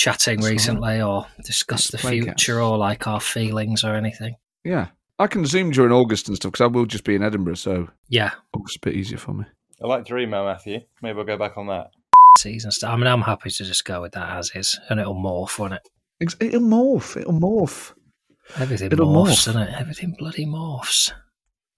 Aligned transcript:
Chatting 0.00 0.40
recently 0.40 1.02
or 1.02 1.26
discuss 1.44 1.88
the 1.88 1.98
Playcast. 1.98 2.22
future 2.24 2.62
or 2.62 2.78
like 2.78 3.06
our 3.06 3.20
feelings 3.20 3.84
or 3.84 3.94
anything. 3.94 4.36
Yeah. 4.64 4.86
I 5.18 5.26
can 5.26 5.44
Zoom 5.44 5.70
during 5.72 5.92
August 5.92 6.26
and 6.28 6.36
stuff 6.38 6.52
because 6.52 6.64
I 6.64 6.68
will 6.68 6.86
just 6.86 7.04
be 7.04 7.14
in 7.14 7.22
Edinburgh, 7.22 7.56
so 7.56 7.88
Yeah, 8.08 8.30
August 8.54 8.76
a 8.76 8.80
bit 8.80 8.94
easier 8.94 9.18
for 9.18 9.34
me. 9.34 9.44
I 9.82 9.86
like 9.86 10.08
your 10.08 10.18
email, 10.18 10.46
Matthew. 10.46 10.80
Maybe 11.02 11.18
I'll 11.18 11.26
go 11.26 11.36
back 11.36 11.58
on 11.58 11.66
that. 11.66 11.90
season 12.38 12.70
stuff. 12.70 12.90
I 12.94 12.96
mean, 12.96 13.06
I'm 13.06 13.20
happy 13.20 13.50
to 13.50 13.64
just 13.64 13.84
go 13.84 14.00
with 14.00 14.12
that 14.12 14.38
as 14.38 14.50
is, 14.54 14.80
and 14.88 14.98
it'll 14.98 15.14
morph, 15.14 15.58
won't 15.58 15.74
it? 15.74 15.86
It'll 16.40 16.60
morph. 16.62 17.18
It'll 17.20 17.34
morph. 17.38 17.92
Everything 18.58 18.90
It'll 18.92 19.06
morphs, 19.06 19.28
morph. 19.32 19.44
doesn't 19.44 19.62
it? 19.62 19.74
Everything 19.78 20.14
bloody 20.18 20.46
morphs. 20.46 21.12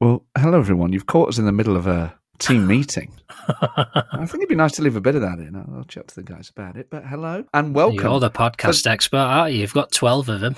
Well, 0.01 0.25
hello, 0.39 0.61
everyone. 0.61 0.93
You've 0.93 1.07
caught 1.07 1.29
us 1.31 1.39
in 1.39 1.45
the 1.47 1.53
middle 1.53 1.77
of 1.77 1.89
a 1.89 2.17
team 2.43 2.67
meeting. 2.67 3.13
I 3.49 4.27
think 4.27 4.35
it'd 4.35 4.49
be 4.49 4.55
nice 4.55 4.73
to 4.73 4.83
leave 4.83 4.97
a 4.97 5.01
bit 5.01 5.15
of 5.15 5.21
that 5.21 5.39
in. 5.39 5.55
I'll, 5.55 5.85
chat 5.85 6.09
to 6.09 6.15
the 6.17 6.23
guys 6.23 6.51
about 6.51 6.77
it. 6.77 6.91
But 6.91 7.05
hello 7.05 7.45
and 7.55 7.75
welcome. 7.75 8.01
You're 8.01 8.21
the 8.21 8.31
podcast 8.31 8.87
expert, 8.87 9.17
aren't 9.19 9.55
you? 9.55 9.61
You've 9.61 9.73
got 9.73 9.93
12 9.93 10.29
of 10.29 10.41
them. 10.41 10.57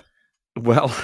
Well, 0.56 0.94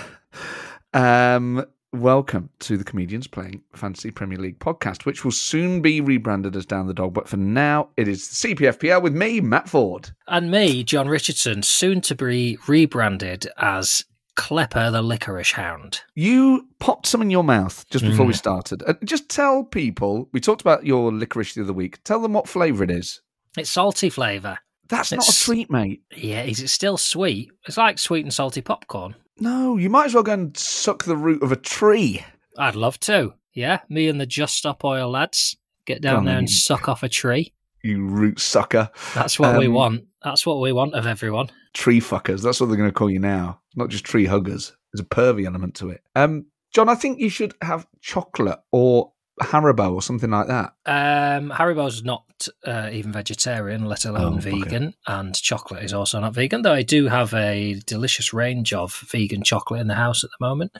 um, 0.94 1.64
welcome 1.92 2.48
to 2.60 2.76
the 2.76 2.84
Comedians 2.84 3.26
Playing 3.26 3.62
Fantasy 3.74 4.10
Premier 4.10 4.38
League 4.38 4.58
podcast, 4.58 5.04
which 5.04 5.24
will 5.24 5.32
soon 5.32 5.82
be 5.82 6.00
rebranded 6.00 6.56
as 6.56 6.64
Down 6.64 6.86
the 6.86 6.94
Dog. 6.94 7.12
But 7.12 7.28
for 7.28 7.36
now, 7.36 7.88
it 7.96 8.08
is 8.08 8.28
the 8.28 8.54
CPFPL 8.54 9.02
with 9.02 9.14
me, 9.14 9.40
Matt 9.40 9.68
Ford. 9.68 10.10
And 10.28 10.50
me, 10.50 10.82
John 10.82 11.08
Richardson, 11.08 11.62
soon 11.62 12.00
to 12.02 12.14
be 12.14 12.58
rebranded 12.66 13.48
as 13.58 14.04
Klepper 14.40 14.90
the 14.90 15.02
Licorice 15.02 15.52
Hound. 15.52 16.00
You 16.14 16.66
popped 16.78 17.06
some 17.06 17.20
in 17.20 17.28
your 17.30 17.44
mouth 17.44 17.84
just 17.90 18.04
before 18.04 18.24
we 18.24 18.32
Mm. 18.32 18.36
started. 18.38 18.82
Uh, 18.86 18.94
just 19.04 19.28
tell 19.28 19.62
people, 19.64 20.30
we 20.32 20.40
talked 20.40 20.62
about 20.62 20.86
your 20.86 21.12
licorice 21.12 21.52
the 21.54 21.62
other 21.62 21.74
week. 21.74 22.02
Tell 22.04 22.22
them 22.22 22.32
what 22.32 22.48
flavour 22.48 22.82
it 22.82 22.90
is. 22.90 23.20
It's 23.58 23.70
salty 23.70 24.08
flavour. 24.08 24.58
That's 24.88 25.12
not 25.12 25.28
a 25.28 25.32
treat, 25.44 25.70
mate. 25.70 26.02
Yeah, 26.16 26.42
is 26.42 26.60
it 26.60 26.68
still 26.68 26.96
sweet? 26.96 27.50
It's 27.68 27.76
like 27.76 27.98
sweet 27.98 28.24
and 28.24 28.32
salty 28.32 28.62
popcorn. 28.62 29.14
No, 29.38 29.76
you 29.76 29.90
might 29.90 30.06
as 30.06 30.14
well 30.14 30.22
go 30.22 30.32
and 30.32 30.56
suck 30.56 31.04
the 31.04 31.16
root 31.18 31.42
of 31.42 31.52
a 31.52 31.56
tree. 31.56 32.24
I'd 32.56 32.76
love 32.76 32.98
to. 33.00 33.34
Yeah, 33.52 33.80
me 33.90 34.08
and 34.08 34.18
the 34.20 34.26
Just 34.26 34.56
Stop 34.56 34.84
Oil 34.84 35.10
lads 35.10 35.56
get 35.84 36.00
down 36.00 36.24
there 36.24 36.38
and 36.38 36.48
you- 36.48 36.54
suck 36.56 36.88
off 36.88 37.02
a 37.02 37.08
tree. 37.10 37.52
You 37.82 38.06
root 38.06 38.40
sucker. 38.40 38.90
That's 39.14 39.38
what 39.38 39.58
we 39.58 39.66
Um, 39.66 39.72
want. 39.74 40.04
That's 40.24 40.44
what 40.46 40.60
we 40.60 40.72
want 40.72 40.94
of 40.94 41.06
everyone. 41.06 41.50
Tree 41.74 42.00
fuckers. 42.00 42.42
That's 42.42 42.58
what 42.60 42.66
they're 42.68 42.76
going 42.76 42.90
to 42.90 42.94
call 42.94 43.10
you 43.10 43.18
now. 43.20 43.59
Not 43.76 43.88
just 43.88 44.04
tree 44.04 44.26
huggers. 44.26 44.76
There's 44.92 45.00
a 45.04 45.08
pervy 45.08 45.46
element 45.46 45.74
to 45.76 45.90
it. 45.90 46.02
Um, 46.16 46.46
John, 46.74 46.88
I 46.88 46.94
think 46.94 47.18
you 47.20 47.28
should 47.28 47.54
have 47.62 47.86
chocolate 48.00 48.58
or 48.72 49.12
Haribo 49.40 49.94
or 49.94 50.02
something 50.02 50.30
like 50.30 50.48
that. 50.48 50.72
Um, 50.86 51.50
Haribo's 51.50 52.04
not 52.04 52.24
uh, 52.66 52.90
even 52.92 53.10
vegetarian, 53.12 53.86
let 53.86 54.04
alone 54.04 54.34
Oh, 54.34 54.40
vegan, 54.40 54.94
and 55.06 55.34
chocolate 55.34 55.82
is 55.84 55.92
also 55.94 56.20
not 56.20 56.34
vegan. 56.34 56.62
Though 56.62 56.72
I 56.74 56.82
do 56.82 57.06
have 57.08 57.32
a 57.34 57.80
delicious 57.86 58.32
range 58.34 58.72
of 58.74 58.94
vegan 59.10 59.42
chocolate 59.42 59.80
in 59.80 59.86
the 59.88 59.94
house 59.94 60.24
at 60.24 60.30
the 60.38 60.44
moment, 60.46 60.76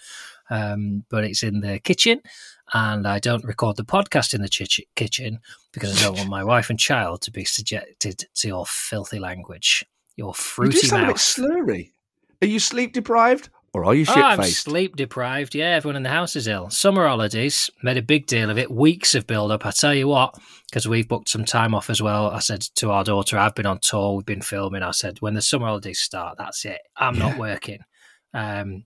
um, 0.51 1.05
but 1.09 1.25
it's 1.25 1.43
in 1.43 1.61
the 1.61 1.79
kitchen, 1.79 2.21
and 2.75 3.07
I 3.07 3.19
don't 3.19 3.45
record 3.45 3.77
the 3.77 3.85
podcast 3.85 4.35
in 4.35 4.43
the 4.43 4.49
chi- 4.49 4.85
kitchen 4.95 5.39
because 5.73 5.97
I 5.99 6.05
don't 6.07 6.17
want 6.19 6.29
my 6.29 6.45
wife 6.45 6.69
and 6.71 6.79
child 6.79 7.23
to 7.23 7.31
be 7.31 7.45
subjected 7.45 8.25
to 8.35 8.49
your 8.49 8.67
filthy 8.67 9.19
language, 9.19 9.85
your 10.17 10.29
You 10.29 10.33
do 10.35 10.39
fruity 10.39 10.87
sound 10.87 11.03
a 11.03 11.07
bit 11.07 11.13
mouth. 11.13 11.17
slurry. 11.19 11.93
Are 12.43 12.47
you 12.47 12.59
sleep 12.59 12.93
deprived 12.93 13.51
or 13.73 13.85
are 13.85 13.95
you 13.95 14.05
Oh, 14.09 14.13
shit 14.15 14.25
I'm 14.25 14.43
sleep 14.43 14.97
deprived. 14.97 15.55
Yeah, 15.55 15.77
everyone 15.77 15.97
in 15.97 16.03
the 16.03 16.09
house 16.09 16.35
is 16.37 16.49
ill. 16.49 16.71
Summer 16.71 17.07
holidays 17.07 17.71
made 17.83 17.97
a 17.97 18.03
big 18.03 18.27
deal 18.27 18.51
of 18.51 18.59
it. 18.59 18.71
Weeks 18.71 19.15
of 19.15 19.27
build 19.27 19.53
up. 19.53 19.65
I 19.65 19.71
tell 19.71 19.95
you 19.95 20.09
what, 20.09 20.37
because 20.69 20.89
we've 20.89 21.07
booked 21.07 21.29
some 21.29 21.45
time 21.45 21.75
off 21.75 21.91
as 21.91 22.03
well. 22.03 22.31
I 22.31 22.41
said 22.41 22.63
to 22.77 22.91
our 22.91 23.05
daughter, 23.05 23.39
I've 23.39 23.55
been 23.55 23.67
on 23.67 23.79
tour, 23.79 24.17
we've 24.17 24.27
been 24.27 24.43
filming. 24.43 24.83
I 24.83 24.91
said, 24.91 25.19
when 25.21 25.35
the 25.35 25.43
summer 25.43 25.67
holidays 25.67 26.01
start, 26.01 26.37
that's 26.39 26.65
it. 26.65 26.81
I'm 26.97 27.19
not 27.19 27.39
working. 27.39 27.81
Um, 28.35 28.85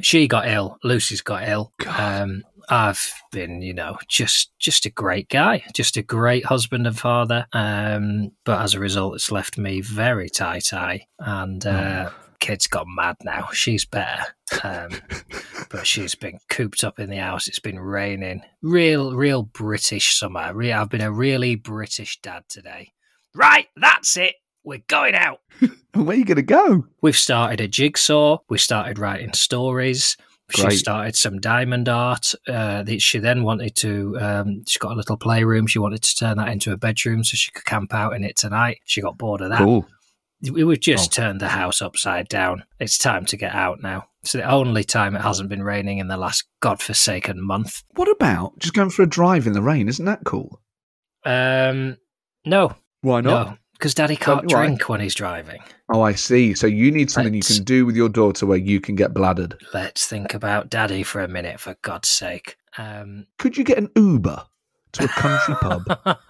she 0.00 0.28
got 0.28 0.48
ill. 0.48 0.78
Lucy's 0.84 1.22
got 1.22 1.48
ill. 1.48 1.72
Um, 1.86 2.42
I've 2.68 3.12
been, 3.32 3.62
you 3.62 3.72
know, 3.72 3.96
just 4.08 4.52
just 4.58 4.86
a 4.86 4.90
great 4.90 5.28
guy, 5.28 5.62
just 5.72 5.96
a 5.96 6.02
great 6.02 6.44
husband 6.44 6.86
and 6.86 6.98
father. 6.98 7.46
Um, 7.52 8.32
but 8.44 8.60
as 8.60 8.74
a 8.74 8.80
result, 8.80 9.14
it's 9.14 9.30
left 9.30 9.56
me 9.56 9.80
very 9.80 10.28
tie 10.28 10.58
tie, 10.58 11.06
and 11.18 11.64
uh, 11.64 12.10
kid's 12.38 12.66
gone 12.66 12.94
mad 12.94 13.16
now. 13.24 13.48
She's 13.52 13.84
better, 13.84 14.22
um, 14.62 14.90
but 15.70 15.86
she's 15.86 16.14
been 16.14 16.38
cooped 16.48 16.84
up 16.84 16.98
in 16.98 17.10
the 17.10 17.16
house. 17.16 17.48
It's 17.48 17.58
been 17.58 17.78
raining. 17.78 18.42
Real, 18.62 19.14
real 19.14 19.42
British 19.42 20.18
summer. 20.18 20.40
I've 20.40 20.90
been 20.90 21.00
a 21.00 21.12
really 21.12 21.54
British 21.54 22.20
dad 22.20 22.44
today. 22.48 22.92
Right, 23.34 23.66
that's 23.76 24.16
it. 24.16 24.34
We're 24.64 24.82
going 24.88 25.14
out. 25.14 25.40
Where 25.94 26.08
are 26.08 26.14
you 26.14 26.24
going 26.24 26.36
to 26.36 26.42
go? 26.42 26.86
We've 27.02 27.16
started 27.16 27.60
a 27.60 27.68
jigsaw. 27.68 28.38
We 28.48 28.58
started 28.58 28.98
writing 28.98 29.32
stories. 29.32 30.16
She 30.50 30.62
Great. 30.62 30.78
started 30.78 31.16
some 31.16 31.40
diamond 31.40 31.88
art. 31.88 32.34
Uh, 32.48 32.82
that 32.84 33.02
she 33.02 33.18
then 33.18 33.42
wanted 33.42 33.74
to. 33.76 34.16
Um, 34.20 34.64
she 34.66 34.78
got 34.78 34.92
a 34.92 34.94
little 34.94 35.16
playroom. 35.16 35.66
She 35.66 35.78
wanted 35.78 36.02
to 36.02 36.16
turn 36.16 36.36
that 36.38 36.48
into 36.48 36.72
a 36.72 36.76
bedroom 36.76 37.24
so 37.24 37.36
she 37.36 37.50
could 37.50 37.64
camp 37.64 37.92
out 37.92 38.14
in 38.14 38.22
it 38.24 38.36
tonight. 38.36 38.80
She 38.84 39.00
got 39.00 39.18
bored 39.18 39.40
of 39.40 39.50
that. 39.50 39.58
Cool. 39.58 39.86
We 40.52 40.64
would 40.64 40.82
just 40.82 41.12
Oh. 41.12 41.22
turned 41.22 41.40
the 41.40 41.48
house 41.48 41.80
upside 41.80 42.28
down. 42.28 42.64
It's 42.78 42.98
time 42.98 43.24
to 43.26 43.36
get 43.36 43.54
out 43.54 43.80
now. 43.82 44.08
It's 44.22 44.32
the 44.32 44.42
only 44.48 44.84
time 44.84 45.16
it 45.16 45.22
hasn't 45.22 45.48
been 45.48 45.62
raining 45.62 45.98
in 45.98 46.08
the 46.08 46.16
last 46.16 46.44
godforsaken 46.60 47.40
month. 47.42 47.82
What 47.94 48.10
about 48.10 48.58
just 48.58 48.74
going 48.74 48.90
for 48.90 49.02
a 49.02 49.06
drive 49.08 49.46
in 49.46 49.52
the 49.54 49.62
rain? 49.62 49.88
Isn't 49.88 50.04
that 50.04 50.24
cool? 50.24 50.60
Um, 51.24 51.96
no, 52.44 52.74
Why 53.00 53.20
not? 53.20 53.58
because 53.72 53.94
Daddy 53.94 54.16
can't 54.16 54.48
drink 54.48 54.88
when 54.88 55.00
he's 55.00 55.14
driving. 55.14 55.60
Oh, 55.88 56.02
I 56.02 56.12
see. 56.12 56.54
So 56.54 56.66
you 56.66 56.90
need 56.90 57.10
something 57.10 57.32
Let's- 57.34 57.50
you 57.50 57.56
can 57.56 57.64
do 57.64 57.86
with 57.86 57.96
your 57.96 58.08
daughter 58.08 58.46
where 58.46 58.58
you 58.58 58.80
can 58.80 58.94
get 58.94 59.14
bladdered. 59.14 59.58
Let's 59.72 60.06
think 60.06 60.34
about 60.34 60.68
Daddy 60.70 61.02
for 61.02 61.20
a 61.22 61.28
minute, 61.28 61.60
for 61.60 61.76
God's 61.82 62.08
sake. 62.08 62.56
Um, 62.78 63.26
Could 63.38 63.56
you 63.56 63.64
get 63.64 63.78
an 63.78 63.90
Uber 63.96 64.44
to 64.92 65.04
a 65.04 65.08
country 65.08 65.54
pub 65.60 66.20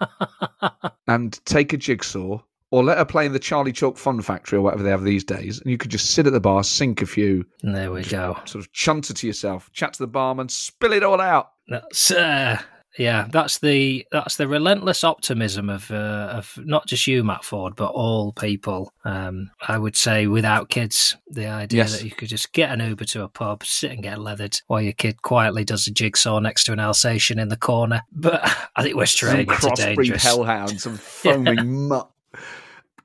and 1.07 1.43
take 1.45 1.73
a 1.73 1.77
jigsaw, 1.77 2.39
or 2.71 2.83
let 2.83 2.97
her 2.97 3.05
play 3.05 3.25
in 3.25 3.33
the 3.33 3.39
Charlie 3.39 3.71
Chalk 3.71 3.97
Fun 3.97 4.21
Factory 4.21 4.57
or 4.57 4.61
whatever 4.61 4.83
they 4.83 4.89
have 4.89 5.03
these 5.03 5.23
days, 5.23 5.59
and 5.61 5.71
you 5.71 5.77
could 5.77 5.91
just 5.91 6.11
sit 6.11 6.27
at 6.27 6.33
the 6.33 6.39
bar, 6.39 6.63
sink 6.63 7.01
a 7.01 7.05
few, 7.05 7.45
And 7.63 7.75
there 7.75 7.91
we 7.91 8.03
go. 8.03 8.33
sort 8.45 8.63
of 8.63 8.71
chunter 8.73 9.13
to 9.13 9.27
yourself, 9.27 9.69
chat 9.73 9.93
to 9.93 9.99
the 10.03 10.07
barman, 10.07 10.49
spill 10.49 10.93
it 10.93 11.03
all 11.03 11.21
out. 11.21 11.51
That's 11.69 12.11
uh, 12.11 12.59
yeah. 12.97 13.27
That's 13.29 13.59
the 13.59 14.05
that's 14.11 14.37
the 14.37 14.47
relentless 14.47 15.03
optimism 15.03 15.69
of 15.69 15.91
uh, 15.91 16.29
of 16.33 16.57
not 16.63 16.87
just 16.87 17.05
you, 17.07 17.23
Matt 17.23 17.43
Ford, 17.45 17.75
but 17.75 17.91
all 17.91 18.31
people. 18.33 18.91
Um, 19.05 19.51
I 19.67 19.77
would 19.77 19.95
say 19.95 20.27
without 20.27 20.69
kids, 20.69 21.15
the 21.29 21.45
idea 21.47 21.83
Yes. 21.83 21.97
that 21.99 22.05
you 22.05 22.11
could 22.11 22.29
just 22.29 22.53
get 22.53 22.71
an 22.71 22.79
Uber 22.79 23.05
to 23.05 23.23
a 23.23 23.27
pub, 23.29 23.63
sit 23.65 23.91
and 23.91 24.01
get 24.03 24.19
leathered, 24.19 24.59
while 24.67 24.81
your 24.81 24.93
kid 24.93 25.21
quietly 25.21 25.63
does 25.63 25.87
a 25.87 25.91
jigsaw 25.91 26.39
next 26.39 26.63
to 26.65 26.73
an 26.73 26.79
Alsatian 26.79 27.37
in 27.39 27.49
the 27.49 27.57
corner. 27.57 28.01
But 28.11 28.41
I 28.75 28.81
think 28.83 28.95
we're 28.95 29.05
straying 29.05 29.49
some 29.51 29.69
into 29.71 29.83
dangerous. 29.95 30.23
hellhound, 30.23 30.81
some 30.81 30.97
foaming 30.97 31.87
mutt. 31.87 32.09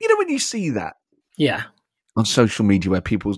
You 0.03 0.09
know 0.09 0.17
when 0.17 0.29
you 0.29 0.39
see 0.39 0.69
that 0.71 0.97
Yeah, 1.37 1.63
on 2.17 2.25
social 2.25 2.65
media 2.65 2.91
where 2.91 2.99
people, 3.01 3.35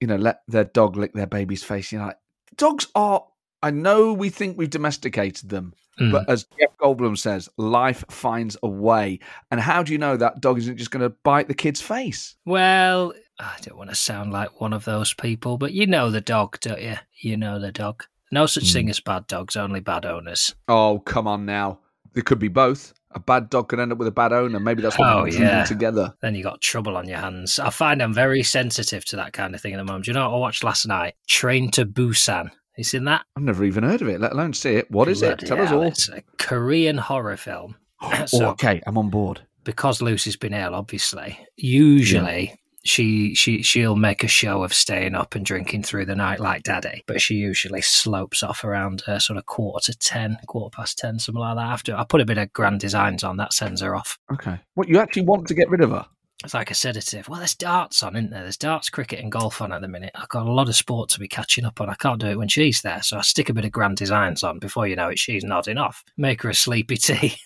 you 0.00 0.06
know, 0.06 0.14
let 0.16 0.42
their 0.46 0.64
dog 0.64 0.96
lick 0.96 1.12
their 1.14 1.26
baby's 1.26 1.64
face, 1.64 1.90
You 1.92 1.98
know, 1.98 2.06
like, 2.06 2.18
dogs 2.56 2.86
are. 2.94 3.26
I 3.62 3.70
know 3.72 4.12
we 4.12 4.28
think 4.30 4.56
we've 4.56 4.70
domesticated 4.70 5.48
them, 5.48 5.74
Mm. 5.98 6.12
but 6.12 6.28
as 6.28 6.44
Jeff 6.60 6.76
Goldblum 6.78 7.18
says, 7.18 7.48
life 7.56 8.04
finds 8.08 8.56
a 8.62 8.68
way. 8.68 9.18
And 9.50 9.58
how 9.60 9.82
do 9.82 9.92
you 9.92 9.98
know 9.98 10.16
that 10.16 10.40
dog 10.40 10.58
isn't 10.58 10.76
just 10.76 10.90
going 10.92 11.02
to 11.02 11.08
bite 11.24 11.48
the 11.48 11.54
kid's 11.54 11.80
face? 11.80 12.36
Well, 12.44 13.12
I 13.40 13.56
don't 13.62 13.78
want 13.78 13.90
to 13.90 13.96
sound 13.96 14.30
like 14.32 14.60
one 14.60 14.72
of 14.74 14.84
those 14.84 15.12
people, 15.14 15.58
but 15.58 15.72
you 15.72 15.86
know 15.86 16.10
the 16.10 16.20
dog, 16.20 16.60
don't 16.60 16.80
you? 16.80 16.96
You 17.20 17.36
know 17.36 17.58
the 17.58 17.72
dog. 17.72 18.04
No 18.30 18.46
such 18.46 18.68
Hmm. 18.68 18.72
thing 18.74 18.90
as 18.90 19.00
bad 19.00 19.26
dogs, 19.26 19.56
only 19.56 19.80
bad 19.80 20.04
owners. 20.06 20.54
Oh, 20.68 21.00
come 21.00 21.26
on 21.26 21.44
now. 21.46 21.80
There 22.12 22.22
could 22.22 22.38
be 22.38 22.48
both. 22.48 22.92
A 23.16 23.20
bad 23.20 23.48
dog 23.48 23.70
can 23.70 23.80
end 23.80 23.92
up 23.92 23.98
with 23.98 24.08
a 24.08 24.12
bad 24.12 24.32
owner. 24.34 24.60
Maybe 24.60 24.82
that's 24.82 24.98
what 24.98 25.08
Oh, 25.08 25.24
yeah. 25.24 25.64
together. 25.64 26.12
Then 26.20 26.34
you 26.34 26.42
got 26.42 26.60
trouble 26.60 26.96
on 26.98 27.08
your 27.08 27.16
hands. 27.18 27.58
I 27.58 27.70
find 27.70 28.02
I'm 28.02 28.12
very 28.12 28.42
sensitive 28.42 29.04
to 29.06 29.16
that 29.16 29.32
kind 29.32 29.54
of 29.54 29.60
thing 29.62 29.72
at 29.72 29.78
the 29.78 29.84
moment. 29.84 30.04
Do 30.04 30.10
you 30.10 30.14
know 30.14 30.28
what 30.28 30.36
I 30.36 30.38
watched 30.38 30.62
last 30.62 30.86
night? 30.86 31.14
Train 31.26 31.70
to 31.72 31.86
Busan. 31.86 32.50
You 32.76 32.84
seen 32.84 33.04
that? 33.04 33.24
I've 33.34 33.42
never 33.42 33.64
even 33.64 33.84
heard 33.84 34.02
of 34.02 34.08
it, 34.08 34.20
let 34.20 34.32
alone 34.32 34.52
see 34.52 34.74
it. 34.76 34.90
What 34.90 35.08
is 35.08 35.22
it? 35.22 35.38
Bloody 35.40 35.46
Tell 35.46 35.60
us 35.62 35.72
all. 35.72 35.82
It's 35.84 36.08
a 36.10 36.22
Korean 36.38 36.98
horror 36.98 37.38
film. 37.38 37.76
Oh, 38.34 38.44
okay, 38.50 38.82
I'm 38.86 38.98
on 38.98 39.08
board. 39.08 39.40
because 39.64 40.02
Lucy's 40.02 40.36
been 40.36 40.52
ill, 40.52 40.74
obviously, 40.74 41.38
usually 41.56 42.54
she 42.86 43.34
she 43.34 43.62
she'll 43.62 43.96
make 43.96 44.24
a 44.24 44.28
show 44.28 44.62
of 44.62 44.72
staying 44.72 45.14
up 45.14 45.34
and 45.34 45.44
drinking 45.44 45.82
through 45.82 46.06
the 46.06 46.14
night 46.14 46.40
like 46.40 46.62
Daddy, 46.62 47.02
but 47.06 47.20
she 47.20 47.34
usually 47.34 47.82
slopes 47.82 48.42
off 48.42 48.64
around 48.64 49.02
uh, 49.06 49.18
sort 49.18 49.36
of 49.36 49.46
quarter 49.46 49.92
to 49.92 49.98
ten, 49.98 50.38
quarter 50.46 50.74
past 50.74 50.98
ten, 50.98 51.18
something 51.18 51.40
like 51.40 51.56
that. 51.56 51.66
After 51.66 51.96
I 51.96 52.04
put 52.04 52.20
a 52.20 52.26
bit 52.26 52.38
of 52.38 52.52
grand 52.52 52.80
designs 52.80 53.24
on, 53.24 53.36
that 53.36 53.52
sends 53.52 53.80
her 53.80 53.94
off. 53.94 54.18
Okay. 54.32 54.58
What, 54.74 54.88
you 54.88 54.98
actually 54.98 55.24
want 55.24 55.46
to 55.48 55.54
get 55.54 55.68
rid 55.68 55.80
of 55.80 55.90
her? 55.90 56.06
It's 56.44 56.54
like 56.54 56.70
a 56.70 56.74
sedative. 56.74 57.28
Well, 57.28 57.38
there's 57.38 57.54
darts 57.54 58.02
on, 58.02 58.14
isn't 58.14 58.30
there? 58.30 58.42
There's 58.42 58.58
darts, 58.58 58.90
cricket, 58.90 59.20
and 59.20 59.32
golf 59.32 59.62
on 59.62 59.72
at 59.72 59.80
the 59.80 59.88
minute. 59.88 60.12
I've 60.14 60.28
got 60.28 60.46
a 60.46 60.52
lot 60.52 60.68
of 60.68 60.76
sport 60.76 61.08
to 61.10 61.18
be 61.18 61.28
catching 61.28 61.64
up 61.64 61.80
on. 61.80 61.88
I 61.88 61.94
can't 61.94 62.20
do 62.20 62.28
it 62.28 62.38
when 62.38 62.48
she's 62.48 62.82
there, 62.82 63.02
so 63.02 63.18
I 63.18 63.22
stick 63.22 63.48
a 63.48 63.54
bit 63.54 63.64
of 63.64 63.72
grand 63.72 63.96
designs 63.96 64.42
on. 64.42 64.58
Before 64.58 64.86
you 64.86 64.96
know 64.96 65.08
it, 65.08 65.18
she's 65.18 65.44
nodding 65.44 65.78
off. 65.78 66.04
Make 66.16 66.42
her 66.42 66.50
a 66.50 66.54
sleepy 66.54 66.96
tea. 66.98 67.36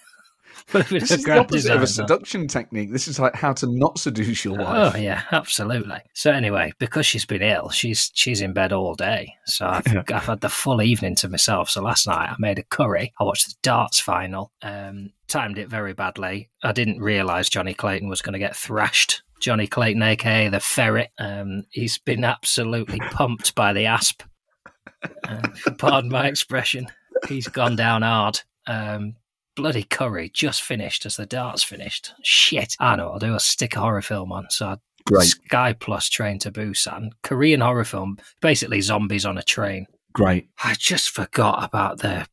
Put 0.71 0.87
a 0.87 0.95
bit 0.95 1.01
This 1.01 1.11
is 1.11 1.25
the 1.25 1.39
opposite 1.39 1.75
of 1.75 1.83
a 1.83 1.87
seduction 1.87 2.47
technique. 2.47 2.93
This 2.93 3.09
is 3.09 3.19
like 3.19 3.35
how 3.35 3.53
to 3.55 3.67
not 3.67 3.99
seduce 3.99 4.45
your 4.45 4.57
wife. 4.57 4.95
Oh 4.95 4.99
yeah, 4.99 5.23
absolutely. 5.33 5.99
So 6.15 6.31
anyway, 6.31 6.73
because 6.79 7.07
she's 7.07 7.27
been 7.27 7.43
ill, 7.43 7.71
she's 7.71 8.11
she's 8.15 8.41
in 8.41 8.53
bed 8.53 8.73
all 8.73 8.95
day. 8.95 9.35
So 9.47 9.67
I've, 9.67 9.87
I've 9.97 10.27
had 10.27 10.41
the 10.41 10.49
full 10.49 10.81
evening 10.81 11.17
to 11.17 11.29
myself. 11.29 11.71
So 11.71 11.83
last 11.83 12.07
night 12.07 12.31
I 12.31 12.37
made 12.39 12.61
a 12.61 12.63
curry. 12.63 13.13
I 13.19 13.25
watched 13.25 13.49
the 13.49 13.55
darts 13.63 13.99
final. 14.01 14.53
Um, 14.63 15.11
timed 15.27 15.59
it 15.59 15.69
very 15.69 15.93
badly. 15.93 16.51
I 16.63 16.73
didn't 16.73 17.01
realise 17.01 17.49
Johnny 17.49 17.75
Clayton 17.75 18.09
was 18.09 18.23
going 18.23 18.35
to 18.35 18.39
get 18.39 18.57
thrashed. 18.57 19.23
Johnny 19.41 19.67
Clayton, 19.67 20.03
aka 20.03 20.49
the 20.49 20.61
ferret, 20.61 21.11
um, 21.19 21.65
he's 21.71 21.99
been 21.99 22.25
absolutely 22.25 23.01
pumped 23.01 23.55
by 23.55 23.73
the 23.73 23.87
asp. 23.87 24.23
Uh, 25.25 25.43
pardon 25.79 26.11
my 26.11 26.29
expression. 26.29 26.87
He's 27.29 27.49
gone 27.49 27.75
down 27.75 28.03
hard. 28.03 28.41
Um, 28.67 29.17
bloody 29.57 29.83
curry 29.83 30.31
just 30.33 30.63
finished 30.63 31.05
as 31.07 31.17
the 31.17 31.27
darts 31.27 31.63
finished. 31.63 32.13
Shit. 32.23 32.75
I 32.81 32.97
know. 32.97 33.11
I'll 33.11 33.19
do. 33.19 33.33
I'll 33.33 33.39
stick 33.39 33.77
a 33.77 33.81
horror 33.81 34.03
film 34.03 34.33
on. 34.33 34.47
So 34.51 34.67
I 34.67 34.77
Great, 35.07 35.25
Sky 35.29 35.73
Plus 35.73 36.09
Train 36.09 36.39
to 36.41 36.53
Busan, 36.53 37.11
Korean 37.23 37.61
horror 37.61 37.85
film, 37.85 38.19
basically 38.43 38.81
zombies 38.83 39.25
on 39.27 39.39
a 39.39 39.43
train. 39.43 39.87
great. 40.13 40.49
I 40.63 40.75
just 40.79 41.11
forgot 41.11 41.65
about 41.65 41.99
the, 42.01 42.27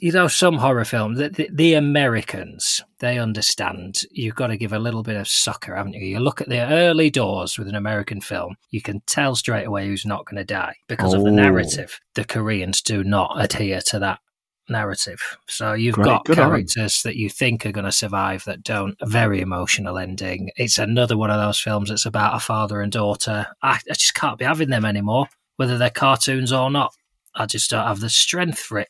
you 0.00 0.12
know, 0.12 0.28
some 0.28 0.58
horror 0.58 0.84
films. 0.84 1.18
The, 1.18 1.28
the, 1.30 1.48
the 1.52 1.74
Americans, 1.74 2.80
they 3.00 3.18
understand. 3.18 4.02
You've 4.10 4.36
got 4.36 4.46
to 4.48 4.56
give 4.56 4.72
a 4.72 4.78
little 4.78 5.02
bit 5.02 5.16
of 5.16 5.26
sucker, 5.26 5.74
haven't 5.74 5.94
you? 5.94 6.06
You 6.06 6.20
look 6.20 6.40
at 6.40 6.48
the 6.48 6.60
early 6.72 7.10
doors 7.10 7.58
with 7.58 7.66
an 7.68 7.74
American 7.74 8.20
film, 8.20 8.56
you 8.70 8.80
can 8.80 9.00
tell 9.06 9.34
straight 9.34 9.66
away 9.66 9.86
who's 9.88 10.06
not 10.06 10.24
going 10.24 10.36
to 10.36 10.44
die 10.44 10.76
because 10.88 11.14
of 11.14 11.24
the 11.24 11.30
Oh. 11.30 11.34
narrative. 11.34 11.98
The 12.14 12.24
Koreans 12.24 12.80
do 12.80 13.02
not 13.02 13.34
adhere 13.42 13.80
to 13.88 13.98
that 13.98 14.20
narrative. 14.68 15.20
So 15.46 15.72
you've 15.74 15.94
Great, 15.94 16.04
got 16.06 16.24
good 16.24 16.38
on 16.38 16.46
'em. 16.46 16.50
characters 16.52 17.02
that 17.02 17.16
you 17.16 17.28
think 17.28 17.64
are 17.66 17.72
going 17.72 17.84
to 17.84 17.92
survive 17.92 18.44
that 18.44 18.62
don't. 18.62 18.96
A 19.00 19.06
very 19.06 19.40
emotional 19.40 19.98
ending. 19.98 20.50
It's 20.56 20.78
another 20.78 21.16
one 21.16 21.30
of 21.30 21.40
those 21.40 21.60
films 21.60 21.88
that's 21.90 22.06
about 22.06 22.34
a 22.36 22.40
father 22.40 22.80
and 22.80 22.90
daughter. 22.92 23.46
I, 23.62 23.78
I 23.90 23.94
just 23.94 24.14
can't 24.14 24.38
be 24.38 24.44
having 24.44 24.70
them 24.70 24.84
anymore, 24.84 25.26
whether 25.56 25.76
they're 25.78 25.90
cartoons 25.90 26.52
or 26.52 26.70
not. 26.70 26.92
I 27.34 27.46
just 27.46 27.70
don't 27.70 27.86
have 27.86 28.00
the 28.00 28.08
strength 28.10 28.58
for 28.58 28.78
it. 28.78 28.88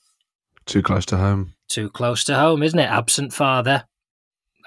Too 0.67 0.83
close 0.83 1.05
to 1.07 1.17
home. 1.17 1.55
Too 1.69 1.91
close 1.91 2.25
to 2.25 2.37
home, 2.37 2.63
isn't 2.63 2.79
it? 2.79 2.89
Absent 2.91 3.33
father. 3.33 3.85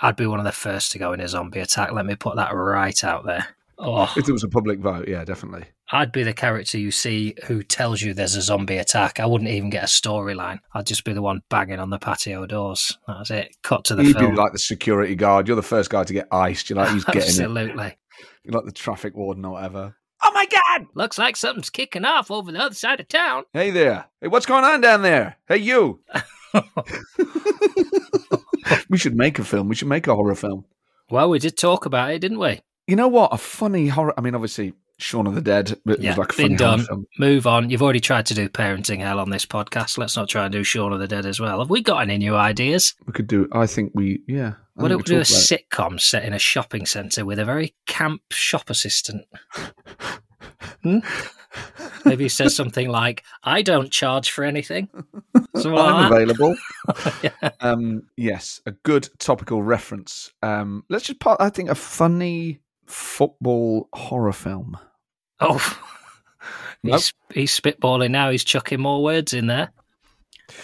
I'd 0.02 0.16
be 0.16 0.28
one 0.28 0.40
of 0.40 0.46
the 0.46 0.52
first 0.52 0.92
to 0.92 1.00
go 1.00 1.14
in 1.14 1.20
a 1.22 1.28
zombie 1.28 1.60
attack. 1.60 1.92
Let 1.92 2.06
me 2.06 2.16
put 2.16 2.36
that 2.36 2.54
right 2.54 3.04
out 3.04 3.26
there. 3.26 3.48
Oh, 3.80 4.12
If 4.18 4.28
it 4.28 4.32
was 4.32 4.44
a 4.44 4.48
public 4.48 4.80
vote, 4.80 5.08
yeah, 5.08 5.24
definitely. 5.24 5.66
I'd 5.92 6.12
be 6.12 6.24
the 6.24 6.34
character 6.34 6.78
you 6.78 6.92
see 6.92 7.36
who 7.46 7.64
tells 7.64 8.02
you 8.02 8.14
there's 8.14 8.36
a 8.36 8.42
zombie 8.42 8.78
attack. 8.78 9.20
I 9.20 9.26
wouldn't 9.26 9.50
even 9.50 9.70
get 9.70 9.84
a 9.84 9.88
storyline. 9.88 10.60
I'd 10.74 10.86
just 10.86 11.06
be 11.06 11.14
the 11.14 11.22
one 11.22 11.42
banging 11.50 11.80
on 11.80 11.90
the 11.90 12.00
patio 12.00 12.46
doors. 12.46 12.98
That's 13.08 13.32
it. 13.32 13.56
Cut 13.64 13.86
to 13.86 13.96
the 13.96 14.04
You'd 14.04 14.18
be 14.18 14.32
like 14.32 14.52
the 14.52 14.60
security 14.60 15.16
guard. 15.16 15.48
You're 15.48 15.56
the 15.56 15.64
first 15.64 15.90
guy 15.90 16.04
to 16.04 16.14
get 16.14 16.28
iced. 16.32 16.70
You're 16.70 16.78
like, 16.78 16.90
he's 16.90 17.06
getting 17.06 17.22
it. 17.22 17.28
Absolutely. 17.28 17.98
You're 18.44 18.54
like 18.54 18.66
the 18.66 18.74
traffic 18.74 19.16
warden 19.16 19.46
or 19.46 19.54
whatever. 19.54 19.96
Oh 20.24 20.32
my 20.34 20.48
God! 20.48 20.88
Looks 20.96 21.20
like 21.20 21.36
something's 21.36 21.70
kicking 21.70 22.04
off 22.04 22.32
over 22.32 22.52
the 22.52 22.60
other 22.60 22.74
side 22.74 23.00
of 23.00 23.08
town. 23.08 23.44
Hey 23.54 23.70
there. 23.70 24.06
Hey, 24.20 24.28
what's 24.28 24.48
going 24.48 24.64
on 24.64 24.82
down 24.82 25.04
there? 25.04 25.38
Hey, 25.48 25.58
you. 25.58 26.02
we 28.90 28.98
should 28.98 29.16
make 29.16 29.38
a 29.38 29.44
film. 29.44 29.70
We 29.70 29.76
should 29.76 29.88
make 29.88 30.08
a 30.08 30.16
horror 30.16 30.36
film. 30.36 30.66
Well, 31.10 31.30
we 31.30 31.40
did 31.40 31.56
talk 31.56 31.86
about 31.86 32.12
it, 32.12 32.20
didn't 32.20 32.40
we? 32.40 32.62
You 32.88 32.96
know 32.96 33.08
what? 33.08 33.34
A 33.34 33.38
funny 33.38 33.88
horror. 33.88 34.14
I 34.18 34.22
mean, 34.22 34.34
obviously, 34.34 34.74
Shaun 35.00 35.28
of 35.28 35.36
the 35.36 35.42
Dead. 35.42 35.72
It 35.86 36.00
Yeah, 36.00 36.12
was 36.12 36.18
like 36.18 36.34
a 36.34 36.38
been 36.38 36.56
done. 36.56 36.86
film. 36.86 37.06
Move 37.20 37.46
on. 37.48 37.70
You've 37.70 37.84
already 37.84 38.00
tried 38.00 38.26
to 38.28 38.34
do 38.34 38.50
parenting 38.50 39.00
hell 39.00 39.20
on 39.20 39.30
this 39.30 39.46
podcast. 39.46 39.98
Let's 39.98 40.16
not 40.18 40.28
try 40.30 40.46
and 40.46 40.52
do 40.52 40.64
Shaun 40.64 40.92
of 40.94 41.00
the 41.00 41.08
Dead 41.08 41.26
as 41.26 41.40
well. 41.40 41.60
Have 41.60 41.70
we 41.70 41.82
got 41.82 42.02
any 42.02 42.18
new 42.18 42.36
ideas? 42.36 42.96
We 43.06 43.14
could 43.14 43.28
do. 43.28 43.48
I 43.52 43.68
think 43.68 43.92
we. 43.94 44.22
Yeah. 44.28 44.54
I 44.78 44.82
Why 44.84 44.88
don't 44.90 44.98
we 44.98 45.04
do 45.04 45.18
a 45.18 45.22
sitcom 45.22 46.00
set 46.00 46.24
in 46.26 46.34
a 46.34 46.40
shopping 46.40 46.86
centre 46.86 47.26
with 47.26 47.40
a 47.40 47.46
very 47.46 47.76
camp 47.88 48.22
shop 48.32 48.70
assistant? 48.70 49.26
Hmm? 50.84 51.00
Maybe 52.06 52.26
he 52.26 52.30
says 52.30 52.56
something 52.56 52.88
like, 52.88 53.24
I 53.44 53.64
don't 53.64 53.92
charge 53.92 54.30
for 54.30 54.44
anything. 54.44 54.88
Something 55.56 55.74
I'm 55.80 56.12
like 56.12 56.12
available. 56.12 56.56
Yeah. 57.24 57.50
um, 57.60 58.04
yes, 58.16 58.62
a 58.68 58.72
good 58.72 59.10
topical 59.18 59.64
reference. 59.64 60.32
Um, 60.44 60.84
let's 60.90 61.06
just 61.06 61.20
part. 61.20 61.42
I 61.42 61.50
think 61.50 61.70
a 61.70 61.76
funny 61.76 62.60
football 62.88 63.90
horror 63.94 64.34
film. 64.34 64.78
Oh, 65.40 65.58
Nope. 66.84 66.96
he's, 66.96 67.14
he's 67.34 67.60
spitballing 67.60 68.12
now. 68.12 68.30
He's 68.30 68.44
chucking 68.44 68.80
more 68.80 69.04
words 69.04 69.34
in 69.34 69.48
there. 69.48 69.72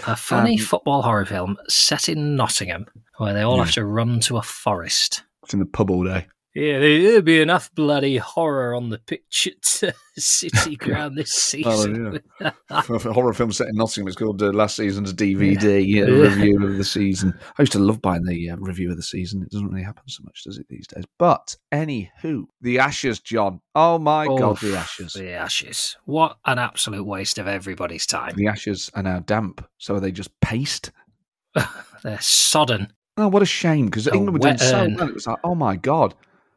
A 0.07 0.15
funny 0.15 0.57
Um, 0.59 0.65
football 0.65 1.01
horror 1.01 1.25
film 1.25 1.57
set 1.67 2.07
in 2.07 2.35
Nottingham 2.35 2.85
where 3.17 3.33
they 3.33 3.41
all 3.41 3.57
Yeah. 3.57 3.65
have 3.65 3.73
to 3.73 3.83
run 3.85 4.19
to 4.21 4.37
a 4.37 4.41
forest. 4.41 5.23
It's 5.43 5.53
in 5.53 5.59
the 5.59 5.65
pub 5.65 5.89
all 5.91 6.03
day. 6.03 6.27
Yeah, 6.55 6.77
there'll 6.79 7.21
be 7.23 7.41
enough 7.41 7.73
bloody 7.73 8.17
horror 8.17 8.75
on 8.75 8.89
the 8.89 9.00
pitch 9.00 9.47
at 9.51 9.89
uh, 9.89 9.91
City 10.15 10.75
Ground 10.77 11.17
this 11.17 11.33
Oh, 11.65 11.71
season. 11.85 12.19
a 12.69 12.81
horror 13.13 13.33
film 13.33 13.51
set 13.51 13.69
in 13.69 13.75
Nottingham. 13.75 14.07
It's 14.07 14.15
called 14.15 14.41
uh, 14.44 14.51
last 14.51 14.75
season's 14.75 15.13
DVD 15.15 15.83
Yeah. 15.83 16.03
uh, 16.03 16.07
review 16.29 16.63
of 16.63 16.77
the 16.77 16.83
season. 16.83 17.33
I 17.57 17.63
used 17.63 17.71
to 17.71 17.79
love 17.79 18.03
buying 18.03 18.23
the 18.23 18.51
uh, 18.51 18.57
review 18.57 18.91
of 18.91 18.97
the 18.97 19.03
season. 19.03 19.41
It 19.41 19.50
doesn't 19.50 19.67
really 19.67 19.83
happen 19.83 20.03
so 20.07 20.21
much, 20.23 20.44
does 20.44 20.59
it 20.59 20.67
these 20.69 20.85
days? 20.85 21.05
But 21.17 21.55
anywho, 21.71 22.44
the 22.61 22.77
Ashes, 22.77 23.19
John. 23.19 23.59
Oh 23.73 23.97
my 23.97 24.27
Oh, 24.27 24.38
god, 24.38 24.57
the 24.59 24.77
Ashes. 24.77 25.13
The 25.13 25.31
Ashes. 25.31 25.97
What 26.05 26.38
an 26.45 26.59
absolute 26.59 27.03
waste 27.05 27.39
of 27.39 27.47
everybody's 27.47 28.05
time. 28.05 28.33
The 28.35 28.45
Ashes 28.47 28.91
are 28.94 29.01
now 29.01 29.21
damp, 29.21 29.65
so 29.79 29.95
are 29.95 30.00
they 30.00 30.11
just 30.11 30.39
paste? 30.39 30.91
They're 32.03 32.21
sodden. 32.21 32.94
Oh, 33.17 33.27
what 33.27 33.41
a 33.41 33.45
shame! 33.47 33.85
Because 33.85 34.07
England 34.07 34.33
were 34.33 34.39
doing 34.39 34.57
so 34.60 34.88
well. 34.98 35.07
It 35.10 35.13
was 35.15 35.25
like, 35.27 35.38
oh 35.43 35.55
my 35.55 35.75
god. 35.77 36.13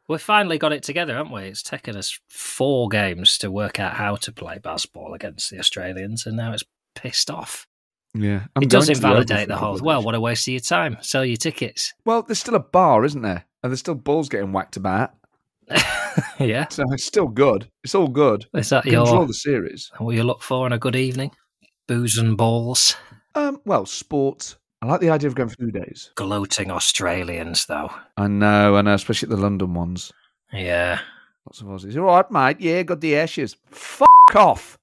We 0.09 0.19
finally 0.19 0.59
got 0.59 0.73
it 0.73 0.83
together, 0.83 1.15
haven't 1.15 1.33
we? 1.33 1.43
It's 1.43 1.63
taken 1.63 1.97
us 1.97 2.19
four 2.29 2.89
games 2.89 3.39
to 3.39 3.51
work 3.51 3.81
out 3.81 3.95
how 3.95 4.17
to 4.17 4.33
play 4.33 4.59
baseball 4.63 5.15
against 5.15 5.51
the 5.51 5.59
Australians, 5.59 6.27
and 6.27 6.37
now 6.37 6.53
it's 6.53 6.65
pissed 6.95 7.31
off. 7.31 7.67
Yeah, 8.15 8.45
I'm 8.55 8.63
it 8.63 8.71
does 8.71 8.87
to 8.87 8.93
the 8.93 8.99
invalidate 8.99 9.49
the 9.49 9.57
whole. 9.57 9.79
Well, 9.83 10.03
what 10.03 10.15
a 10.15 10.21
waste 10.21 10.47
of 10.49 10.53
your 10.53 10.61
time. 10.61 10.97
Sell 11.03 11.25
your 11.25 11.37
tickets. 11.37 11.93
Well, 12.05 12.23
there's 12.23 12.39
still 12.39 12.55
a 12.55 12.61
bar, 12.61 13.05
isn't 13.05 13.23
there? 13.23 13.45
And 13.63 13.71
there's 13.73 13.81
still 13.81 13.95
balls 13.95 14.29
getting 14.29 14.53
whacked 14.53 14.77
about. 14.77 15.13
yeah, 16.39 16.69
So 16.69 16.85
it's 16.93 17.05
still 17.05 17.27
good. 17.27 17.69
It's 17.83 17.95
all 17.95 18.09
good. 18.09 18.47
is 18.55 18.69
that 18.71 18.85
draw 18.85 18.93
your 18.93 19.27
the 19.27 19.35
series. 19.35 19.91
And 19.99 20.07
what 20.07 20.15
you 20.15 20.23
look 20.23 20.43
for 20.43 20.67
in 20.67 20.73
a 20.73 20.79
good 20.79 20.97
evening? 20.97 21.33
Booze 21.89 22.17
and 22.17 22.37
balls. 22.37 22.97
Um, 23.35 23.61
well, 23.65 23.85
sport. 23.85 24.57
I 24.83 24.87
like 24.87 25.01
the 25.01 25.11
idea 25.11 25.29
of 25.29 25.35
going 25.35 25.49
for 25.49 25.57
two 25.57 25.71
days. 25.71 26.11
Gloating 26.17 26.71
Australians, 26.71 27.67
though. 27.67 27.91
I 28.17 28.29
know, 28.29 28.77
I 28.77 28.83
know, 28.83 28.95
especially 28.95 29.31
the 29.31 29.37
London 29.37 29.75
ones. 29.75 30.13
Yeah, 30.53 31.01
Lots 31.47 31.61
of 31.61 31.69
Aussies. 31.69 31.97
All 31.97 32.07
right, 32.07 32.31
mate. 32.31 32.61
Yeah, 32.61 32.83
got 32.83 33.01
the 33.01 33.17
Ashes. 33.17 33.57
Fuck 33.67 34.35
off. 34.35 34.77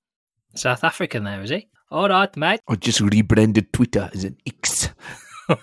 South 0.55 0.83
African 0.83 1.25
there 1.25 1.41
is 1.41 1.49
he? 1.49 1.67
All 1.91 2.07
right, 2.07 2.35
mate. 2.37 2.61
I 2.69 2.75
just 2.75 3.01
rebranded 3.01 3.73
Twitter 3.73 4.09
as 4.13 4.23
an 4.23 4.37
X. 4.47 4.89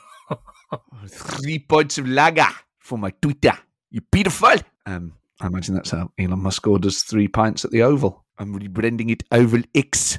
Three 1.08 1.58
points 1.58 1.96
of 1.96 2.06
lager 2.06 2.46
for 2.78 2.98
my 2.98 3.10
Twitter. 3.22 3.52
You 3.90 4.02
beautiful. 4.12 4.56
Um, 4.84 5.14
I 5.40 5.46
imagine 5.46 5.74
that's 5.74 5.90
how 5.90 6.12
Elon 6.18 6.40
Musk 6.40 6.66
orders 6.66 7.02
three 7.02 7.28
pints 7.28 7.64
at 7.64 7.70
the 7.70 7.82
Oval. 7.82 8.24
I'm 8.38 8.58
rebranding 8.58 9.10
it 9.10 9.22
Oval 9.32 9.62
X. 9.74 10.18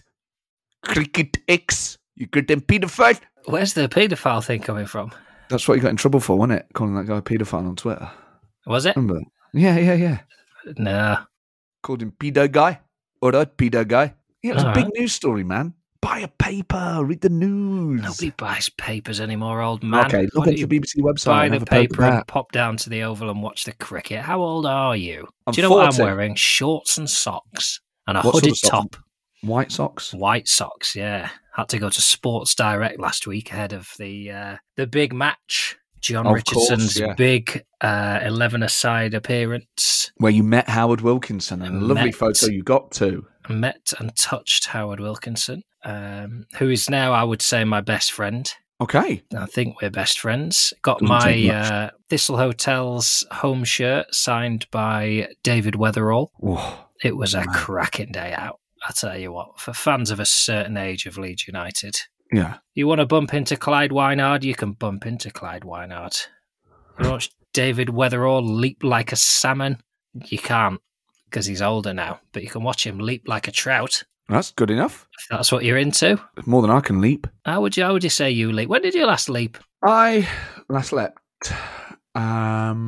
Cricket 0.84 1.38
X. 1.48 1.98
You 2.22 2.28
got 2.28 2.48
them 2.48 2.62
pedophile? 2.62 3.20
Where's 3.46 3.74
the 3.74 3.90
paedophile 3.90 4.46
thing 4.46 4.62
coming 4.62 4.86
from? 4.86 5.12
That's 5.50 5.68
what 5.68 5.74
you 5.74 5.82
got 5.82 5.90
in 5.90 5.96
trouble 5.98 6.20
for, 6.20 6.38
wasn't 6.38 6.60
it? 6.60 6.68
Calling 6.76 6.94
that 6.94 7.08
guy 7.08 7.18
a 7.18 7.22
paedophile 7.24 7.68
on 7.68 7.76
Twitter. 7.76 8.08
Was 8.68 8.86
it? 8.86 8.96
Remember? 8.96 9.22
Yeah, 9.54 9.80
yeah, 9.80 9.96
yeah. 9.96 10.20
Nah. 10.78 11.24
Called 11.82 12.04
him 12.04 12.12
pedo 12.20 12.50
guy. 12.52 12.80
All 13.22 13.32
right, 13.32 13.58
pedo 13.58 13.88
guy. 13.88 14.14
Yeah, 14.44 14.52
it 14.52 14.54
was 14.54 14.64
a 14.66 14.72
big 14.74 14.84
right. 14.86 14.94
news 15.00 15.14
story, 15.14 15.44
man. 15.44 15.74
Buy 16.00 16.20
a 16.20 16.28
paper, 16.28 17.00
read 17.04 17.22
the 17.22 17.30
news. 17.30 18.04
Nobody 18.04 18.30
buys 18.38 18.70
papers 18.70 19.20
anymore, 19.20 19.62
old 19.64 19.82
man. 19.82 20.06
okay, 20.06 20.24
look 20.26 20.34
Why 20.36 20.42
at 20.44 20.46
don't 20.46 20.54
the 20.54 20.60
you 20.60 20.68
BBC 20.68 20.98
website. 20.98 21.26
buy 21.26 21.46
and 21.46 21.54
the 21.56 21.60
have 21.60 21.64
a 21.64 21.74
at 21.74 21.90
paper 21.90 22.04
and 22.04 22.28
pop 22.28 22.52
down 22.52 22.78
to 22.78 22.90
the 22.92 23.02
Oval 23.02 23.32
and 23.32 23.42
watch 23.42 23.66
the 23.66 23.74
cricket. 23.74 24.22
How 24.22 24.40
old 24.42 24.68
are 24.68 24.96
you? 24.96 25.28
I'm 25.48 25.54
Do 25.54 25.62
you 25.62 25.68
know 25.68 25.74
what 25.76 25.92
40. 25.96 26.02
I'm 26.04 26.06
wearing? 26.18 26.36
Shorts 26.36 27.00
and 27.00 27.10
socks 27.10 27.82
and 28.06 28.16
a 28.18 28.22
What 28.22 28.34
sort 28.34 28.44
hooded 28.44 28.52
of 28.52 28.58
socks? 28.60 28.70
top. 28.70 28.96
White 29.42 29.72
socks. 29.72 30.14
White 30.14 30.48
socks, 30.48 30.96
yeah. 30.96 31.30
Had 31.54 31.70
to 31.70 31.80
go 31.80 31.90
to 31.90 32.02
Sports 32.02 32.56
Direct 32.56 33.00
last 33.00 33.28
week 33.28 33.52
ahead 33.52 33.74
of 33.74 33.90
the 34.00 34.32
uh, 34.32 34.58
the 34.78 34.88
big 34.88 35.14
match. 35.14 35.78
John 36.00 36.26
Of 36.26 36.34
Richardson's 36.34 36.96
course, 36.96 36.98
yeah. 36.98 37.14
big 37.14 37.64
uh, 37.80 38.22
11 38.24 38.64
aside 38.64 39.14
appearance. 39.14 40.12
Where 40.18 40.32
you 40.32 40.42
met 40.42 40.68
Howard 40.68 41.02
Wilkinson 41.02 41.62
and 41.62 41.78
a 41.78 41.86
lovely 41.86 42.06
Met. 42.06 42.16
photo 42.16 42.48
you 42.48 42.64
got 42.64 42.92
to 42.94 43.26
Met 43.50 43.94
and 44.00 44.16
touched 44.16 44.66
Howard 44.68 45.00
Wilkinson, 45.00 45.62
um, 45.84 46.46
who 46.58 46.70
is 46.70 46.90
now, 46.90 47.14
I 47.14 47.24
would 47.24 47.42
say, 47.42 47.64
my 47.66 47.82
best 47.82 48.12
friend. 48.12 48.52
Okay. 48.80 49.22
I 49.38 49.46
think 49.46 49.80
we're 49.80 49.92
best 49.92 50.20
friends. 50.20 50.74
Got 50.82 51.02
Doesn't 51.02 51.08
my 51.08 51.50
uh, 51.50 51.90
Thistle 52.10 52.38
Hotel's 52.38 53.24
home 53.32 53.64
shirt 53.64 54.14
signed 54.14 54.66
by 54.72 55.30
David 55.44 55.76
Wetherall. 55.76 56.30
Oh, 56.42 56.88
It 57.04 57.16
was 57.16 57.36
a 57.36 57.44
cracking 57.46 58.12
day 58.12 58.34
out. 58.36 58.60
I 58.88 58.92
tell 58.94 59.18
you 59.18 59.32
what, 59.32 59.60
for 59.60 59.74
fans 59.74 60.12
of 60.12 60.20
a 60.20 60.26
certain 60.26 60.78
age 60.78 61.06
of 61.06 61.18
Leeds 61.18 61.48
United, 61.48 61.96
yeah. 62.32 62.58
you 62.74 62.88
want 62.88 63.00
to 63.00 63.06
bump 63.06 63.34
into 63.34 63.56
Clyde 63.56 63.92
Wijnhard, 63.92 64.44
you 64.44 64.56
can 64.56 64.72
bump 64.74 65.06
into 65.06 65.30
Clyde 65.32 65.62
Wijnhard. 65.64 66.20
You 67.02 67.10
watch 67.10 67.30
David 67.54 67.90
Wetherall 67.90 68.42
leap 68.44 68.84
like 68.84 69.12
a 69.12 69.16
salmon, 69.16 69.82
you 70.14 70.38
can't 70.38 70.82
because 71.26 71.46
he's 71.46 71.62
older 71.62 71.94
now, 71.94 72.20
but 72.34 72.44
you 72.44 72.50
can 72.50 72.64
watch 72.64 72.86
him 72.86 73.00
leap 73.00 73.28
like 73.28 73.48
a 73.48 73.52
trout. 73.52 74.04
That's 74.28 74.52
good 74.52 74.70
enough. 74.70 75.08
If 75.20 75.28
that's 75.30 75.52
what 75.52 75.64
you're 75.64 75.78
into, 75.78 76.20
More 76.46 76.62
than 76.62 76.72
I 76.72 76.80
can 76.82 77.02
leap. 77.02 77.28
how 77.46 77.62
would 77.62 77.76
you? 77.78 77.84
How 77.84 77.94
would 77.94 78.04
you 78.04 78.10
say 78.10 78.30
you 78.32 78.52
leap? 78.52 78.68
When 78.70 78.82
did 78.82 78.94
you 78.94 79.06
last 79.06 79.30
leap? 79.30 79.58
I 79.84 80.28
last 80.70 80.92
leapt. 80.94 81.20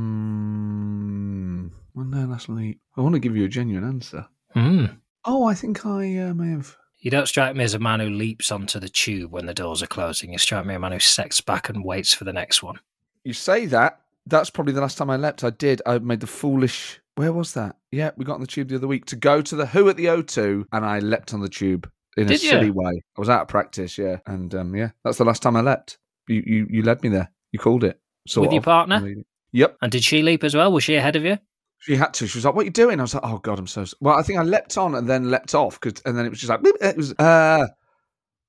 Um, 0.03 1.71
when 1.93 2.11
did 2.11 2.19
I 2.19 2.25
last 2.25 2.49
leap? 2.49 2.79
I 2.97 3.01
want 3.01 3.13
to 3.13 3.19
give 3.19 3.35
you 3.35 3.45
a 3.45 3.49
genuine 3.49 3.83
answer. 3.87 4.27
Hmm. 4.53 4.85
Oh, 5.25 5.45
I 5.45 5.53
think 5.53 5.85
I 5.85 6.17
uh, 6.17 6.33
may 6.33 6.51
have. 6.51 6.75
You 6.99 7.11
don't 7.11 7.27
strike 7.27 7.55
me 7.55 7.63
as 7.63 7.73
a 7.73 7.79
man 7.79 7.99
who 7.99 8.09
leaps 8.09 8.51
onto 8.51 8.79
the 8.79 8.89
tube 8.89 9.31
when 9.31 9.45
the 9.45 9.53
doors 9.53 9.83
are 9.83 9.87
closing. 9.87 10.31
You 10.31 10.37
strike 10.37 10.65
me 10.65 10.73
as 10.73 10.77
a 10.77 10.79
man 10.79 10.93
who 10.93 10.99
sets 10.99 11.41
back 11.41 11.69
and 11.69 11.83
waits 11.83 12.13
for 12.13 12.23
the 12.23 12.33
next 12.33 12.63
one. 12.63 12.79
You 13.23 13.33
say 13.33 13.65
that. 13.67 13.99
That's 14.25 14.49
probably 14.49 14.73
the 14.73 14.81
last 14.81 14.97
time 14.97 15.09
I 15.09 15.17
leapt. 15.17 15.43
I 15.43 15.49
did. 15.49 15.81
I 15.85 15.99
made 15.99 16.21
the 16.21 16.27
foolish. 16.27 17.01
Where 17.15 17.33
was 17.33 17.53
that? 17.53 17.75
Yeah, 17.91 18.11
we 18.15 18.25
got 18.25 18.35
on 18.35 18.41
the 18.41 18.47
tube 18.47 18.69
the 18.69 18.75
other 18.75 18.87
week 18.87 19.05
to 19.07 19.15
go 19.17 19.41
to 19.41 19.55
the 19.55 19.65
Who 19.65 19.89
at 19.89 19.97
the 19.97 20.05
O2, 20.05 20.65
and 20.71 20.85
I 20.85 20.99
leapt 20.99 21.33
on 21.33 21.41
the 21.41 21.49
tube 21.49 21.89
in 22.15 22.29
a 22.29 22.31
you? 22.31 22.37
silly 22.37 22.71
way. 22.71 23.03
I 23.17 23.19
was 23.19 23.29
out 23.29 23.41
of 23.41 23.47
practice, 23.49 23.97
yeah, 23.97 24.17
and 24.25 24.55
um, 24.55 24.75
yeah, 24.75 24.91
that's 25.03 25.17
the 25.17 25.25
last 25.25 25.41
time 25.41 25.55
I 25.57 25.61
leapt. 25.61 25.97
You 26.27 26.41
you 26.45 26.67
you 26.69 26.83
led 26.83 27.03
me 27.03 27.09
there. 27.09 27.29
You 27.51 27.59
called 27.59 27.83
it. 27.83 27.99
Sort 28.27 28.47
With 28.47 28.53
your 28.53 28.61
partner? 28.61 29.15
Yep. 29.51 29.77
And 29.81 29.91
did 29.91 30.03
she 30.03 30.23
leap 30.23 30.43
as 30.43 30.55
well? 30.55 30.71
Was 30.71 30.85
she 30.85 30.95
ahead 30.95 31.15
of 31.15 31.25
you? 31.25 31.37
She 31.83 31.95
had 31.95 32.13
to. 32.15 32.27
She 32.27 32.37
was 32.37 32.45
like, 32.45 32.55
"What 32.55 32.61
are 32.61 32.65
you 32.65 32.71
doing?" 32.71 32.99
I 32.99 33.03
was 33.03 33.13
like, 33.13 33.23
"Oh 33.25 33.39
God, 33.39 33.59
I'm 33.59 33.67
so." 33.67 33.85
Well, 33.99 34.17
I 34.17 34.21
think 34.23 34.39
I 34.39 34.43
leapt 34.43 34.77
on 34.77 34.95
and 34.95 35.09
then 35.09 35.29
leapt 35.29 35.53
off 35.53 35.79
because, 35.79 36.01
and 36.05 36.17
then 36.17 36.25
it 36.25 36.29
was 36.29 36.39
just 36.39 36.49
like, 36.49 36.63
"Beep," 36.63 36.75
it 36.79 36.95
was. 36.95 37.13
Uh, 37.13 37.67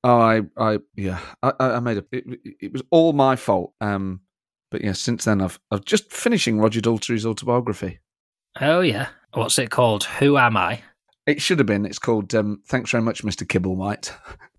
oh, 0.05 0.21
I, 0.21 0.43
I, 0.57 0.79
yeah, 0.95 1.19
I, 1.43 1.53
I 1.59 1.71
I 1.73 1.81
made 1.81 1.99
a. 1.99 2.05
It, 2.13 2.25
it 2.61 2.73
was 2.73 2.83
all 2.91 3.13
my 3.13 3.35
fault. 3.35 3.73
Um, 3.81 4.21
but 4.71 4.83
yeah, 4.83 4.93
since 4.93 5.25
then 5.25 5.41
I've, 5.41 5.59
I've 5.71 5.85
just 5.85 6.13
finishing 6.13 6.61
Roger 6.61 6.81
Daltrey's 6.81 7.27
autobiography. 7.27 8.01
Oh 8.61 8.81
yeah. 8.81 9.09
What's 9.33 9.59
it 9.59 9.71
called? 9.71 10.05
Who 10.05 10.37
am 10.39 10.57
I? 10.57 10.83
It 11.27 11.41
should 11.41 11.59
have 11.59 11.67
been. 11.67 11.87
It's 11.87 11.99
called 11.99 12.35
um, 12.35 12.63
"Thanks 12.67 12.91
very 12.91 13.03
much, 13.03 13.25
Mr. 13.25 13.47
Kibblewhite." 13.47 14.13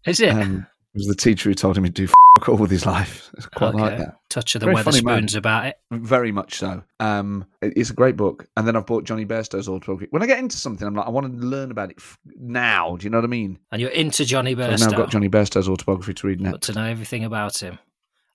Is 0.05 0.20
it? 0.20 0.29
Um, 0.29 0.67
it 0.67 0.75
was 0.96 1.08
the 1.08 1.16
teacher 1.16 1.50
who 1.50 1.54
told 1.54 1.78
him 1.78 1.84
to 1.84 1.90
do 1.90 2.06
f- 2.06 2.50
all 2.50 2.58
with 2.58 2.72
his 2.72 2.86
life. 2.86 3.30
It's 3.38 3.46
quite 3.48 3.75
okay. 3.75 3.80
like 3.80 3.98
that. 3.98 4.20
Touch 4.30 4.56
of 4.56 4.62
the 4.62 4.68
Very 4.68 4.82
funny 4.82 5.02
man. 5.02 5.24
Wetherspoons 5.24 5.36
about 5.36 5.66
it. 5.66 5.78
Very 5.92 6.32
much 6.32 6.56
so. 6.56 6.84
Um, 7.00 7.46
it's 7.62 7.90
a 7.90 7.94
great 7.94 8.16
book. 8.16 8.48
And 8.56 8.66
then 8.68 8.75
I've 8.75 8.86
bought 8.86 9.04
Jonny 9.04 9.25
Bairstow's 9.25 9.68
autobiography. 9.68 10.08
When 10.12 10.24
I 10.24 10.25
get 10.25 10.40
into 10.40 10.56
something, 10.58 10.88
I'm 10.88 10.96
like, 10.96 11.06
I 11.06 11.10
want 11.10 11.32
to 11.32 11.46
learn 11.46 11.70
about 11.72 11.92
it 11.92 11.98
f- 12.00 12.18
now. 12.38 12.96
Do 12.96 13.04
you 13.04 13.10
know 13.10 13.18
what 13.18 13.25
I 13.25 13.28
mean? 13.28 13.60
And 13.72 13.82
you're 13.82 13.92
into 13.92 14.24
Johnny 14.25 14.54
So 14.54 14.60
now 14.75 14.86
I've 14.88 14.96
got 14.96 15.10
Jonny 15.10 15.28
Bairstow's 15.30 15.68
autobiography 15.68 16.14
to 16.14 16.28
read 16.28 16.40
now. 16.42 16.52
Got 16.52 16.62
to 16.64 16.74
know 16.74 16.86
everything 16.86 17.25
about 17.25 17.62
him. 17.62 17.78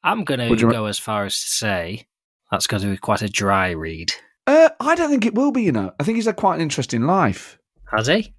I'm 0.03 0.25
going 0.25 0.41
to 0.57 0.71
go 0.71 0.87
as 0.87 0.99
far 0.99 1.25
as 1.25 1.35
to 1.41 1.47
say 1.49 2.07
that's 2.51 2.67
going 2.67 2.83
to 2.83 2.91
be 2.91 2.97
quite 2.97 3.23
a 3.23 3.29
dry 3.29 3.71
read. 3.71 4.13
Uh, 4.47 4.71
I 4.81 4.95
don't 4.95 5.11
think 5.11 5.27
it 5.27 5.35
will 5.35 5.53
be. 5.53 5.63
You 5.63 5.73
know, 5.73 5.93
I 6.01 6.05
think 6.05 6.17
he's 6.17 6.27
had 6.27 6.37
quite 6.37 6.57
an 6.57 6.61
interesting 6.61 7.03
life. 7.03 7.59
Has 7.91 8.07
he? 8.07 8.35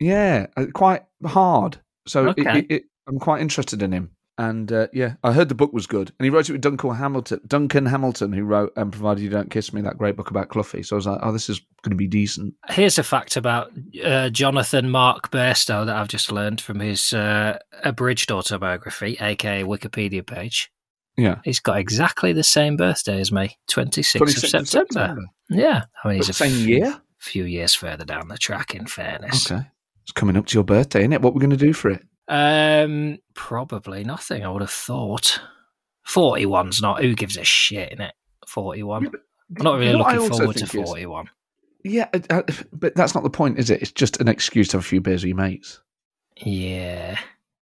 Yeah, 0.00 0.46
uh, 0.56 0.66
quite 0.72 1.02
hard. 1.26 1.78
So 2.06 2.28
Okay. 2.28 2.60
it, 2.60 2.66
it, 2.70 2.82
I'm 3.08 3.18
quite 3.18 3.40
interested 3.40 3.82
in 3.82 3.92
him. 3.92 4.10
And 4.40 4.70
uh, 4.70 4.86
yeah, 4.92 5.14
I 5.24 5.32
heard 5.32 5.48
the 5.48 5.56
book 5.56 5.72
was 5.72 5.88
good, 5.88 6.12
and 6.16 6.24
he 6.24 6.30
wrote 6.30 6.48
it 6.48 6.52
with 6.52 6.60
Duncan 6.60 6.94
Hamilton. 6.94 7.40
Duncan 7.44 7.86
Hamilton, 7.86 8.32
who 8.32 8.44
wrote 8.44 8.72
"And 8.76 8.92
Provided 8.92 9.20
You 9.24 9.30
Don't 9.30 9.50
Kiss 9.50 9.72
Me," 9.72 9.80
that 9.80 9.98
great 9.98 10.14
book 10.14 10.30
about 10.30 10.48
Cloughie. 10.48 10.84
So 10.84 10.94
I 10.94 10.98
was 10.98 11.06
like, 11.08 11.18
oh, 11.24 11.32
this 11.32 11.50
is 11.50 11.58
going 11.82 11.90
to 11.90 11.96
be 11.96 12.06
decent. 12.06 12.54
Here's 12.68 12.98
a 12.98 13.02
fact 13.02 13.36
about 13.36 13.72
uh, 14.04 14.30
Jonathan 14.30 14.90
Mark 14.90 15.32
Bairstow 15.32 15.84
that 15.86 15.96
I've 15.96 16.06
just 16.06 16.30
learned 16.30 16.60
from 16.60 16.78
his 16.78 17.12
uh, 17.12 17.58
abridged 17.82 18.30
autobiography, 18.30 19.16
aka 19.20 19.64
Wikipedia 19.64 20.24
page. 20.24 20.70
Yeah, 21.16 21.40
He's 21.44 21.58
got 21.58 21.78
exactly 21.78 22.32
the 22.32 22.44
same 22.44 22.76
birthday 22.76 23.18
as 23.20 23.32
me, 23.32 23.58
26th, 23.68 24.18
26th 24.20 24.54
of 24.60 24.68
September. 24.68 25.16
Yeah. 25.50 25.82
I 26.04 26.08
mean, 26.08 26.18
But 26.18 26.26
he's 26.26 26.28
a 26.28 26.32
same 26.32 26.52
few- 26.52 26.76
year. 26.76 27.00
few 27.18 27.42
years 27.42 27.74
further 27.74 28.04
down 28.04 28.28
the 28.28 28.38
track, 28.38 28.72
in 28.72 28.86
fairness. 28.86 29.50
Okay, 29.50 29.66
it's 30.04 30.12
coming 30.12 30.36
up 30.36 30.46
to 30.46 30.54
your 30.54 30.62
birthday, 30.62 31.00
isn't 31.00 31.12
it? 31.12 31.22
What 31.22 31.34
we're 31.34 31.40
going 31.40 31.50
to 31.50 31.56
do 31.56 31.72
for 31.72 31.90
it? 31.90 32.02
Um, 32.28 33.18
probably 33.34 34.04
nothing. 34.04 34.44
I 34.44 34.48
would 34.50 34.62
have 34.62 34.70
thought. 34.70 35.40
Forty-one's 36.04 36.80
not. 36.80 37.02
Who 37.02 37.14
gives 37.14 37.36
a 37.36 37.44
shit 37.44 37.92
in 37.92 38.00
it? 38.00 38.14
Forty-one. 38.46 39.06
I'm 39.06 39.12
not 39.64 39.78
really 39.78 39.94
looking 39.94 40.28
forward 40.28 40.56
to 40.56 40.66
think 40.66 40.82
is- 40.84 40.88
forty-one. 40.88 41.30
Yeah, 41.84 42.08
uh, 42.12 42.18
uh, 42.30 42.42
but 42.72 42.94
that's 42.96 43.14
not 43.14 43.22
the 43.22 43.30
point, 43.30 43.58
is 43.58 43.70
it? 43.70 43.80
It's 43.80 43.92
just 43.92 44.20
an 44.20 44.28
excuse 44.28 44.68
to 44.68 44.76
have 44.78 44.84
a 44.84 44.88
few 44.88 45.00
beers 45.00 45.22
with 45.22 45.28
your 45.28 45.36
mates. 45.36 45.80
Yeah, 46.36 47.18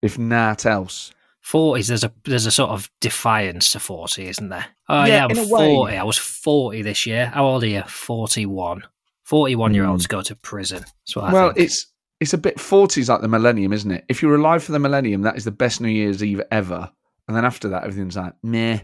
If 0.02 0.20
not 0.20 0.66
else. 0.66 1.12
forties. 1.40 1.88
There's 1.88 2.04
a 2.04 2.12
there's 2.26 2.46
a 2.46 2.52
sort 2.52 2.72
of 2.72 2.92
defiance 3.00 3.72
to 3.72 3.80
forty, 3.80 4.28
isn't 4.28 4.50
there? 4.50 4.66
Oh 4.90 5.06
Yeah, 5.06 5.08
yeah, 5.08 5.26
I'm 5.26 5.32
in 5.32 5.38
way. 5.50 5.74
forty. 5.76 5.98
I 5.98 6.04
was 6.04 6.18
forty 6.18 6.82
this 6.82 7.06
year. 7.06 7.28
How 7.28 7.46
old 7.46 7.64
are 7.64 7.68
you? 7.68 7.84
Forty-one. 7.84 8.84
Forty-one-year-olds 9.24 10.08
go 10.08 10.22
to 10.24 10.36
prison. 10.36 10.80
That's 10.82 11.16
what 11.16 11.26
I 11.26 11.28
Hmm. 11.30 11.34
well, 11.34 11.54
it's 11.56 11.88
it's 12.22 12.34
a 12.34 12.38
bit 12.38 12.58
forties 12.60 13.10
like 13.10 13.20
the 13.22 13.28
millennium, 13.28 13.74
isn't 13.74 13.92
it? 13.92 14.06
If 14.08 14.22
you're 14.22 14.36
alive 14.36 14.64
for 14.64 14.72
the 14.72 14.80
millennium, 14.80 15.24
that 15.24 15.36
is 15.36 15.44
the 15.44 15.52
best 15.52 15.82
New 15.82 15.90
Year's 15.90 16.24
Eve 16.24 16.42
ever. 16.52 16.90
And 17.28 17.36
then 17.36 17.44
after 17.46 17.68
that, 17.70 17.84
everything's 17.84 18.16
like 18.16 18.34
meh. 18.44 18.80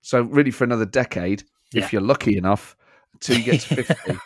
So 0.00 0.22
really, 0.22 0.50
for 0.50 0.64
another 0.64 0.86
decade, 0.86 1.42
Yeah. 1.72 1.84
if 1.84 1.92
you're 1.92 2.00
lucky 2.02 2.38
enough, 2.38 2.76
till 3.20 3.36
you 3.36 3.44
get 3.44 3.60
to 3.62 3.74
fifty. 3.82 4.18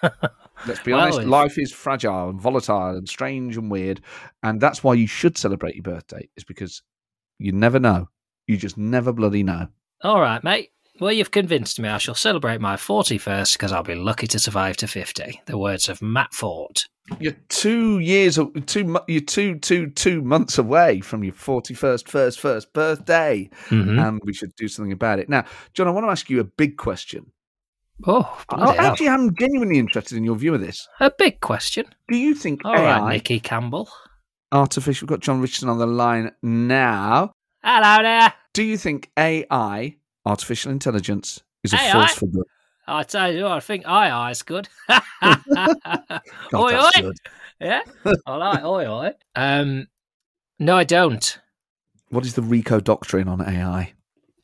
Let's 0.66 0.80
be 0.82 0.92
Well, 0.92 1.00
honest, 1.00 1.20
if- 1.20 1.26
life 1.26 1.58
is 1.58 1.72
fragile 1.72 2.28
and 2.30 2.40
volatile 2.40 2.96
and 2.96 3.08
strange 3.08 3.56
and 3.56 3.70
weird, 3.70 4.00
and 4.42 4.60
that's 4.60 4.84
why 4.84 4.94
you 4.94 5.06
should 5.08 5.36
celebrate 5.36 5.74
your 5.74 5.82
birthday. 5.82 6.28
Is 6.36 6.44
because 6.44 6.82
you 7.38 7.50
never 7.52 7.80
know. 7.80 8.08
You 8.46 8.56
just 8.56 8.76
never 8.78 9.12
bloody 9.12 9.42
know. 9.42 9.68
All 10.02 10.20
right, 10.20 10.42
mate. 10.44 10.70
Well, 11.00 11.12
you've 11.12 11.30
convinced 11.30 11.80
me. 11.80 11.88
I 11.88 11.98
shall 11.98 12.14
celebrate 12.14 12.60
my 12.60 12.76
41st 12.76 13.54
because 13.54 13.72
I'll 13.72 13.82
be 13.82 13.94
lucky 13.94 14.26
to 14.26 14.38
survive 14.38 14.76
to 14.78 14.86
50. 14.86 15.40
The 15.46 15.56
words 15.58 15.88
of 15.88 16.02
Matt 16.02 16.32
Ford. 16.34 16.82
You're 17.18 17.36
two 17.48 17.98
years, 17.98 18.38
two 18.66 18.96
you're 19.08 19.20
two, 19.20 19.58
two, 19.58 19.88
two 19.90 20.22
months 20.22 20.56
away 20.56 21.00
from 21.00 21.24
your 21.24 21.34
forty-first, 21.34 22.08
first, 22.08 22.38
first 22.40 22.72
birthday, 22.72 23.50
Mhm. 23.70 24.00
and 24.06 24.20
we 24.24 24.32
should 24.32 24.54
do 24.56 24.68
something 24.68 24.92
about 24.92 25.18
it. 25.18 25.28
Now, 25.28 25.44
John, 25.74 25.88
I 25.88 25.90
want 25.90 26.06
to 26.06 26.10
ask 26.10 26.30
you 26.30 26.38
a 26.40 26.44
big 26.44 26.76
question. 26.76 27.26
Oh, 28.06 28.42
I 28.50 28.76
actually 28.76 29.08
am 29.08 29.34
genuinely 29.38 29.78
interested 29.78 30.16
in 30.16 30.24
your 30.24 30.36
view 30.36 30.54
of 30.54 30.60
this. 30.60 30.88
a 31.00 31.10
big 31.10 31.40
question. 31.40 31.84
Do 32.08 32.16
you 32.16 32.34
think 32.34 32.64
All 32.64 32.72
AI, 32.74 33.00
right, 33.00 33.12
Nicky 33.14 33.40
Campbell. 33.40 33.88
artificial? 34.52 35.06
We've 35.06 35.10
got 35.18 35.20
John 35.20 35.40
Richardson 35.40 35.68
on 35.68 35.78
the 35.78 35.86
line 35.86 36.30
now. 36.42 37.32
Hello 37.64 38.02
there. 38.02 38.32
Do 38.54 38.62
you 38.62 38.76
think 38.76 39.10
AI, 39.16 39.96
artificial 40.24 40.70
intelligence, 40.72 41.42
is 41.64 41.72
a 41.72 41.76
AI? 41.80 41.92
force 41.92 42.14
for 42.14 42.26
good? 42.26 42.44
I 42.86 43.02
tell 43.04 43.32
you 43.32 43.44
what, 43.44 43.52
I 43.52 43.60
think 43.60 43.86
aye 43.86 44.10
aye's 44.10 44.42
good. 44.42 44.68
God, 44.88 46.20
oi, 46.54 46.80
oi. 46.80 46.90
good. 47.00 47.16
Yeah, 47.60 47.82
I 48.26 48.36
like 48.36 48.64
oi, 48.64 48.86
oi. 48.86 49.12
Um, 49.34 49.86
no, 50.58 50.76
I 50.76 50.84
don't. 50.84 51.38
What 52.10 52.26
is 52.26 52.34
the 52.34 52.42
RICO 52.42 52.80
doctrine 52.80 53.28
on 53.28 53.40
AI? 53.40 53.92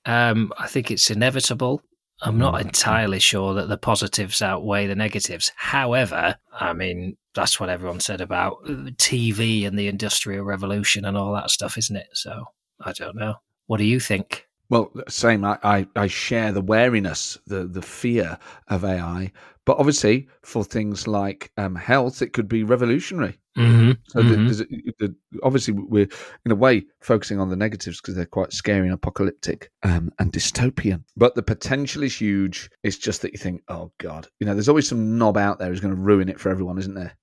Um, 0.07 0.53
I 0.59 0.67
think 0.69 0.91
it's 0.91 1.11
inevitable. 1.11 1.83
I'm 2.23 2.39
not 2.39 2.61
entirely 2.61 3.21
sure 3.21 3.55
that 3.55 3.69
the 3.69 3.77
positives 3.79 4.43
outweigh 4.43 4.89
the 4.89 4.97
negatives. 4.97 5.53
However, 5.55 6.37
I 6.53 6.73
mean, 6.73 7.17
that's 7.35 7.61
what 7.61 7.69
everyone 7.69 8.01
said 8.01 8.21
about 8.21 8.65
TV 8.65 9.67
and 9.67 9.79
the 9.79 9.87
Industrial 9.87 10.45
Revolution 10.45 11.05
and 11.05 11.17
all 11.17 11.33
that 11.35 11.51
stuff, 11.51 11.79
isn't 11.79 11.95
it? 11.95 12.09
So 12.15 12.47
I 12.81 12.93
don't 12.93 13.15
know. 13.15 13.35
What 13.67 13.77
do 13.77 13.85
you 13.85 14.01
think? 14.01 14.48
Well, 14.71 14.93
same. 15.09 15.45
I, 15.45 15.59
I, 15.63 15.87
I 15.97 16.07
share 16.07 16.53
the 16.53 16.61
wariness, 16.61 17.39
the 17.47 17.65
the 17.65 17.83
fear 17.83 18.39
of 18.69 18.85
AI, 18.85 19.33
but 19.65 19.79
obviously 19.79 20.29
for 20.43 20.65
things 20.65 21.07
like 21.07 21.53
um, 21.57 21.75
health, 21.75 22.23
it 22.23 22.33
could 22.33 22.49
be 22.49 22.65
revolutionary. 22.65 23.39
Mm-hmm. 23.59 23.93
So 24.07 24.23
the, 24.23 24.37
there's 24.37 24.61
a, 24.61 24.67
the, 24.99 25.15
obviously 25.43 25.75
we're 25.75 26.09
in 26.47 26.53
a 26.53 26.55
way 26.55 26.87
focusing 27.01 27.41
on 27.41 27.51
the 27.51 27.57
negatives 27.57 28.01
because 28.01 28.15
they're 28.15 28.25
quite 28.25 28.53
scary 28.53 28.87
and 28.87 28.95
apocalyptic 28.95 29.71
um, 29.83 30.13
and 30.19 30.33
dystopian. 30.33 31.03
But 31.17 31.35
the 31.35 31.43
potential 31.43 32.03
is 32.03 32.19
huge. 32.19 32.71
It's 32.83 32.97
just 32.97 33.21
that 33.23 33.33
you 33.33 33.39
think, 33.39 33.63
oh 33.69 33.91
god, 33.99 34.29
you 34.39 34.47
know, 34.47 34.55
there's 34.55 34.69
always 34.69 34.89
some 34.89 35.19
knob 35.19 35.37
out 35.37 35.59
there 35.59 35.69
who's 35.69 35.81
going 35.81 35.95
to 35.95 36.01
ruin 36.01 36.29
it 36.29 36.39
for 36.39 36.51
everyone, 36.51 36.79
isn't 36.79 36.95
there? 36.95 37.17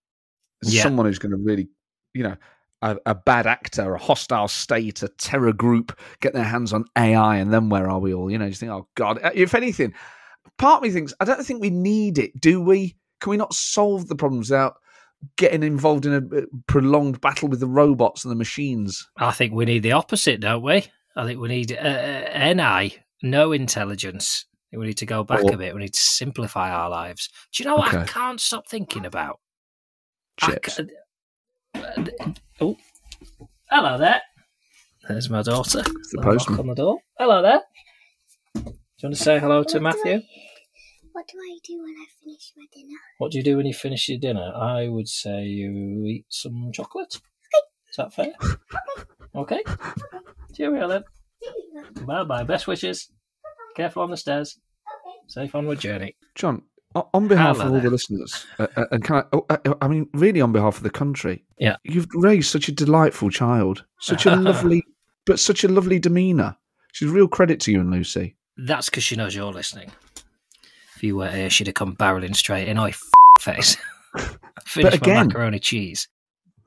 Yeah. 0.64 0.84
someone 0.84 1.06
who's 1.06 1.20
going 1.20 1.32
to 1.32 1.38
really, 1.38 1.68
you 2.14 2.24
know. 2.24 2.36
A, 2.82 2.98
a 3.06 3.16
bad 3.16 3.48
actor, 3.48 3.96
a 3.96 4.00
hostile 4.00 4.48
state, 4.48 5.02
a 5.04 5.08
terror 5.08 5.54
group 5.54 5.98
get 6.20 6.34
their 6.34 6.44
hands 6.44 6.74
on 6.74 6.86
AI, 6.98 7.38
and 7.38 7.52
then 7.54 7.70
where 7.70 7.90
are 7.90 8.00
we 8.00 8.14
all? 8.14 8.30
You 8.32 8.38
know, 8.38 8.46
you 8.46 8.54
think, 8.54 8.72
oh 8.72 8.88
God. 8.96 9.20
Uh, 9.24 9.32
If 9.34 9.54
anything, 9.56 9.94
part 10.58 10.78
of 10.78 10.84
me 10.84 10.90
thinks 10.92 11.14
I 11.20 11.26
don't 11.26 11.44
think 11.46 11.62
we 11.62 11.70
need 11.70 12.18
it. 12.18 12.40
Do 12.40 12.62
we? 12.62 12.96
Can 13.22 13.32
we 13.32 13.38
not 13.38 13.54
solve 13.54 14.08
the 14.08 14.16
problems 14.16 14.50
without 14.50 14.76
getting 15.38 15.64
involved 15.64 16.06
in 16.06 16.14
a 16.14 16.38
uh, 16.38 16.42
prolonged 16.68 17.22
battle 17.22 17.48
with 17.48 17.60
the 17.62 17.68
robots 17.68 18.24
and 18.26 18.32
the 18.32 18.36
machines? 18.36 19.08
I 19.18 19.32
think 19.32 19.54
we 19.54 19.66
need 19.66 19.84
the 19.84 19.94
opposite, 19.94 20.42
don't 20.42 20.62
we? 20.64 20.86
I 21.16 21.26
think 21.26 21.40
we 21.40 21.48
need 21.48 21.72
uh, 21.72 21.76
uh, 21.78 22.54
NI, 22.54 22.98
no 23.24 23.52
intelligence. 23.54 24.46
We 24.74 24.86
need 24.88 24.98
to 24.98 25.06
go 25.06 25.24
back 25.24 25.42
Or- 25.46 25.54
a 25.54 25.58
bit. 25.58 25.74
We 25.74 25.80
need 25.80 25.94
to 25.94 26.00
simplify 26.00 26.70
our 26.70 26.90
lives. 26.90 27.30
Do 27.54 27.64
you 27.64 27.70
know 27.70 27.78
what 27.78 27.94
I 27.94 28.04
can't 28.04 28.42
stop 28.42 28.68
thinking 28.68 29.06
about? 29.06 29.40
Chips. 30.38 30.80
uh, 30.80 30.84
oh, 32.62 32.78
hello 33.70 33.98
there. 33.98 34.22
There's 35.08 35.30
my 35.30 35.42
daughter. 35.42 35.82
the 35.82 35.90
Little 35.90 36.22
knock 36.24 36.24
postman. 36.38 36.60
on 36.60 36.68
the 36.68 36.76
door. 36.76 36.98
Hello 37.20 37.42
there. 37.42 37.62
Do 38.56 38.62
you 38.68 38.74
want 39.10 39.16
to 39.18 39.24
say 39.24 39.40
hello 39.40 39.64
to 39.64 39.68
What 39.68 39.72
do 39.74 39.80
Matthew? 39.82 40.14
I- 40.14 40.24
What 41.12 41.28
do 41.28 41.38
I 41.38 41.58
do 41.64 41.78
when 41.82 41.94
I 41.98 42.06
finish 42.24 42.52
my 42.58 42.66
dinner? 42.74 42.98
What 43.20 43.32
do 43.32 43.38
you 43.38 43.44
do 43.44 43.58
when 43.58 43.66
you 43.66 43.74
finish 43.74 44.10
your 44.10 44.20
dinner? 44.20 44.52
I 44.56 44.88
would 44.88 45.08
say 45.08 45.44
you 45.44 46.06
eat 46.06 46.26
some 46.30 46.72
chocolate. 46.74 47.14
Is 47.90 47.96
that 47.98 48.14
fair? 48.14 48.34
Okay. 49.36 49.62
Cheerio 50.54 50.88
then. 50.88 51.04
Bye 52.06 52.24
bye. 52.24 52.44
Best 52.44 52.68
wishes. 52.68 53.10
Careful 53.76 54.04
on 54.04 54.12
the 54.12 54.18
stairs. 54.18 54.60
Safe 55.28 55.54
onward 55.56 55.80
journey. 55.80 56.16
John, 56.36 56.62
o- 56.62 56.75
on 57.14 57.28
behalf 57.28 57.58
Hello 57.58 57.66
of 57.68 57.72
all 57.72 57.74
there. 57.80 57.84
the 57.84 57.90
listeners, 57.92 58.46
uh, 58.60 58.68
uh, 58.78 58.86
and 58.92 59.04
can 59.04 59.16
I, 59.18 59.24
oh, 59.34 59.46
uh, 59.50 59.74
I 59.82 59.88
mean, 59.88 60.08
really 60.14 60.42
on 60.42 60.52
behalf 60.52 60.78
of 60.78 60.84
the 60.84 60.90
country, 60.90 61.44
Yeah. 61.60 61.76
you've 61.84 62.08
raised 62.14 62.50
such 62.52 62.68
a 62.70 62.72
delightful 62.72 63.30
child, 63.30 63.84
such 64.00 64.26
a 64.26 64.36
lovely, 64.36 64.84
but 65.26 65.40
such 65.40 65.64
a 65.64 65.68
lovely 65.68 66.00
demeanour. 66.00 66.56
She's 66.94 67.10
a 67.10 67.14
real 67.14 67.28
credit 67.28 67.60
to 67.62 67.72
you 67.72 67.82
and 67.82 67.92
Lucy. 67.92 68.36
That's 68.58 68.90
because 68.90 69.04
she 69.04 69.16
knows 69.18 69.36
you're 69.36 69.52
listening. 69.52 69.92
If 70.96 71.04
you 71.04 71.18
were 71.18 71.30
here, 71.30 71.50
she'd 71.50 71.68
have 71.68 71.74
come 71.74 71.96
barreling 71.98 72.36
straight 72.36 72.70
in. 72.70 72.78
F- 72.78 73.02
face. 73.42 73.76
Finish 74.66 75.02
my 75.02 75.24
macaroni 75.26 75.60
cheese. 75.60 76.08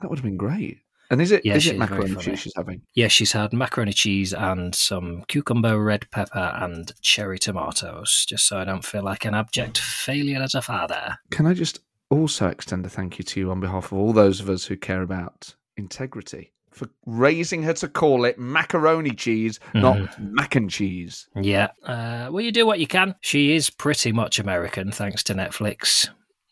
That 0.00 0.10
would 0.10 0.18
have 0.18 0.24
been 0.24 0.36
great. 0.36 0.78
And 1.10 1.22
is 1.22 1.32
it 1.32 1.44
Yeah, 1.44 1.54
is 1.56 1.66
it 1.66 1.78
macaroni 1.78 2.16
cheese 2.16 2.40
she's 2.40 2.52
having? 2.56 2.82
Yeah, 2.94 3.08
she's 3.08 3.32
had 3.32 3.52
macaroni 3.52 3.92
cheese 3.92 4.32
and 4.34 4.74
some 4.74 5.24
cucumber, 5.28 5.82
red 5.82 6.10
pepper, 6.10 6.52
and 6.60 6.92
cherry 7.00 7.38
tomatoes, 7.38 8.26
just 8.28 8.46
so 8.46 8.58
I 8.58 8.64
don't 8.64 8.84
feel 8.84 9.02
like 9.02 9.24
an 9.24 9.34
abject 9.34 9.78
failure 9.78 10.42
as 10.42 10.54
a 10.54 10.60
father. 10.62 11.16
Can 11.30 11.46
I 11.46 11.54
just 11.54 11.80
also 12.10 12.48
extend 12.48 12.84
a 12.86 12.88
thank 12.88 13.18
you 13.18 13.24
to 13.24 13.40
you 13.40 13.50
on 13.50 13.60
behalf 13.60 13.92
of 13.92 13.98
all 13.98 14.12
those 14.12 14.40
of 14.40 14.48
us 14.50 14.64
who 14.66 14.76
care 14.76 15.02
about 15.02 15.54
integrity 15.76 16.52
for 16.70 16.88
raising 17.06 17.62
her 17.62 17.72
to 17.72 17.88
call 17.88 18.24
it 18.24 18.38
macaroni 18.38 19.10
cheese, 19.12 19.58
not 19.74 19.96
Mm-hmm. 19.96 20.34
mac 20.34 20.54
and 20.56 20.70
cheese. 20.70 21.26
Yeah. 21.34 21.68
Uh, 21.82 22.28
well, 22.30 22.40
you 22.42 22.52
do 22.52 22.66
what 22.66 22.78
you 22.80 22.86
can. 22.86 23.14
She 23.22 23.54
is 23.54 23.70
pretty 23.70 24.12
much 24.12 24.38
American, 24.38 24.92
thanks 24.92 25.22
to 25.24 25.34
Netflix. 25.34 26.08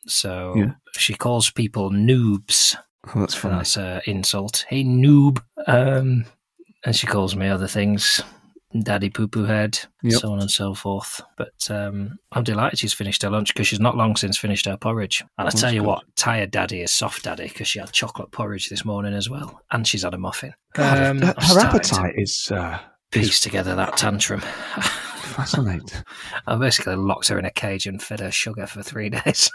So 0.06 0.54
Yeah. 0.56 0.72
she 0.96 1.14
calls 1.14 1.50
people 1.50 1.90
noobs. 1.90 2.74
Oh, 3.14 3.20
that's 3.20 3.34
funny. 3.34 3.56
That's 3.56 3.76
an 3.76 4.00
insult. 4.06 4.64
Hey, 4.68 4.84
noob. 4.84 5.42
Um, 5.66 6.24
and 6.84 6.94
she 6.96 7.06
calls 7.06 7.36
me 7.36 7.48
other 7.48 7.66
things. 7.68 8.22
Daddy 8.82 9.08
poo 9.08 9.26
poo 9.28 9.44
head, 9.44 9.78
Yep. 10.02 10.20
so 10.20 10.32
on 10.32 10.40
and 10.40 10.50
so 10.50 10.74
forth. 10.74 11.22
But 11.38 11.70
um, 11.70 12.18
I'm 12.32 12.44
delighted 12.44 12.78
she's 12.78 12.92
finished 12.92 13.22
her 13.22 13.30
lunch 13.30 13.54
because 13.54 13.66
she's 13.66 13.80
not 13.80 13.96
long 13.96 14.16
since 14.16 14.36
finished 14.36 14.66
her 14.66 14.76
porridge. 14.76 15.24
And 15.38 15.48
I 15.48 15.50
tell 15.50 15.72
you 15.72 15.80
good. 15.80 15.86
what, 15.86 16.04
tired 16.16 16.50
daddy 16.50 16.82
is 16.82 16.92
soft 16.92 17.24
daddy 17.24 17.44
because 17.48 17.68
she 17.68 17.78
had 17.78 17.92
chocolate 17.92 18.32
porridge 18.32 18.68
this 18.68 18.84
morning 18.84 19.14
as 19.14 19.30
well, 19.30 19.60
and 19.70 19.86
she's 19.86 20.02
had 20.02 20.12
a 20.14 20.18
muffin. 20.18 20.52
God, 20.74 20.98
Um, 21.06 21.18
her, 21.22 21.34
her 21.38 21.60
appetite 21.60 22.14
is 22.18 22.50
uh, 22.52 22.78
Piece 23.12 23.40
together 23.40 23.74
that 23.76 23.96
tantrum. 23.96 24.40
fascinating. 25.20 25.88
I 26.46 26.56
basically 26.56 26.96
locked 26.96 27.28
her 27.28 27.38
in 27.38 27.44
a 27.44 27.50
cage 27.50 27.86
and 27.86 28.02
fed 28.02 28.20
her 28.20 28.30
sugar 28.32 28.66
for 28.66 28.82
three 28.82 29.08
days. 29.24 29.50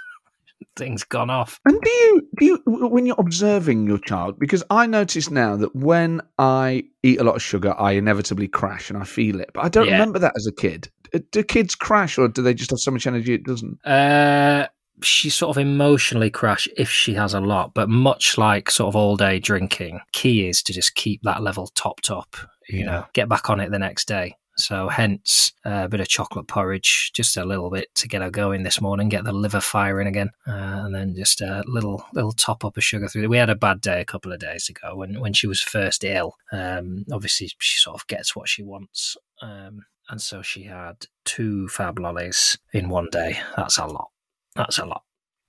Things 0.76 1.04
gone 1.04 1.30
off. 1.30 1.60
And 1.65 1.80
do 1.82 1.89
you 1.89 2.28
do 2.39 2.45
you 2.45 2.62
when 2.65 3.06
you're 3.06 3.15
observing 3.19 3.88
your 3.88 3.97
child? 4.00 4.39
Because 4.39 4.63
I 4.69 4.86
notice 4.86 5.30
now 5.30 5.56
that 5.58 5.76
when 5.76 6.21
I 6.39 6.84
eat 7.04 7.19
a 7.19 7.24
lot 7.24 7.36
of 7.36 7.41
sugar, 7.41 7.74
I 7.78 7.91
inevitably 7.93 8.47
crash 8.47 8.89
and 8.89 8.97
I 8.97 9.04
feel 9.04 9.39
it. 9.39 9.52
But 9.54 9.65
I 9.65 9.69
don't 9.69 9.88
Yeah. 9.88 9.93
remember 9.93 10.19
that 10.19 10.34
as 10.36 10.47
a 10.47 10.52
kid. 10.52 10.89
Do 11.32 11.43
kids 11.43 11.76
crash, 11.76 12.17
or 12.17 12.28
do 12.30 12.41
they 12.41 12.54
just 12.54 12.69
have 12.71 12.80
so 12.80 12.91
much 12.91 13.06
energy 13.06 13.34
it 13.34 13.43
doesn't? 13.43 13.86
Uh, 13.86 14.67
she 15.04 15.30
sort 15.30 15.56
of 15.56 15.62
emotionally 15.62 16.30
crash 16.30 16.67
if 16.78 16.89
she 16.89 17.13
has 17.15 17.34
a 17.34 17.41
lot, 17.41 17.74
but 17.74 17.89
much 17.89 18.38
like 18.38 18.69
sort 18.71 18.88
of 18.89 18.95
all 18.95 19.17
day 19.17 19.39
drinking, 19.39 20.00
key 20.13 20.47
is 20.47 20.63
to 20.63 20.71
just 20.74 20.95
keep 20.95 21.21
that 21.24 21.41
level 21.43 21.67
topped 21.76 22.10
up. 22.12 22.36
You 22.69 22.80
Yeah. 22.80 22.86
know, 22.86 23.06
get 23.13 23.28
back 23.28 23.50
on 23.50 23.60
it 23.60 23.71
the 23.71 23.80
next 23.80 24.08
day. 24.08 24.36
So 24.58 24.90
hence 24.90 25.54
uh, 25.66 25.84
a 25.86 25.90
bit 25.90 26.00
of 26.02 26.08
chocolate 26.08 26.48
porridge, 26.48 27.12
just 27.14 27.38
a 27.38 27.46
little 27.46 27.70
bit 27.70 27.88
to 27.96 28.08
get 28.08 28.22
her 28.22 28.30
going 28.30 28.64
this 28.64 28.82
morning, 28.82 29.10
get 29.10 29.24
the 29.24 29.32
liver 29.34 29.62
firing 29.62 30.08
again, 30.08 30.30
uh, 30.48 30.52
and 30.86 30.94
then 30.94 31.16
just 31.16 31.42
a 31.42 31.64
little 31.68 32.06
little 32.14 32.32
top 32.34 32.64
up 32.66 32.78
of 32.78 32.84
sugar 32.84 33.08
through. 33.08 33.28
We 33.30 33.38
had 33.38 33.50
a 33.50 33.56
bad 33.56 33.82
day 33.82 34.02
a 34.02 34.06
couple 34.06 34.32
of 34.32 34.40
days 34.40 34.70
ago 34.70 34.96
when 34.96 35.20
when 35.20 35.34
she 35.34 35.48
was 35.48 35.62
first 35.62 36.04
ill. 36.04 36.36
Um, 36.52 37.06
obviously, 37.12 37.52
she 37.60 37.78
sort 37.80 38.00
of 38.00 38.08
gets 38.08 38.36
what 38.36 38.50
she 38.50 38.64
wants. 38.64 39.18
Um, 39.42 39.86
and 40.10 40.22
so 40.22 40.42
she 40.42 40.64
had 40.64 41.06
two 41.26 41.68
fab 41.70 41.98
lollies 41.98 42.58
in 42.74 42.90
one 42.90 43.08
day. 43.12 43.40
That's 43.56 43.78
a 43.78 43.86
lot. 43.86 44.10
That's 44.56 44.78
a 44.78 44.86
lot. 44.86 45.04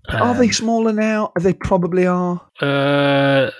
are 0.08 0.34
they 0.34 0.46
Um, 0.46 0.52
smaller 0.52 0.92
now? 0.92 1.32
They 1.38 1.52
probably 1.52 2.06
are. 2.06 2.40
Uh, 2.60 3.50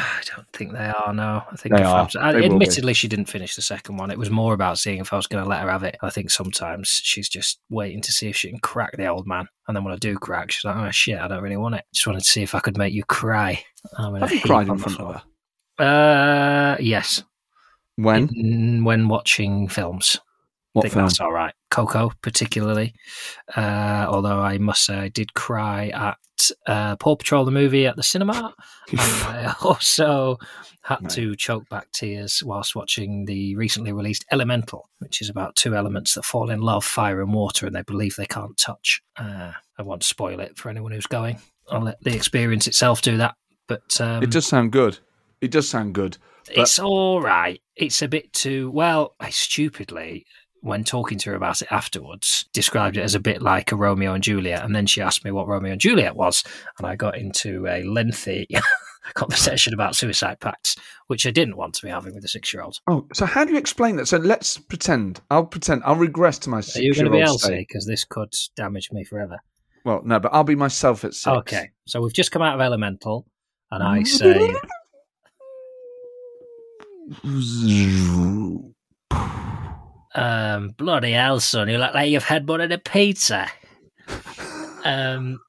I 0.00 0.22
don't 0.34 0.46
think 0.52 0.72
they 0.72 0.86
are. 0.86 1.12
No, 1.12 1.42
I 1.50 1.56
think 1.56 1.74
They 1.74 1.80
if 1.82 1.86
I 1.86 1.90
are. 1.90 2.04
was- 2.04 2.12
They 2.12 2.40
be. 2.40 2.46
admittedly, 2.46 2.94
she 2.94 3.08
didn't 3.08 3.26
finish 3.26 3.56
the 3.56 3.62
second 3.62 3.96
one. 3.96 4.10
It 4.10 4.18
was 4.18 4.30
more 4.30 4.54
about 4.54 4.78
seeing 4.78 4.98
if 5.00 5.12
I 5.12 5.16
was 5.16 5.26
going 5.26 5.42
to 5.42 5.48
let 5.48 5.62
her 5.62 5.70
have 5.70 5.82
it. 5.82 5.96
I 6.02 6.10
think 6.10 6.30
sometimes 6.30 6.88
she's 7.02 7.28
just 7.28 7.58
waiting 7.70 8.00
to 8.02 8.12
see 8.12 8.28
if 8.28 8.36
she 8.36 8.48
can 8.50 8.58
crack 8.60 8.96
the 8.96 9.06
old 9.06 9.26
man, 9.26 9.48
and 9.66 9.76
then 9.76 9.84
when 9.84 9.92
I 9.94 9.96
do 9.98 10.16
crack, 10.18 10.50
she's 10.50 10.64
like, 10.64 10.76
"Oh 10.76 10.90
shit, 10.90 11.18
I 11.18 11.26
don't 11.28 11.42
really 11.42 11.56
want 11.56 11.74
it. 11.74 11.84
Just 11.92 12.06
wanted 12.06 12.20
to 12.24 12.30
see 12.30 12.42
if 12.42 12.54
I 12.54 12.60
could 12.60 12.78
make 12.78 12.92
you 12.94 13.04
cry." 13.04 13.62
I'm 13.96 14.14
in 14.16 14.22
a 14.22 14.26
Have 14.26 14.32
you 14.34 14.40
cried 14.40 14.68
in 14.68 14.78
front 14.78 15.00
of 15.00 15.22
her? 15.78 15.84
Uh, 15.84 16.76
yes. 16.80 17.22
When? 17.96 18.28
In- 18.34 18.84
when 18.84 19.08
watching 19.08 19.68
films. 19.68 20.18
I 20.78 20.80
What 20.80 20.82
think 20.84 20.94
film? 20.94 21.04
that's 21.06 21.20
all 21.20 21.32
right. 21.32 21.54
Coco, 21.70 22.12
particularly. 22.22 22.94
Uh, 23.56 24.06
although 24.08 24.40
I 24.40 24.58
must 24.58 24.84
say, 24.84 24.96
I 24.96 25.08
did 25.08 25.34
cry 25.34 25.88
at 25.88 26.16
uh, 26.66 26.96
Paw 26.96 27.16
Patrol 27.16 27.44
the 27.44 27.50
movie 27.50 27.86
at 27.86 27.96
the 27.96 28.02
cinema. 28.02 28.54
and 28.90 29.00
I 29.00 29.54
also 29.62 30.38
had 30.82 31.02
Right. 31.02 31.10
to 31.10 31.36
choke 31.36 31.68
back 31.68 31.90
tears 31.92 32.42
whilst 32.42 32.74
watching 32.74 33.26
the 33.26 33.54
recently 33.56 33.92
released 33.92 34.24
Elemental, 34.32 34.88
which 35.00 35.20
is 35.20 35.28
about 35.28 35.54
two 35.54 35.74
elements 35.74 36.14
that 36.14 36.24
fall 36.24 36.48
in 36.48 36.60
love, 36.60 36.82
fire 36.84 37.20
and 37.20 37.34
water, 37.34 37.66
and 37.66 37.74
they 37.76 37.82
believe 37.82 38.16
they 38.16 38.24
can't 38.26 38.56
touch. 38.56 39.02
Uh, 39.16 39.52
I 39.78 39.82
won't 39.82 40.02
spoil 40.02 40.40
it 40.40 40.56
for 40.56 40.70
anyone 40.70 40.92
who's 40.92 41.06
going. 41.06 41.38
I'll 41.70 41.82
let 41.82 42.02
the 42.02 42.14
experience 42.14 42.66
itself 42.66 43.02
do 43.02 43.18
that. 43.18 43.34
But 43.66 44.00
um, 44.00 44.22
it 44.22 44.30
does 44.30 44.46
sound 44.46 44.72
good. 44.72 44.98
It 45.42 45.50
does 45.50 45.68
sound 45.68 45.94
good. 45.94 46.16
But 46.46 46.56
it's 46.58 46.78
all 46.78 47.20
right. 47.20 47.60
It's 47.76 48.00
a 48.00 48.08
bit 48.08 48.32
too 48.32 48.70
well. 48.70 49.14
I 49.20 49.28
stupidly, 49.28 50.24
when 50.60 50.84
talking 50.84 51.18
to 51.18 51.30
her 51.30 51.36
about 51.36 51.62
it 51.62 51.68
afterwards, 51.70 52.48
described 52.52 52.96
it 52.96 53.02
as 53.02 53.14
a 53.14 53.20
bit 53.20 53.42
like 53.42 53.72
a 53.72 53.76
Romeo 53.76 54.12
and 54.14 54.22
Juliet, 54.22 54.64
and 54.64 54.74
then 54.74 54.86
she 54.86 55.00
asked 55.00 55.24
me 55.24 55.30
what 55.30 55.46
Romeo 55.46 55.72
and 55.72 55.80
Juliet 55.80 56.16
was, 56.16 56.44
and 56.78 56.86
I 56.86 56.96
got 56.96 57.16
into 57.16 57.66
a 57.66 57.82
lengthy 57.84 58.46
conversation 59.14 59.72
about 59.74 59.96
suicide 59.96 60.40
pacts, 60.40 60.76
which 61.06 61.26
I 61.26 61.30
didn't 61.30 61.56
want 61.56 61.74
to 61.74 61.86
be 61.86 61.90
having 61.90 62.14
with 62.14 62.24
a 62.24 62.28
six-year-old. 62.28 62.78
oh, 62.88 63.06
so 63.12 63.26
how 63.26 63.44
do 63.44 63.52
you 63.52 63.58
explain 63.58 63.96
that? 63.96 64.08
So 64.08 64.18
let's 64.18 64.58
pretend. 64.58 65.20
I'll 65.30 65.46
pretend. 65.46 65.82
I'll 65.84 65.96
regress 65.96 66.38
to 66.40 66.50
my 66.50 66.58
Are 66.58 66.80
you 66.80 66.94
going 66.94 67.06
to 67.06 67.10
be 67.10 67.20
Elsie? 67.20 67.64
Because 67.68 67.86
this 67.86 68.04
could 68.04 68.32
damage 68.56 68.90
me 68.92 69.04
forever. 69.04 69.38
Well, 69.84 70.02
no, 70.04 70.18
but 70.20 70.34
I'll 70.34 70.44
be 70.44 70.56
myself 70.56 71.04
at 71.04 71.14
six. 71.14 71.26
Okay, 71.26 71.70
so 71.86 72.00
we've 72.00 72.12
just 72.12 72.30
come 72.32 72.42
out 72.42 72.54
of 72.54 72.60
Elemental, 72.60 73.26
and 73.70 73.82
I 73.82 74.02
say, 74.04 74.52
um, 80.18 80.68
bloody 80.70 81.12
hell, 81.12 81.40
son, 81.40 81.68
you 81.68 81.78
look 81.78 81.94
like 81.94 82.10
you've 82.10 82.24
headbutted 82.24 82.72
a 82.72 82.78
pizza. 82.78 83.48
Um, 84.84 85.40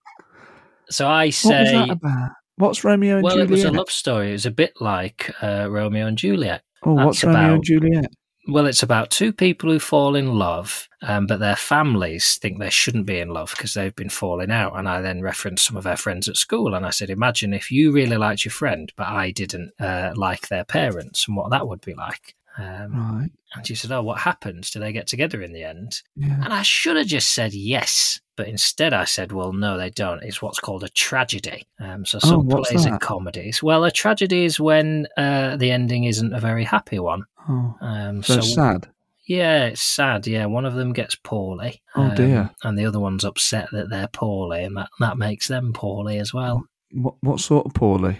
so 0.90 1.08
I 1.08 1.28
What 1.28 1.34
say, 1.34 1.88
about? 1.90 2.32
What's 2.58 2.84
Romeo 2.84 3.16
and 3.16 3.24
well, 3.24 3.36
Juliet? 3.36 3.50
it 3.50 3.52
was 3.54 3.64
a 3.64 3.72
love 3.72 3.90
story. 3.90 4.30
It 4.30 4.34
was 4.34 4.46
a 4.46 4.52
bit 4.52 4.74
like 4.82 5.32
uh, 5.42 5.68
Romeo 5.70 6.08
and 6.08 6.18
Juliet. 6.18 6.62
oh, 6.84 6.94
what's 6.94 7.22
that's 7.22 7.26
Romeo 7.26 7.40
about- 7.42 7.54
and 7.56 7.64
Juliet? 7.64 8.12
Well, 8.48 8.66
it's 8.66 8.82
about 8.82 9.12
two 9.12 9.32
people 9.32 9.70
who 9.70 9.78
fall 9.80 10.16
in 10.16 10.34
love, 10.40 10.90
um, 11.04 11.28
but 11.28 11.40
their 11.40 11.56
families 11.58 12.40
think 12.42 12.58
they 12.58 12.72
shouldn't 12.72 13.06
be 13.06 13.20
in 13.20 13.30
love 13.30 13.52
because 13.56 13.76
they've 13.76 13.96
been 13.96 14.10
falling 14.10 14.50
out. 14.50 14.76
And 14.76 14.90
I 14.90 15.02
then 15.02 15.22
referenced 15.22 15.66
some 15.66 15.78
of 15.78 15.84
their 15.84 15.98
friends 15.98 16.28
at 16.28 16.36
school, 16.36 16.74
and 16.74 16.84
I 16.84 16.90
said, 16.90 17.12
"Imagine 17.12 17.54
if 17.54 17.70
you 17.70 17.92
really 17.92 18.18
liked 18.18 18.44
your 18.46 18.52
friend, 18.52 18.92
but 18.98 19.06
I 19.08 19.30
didn't 19.30 19.74
uh, 19.80 20.14
like 20.16 20.48
their 20.48 20.64
parents, 20.64 21.28
and 21.28 21.38
what 21.38 21.52
that 21.52 21.68
would 21.68 21.82
be 21.82 21.94
like." 21.94 22.34
Um, 22.60 22.92
Right. 22.94 23.30
and 23.56 23.66
she 23.66 23.74
said, 23.76 23.92
"Oh, 23.92 24.02
what 24.04 24.20
happens? 24.20 24.70
Do 24.70 24.80
they 24.80 24.92
get 24.92 25.08
together 25.08 25.42
in 25.42 25.54
the 25.54 25.64
end?" 25.64 26.02
Yeah. 26.18 26.42
And 26.44 26.54
I 26.54 26.62
should 26.62 26.98
have 26.98 27.08
just 27.08 27.34
said 27.34 27.54
yes, 27.54 28.20
but 28.36 28.48
instead 28.50 28.92
I 28.94 29.06
said, 29.06 29.32
"Well, 29.32 29.54
no, 29.54 29.78
they 29.78 29.90
don't. 29.90 30.22
It's 30.24 30.42
what's 30.42 30.60
called 30.60 30.84
a 30.84 30.90
tragedy." 30.90 31.68
Um, 31.80 32.06
so 32.06 32.18
Oh, 32.24 32.28
some 32.28 32.46
what's 32.48 32.70
plays 32.72 32.84
that? 32.84 33.00
comedies. 33.00 33.64
Well, 33.64 33.86
a 33.86 33.92
tragedy 33.92 34.44
is 34.44 34.60
when 34.60 35.08
uh, 35.16 35.56
the 35.56 35.72
ending 35.72 36.04
isn't 36.04 36.34
a 36.34 36.40
very 36.42 36.66
happy 36.66 37.00
one. 37.00 37.24
Oh, 37.48 37.76
Um, 37.82 38.24
so, 38.24 38.36
so 38.36 38.42
sad. 38.42 38.88
yeah, 39.26 39.66
it's 39.68 39.82
sad. 39.82 40.28
Yeah, 40.28 40.46
one 40.48 40.66
of 40.66 40.74
them 40.76 40.92
gets 40.92 41.16
poorly. 41.16 41.82
Oh, 41.96 42.14
dear. 42.14 42.50
And 42.64 42.78
the 42.78 42.86
other 42.86 43.00
one's 43.00 43.24
upset 43.24 43.70
that 43.72 43.90
they're 43.90 44.10
poorly, 44.10 44.64
and 44.66 44.76
that, 44.76 44.90
that 45.00 45.18
makes 45.18 45.48
them 45.48 45.72
poorly 45.72 46.18
as 46.20 46.34
well. 46.34 46.66
What 46.92 47.16
what 47.22 47.40
sort 47.40 47.66
of 47.68 47.74
poorly? 47.74 48.18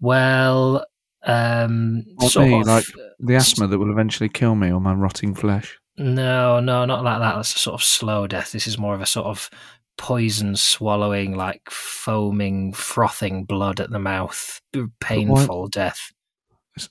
Well, 0.00 0.84
um, 1.26 2.04
sort 2.28 2.48
me, 2.48 2.60
of- 2.60 2.66
like 2.66 2.84
the 3.18 3.34
asthma 3.36 3.66
that 3.66 3.78
will 3.78 3.90
eventually 3.90 4.28
kill 4.28 4.54
me 4.54 4.70
or 4.72 4.80
my 4.80 4.92
rotting 4.94 5.34
flesh. 5.34 5.78
no, 5.98 6.60
no, 6.60 6.84
not 6.84 7.04
like 7.04 7.18
that. 7.20 7.34
That's 7.36 7.54
a 7.54 7.58
sort 7.58 7.74
of 7.74 7.82
slow 7.84 8.26
death. 8.26 8.52
This 8.52 8.66
is 8.66 8.78
more 8.78 8.94
of 8.94 9.00
a 9.00 9.06
sort 9.06 9.26
of 9.26 9.50
poison 9.98 10.54
swallowing, 10.56 11.34
like 11.34 11.62
foaming, 11.70 12.72
frothing 12.72 13.44
blood 13.44 13.80
at 13.80 13.90
the 13.90 13.98
mouth, 13.98 14.60
painful 15.00 15.68
death. 15.68 16.12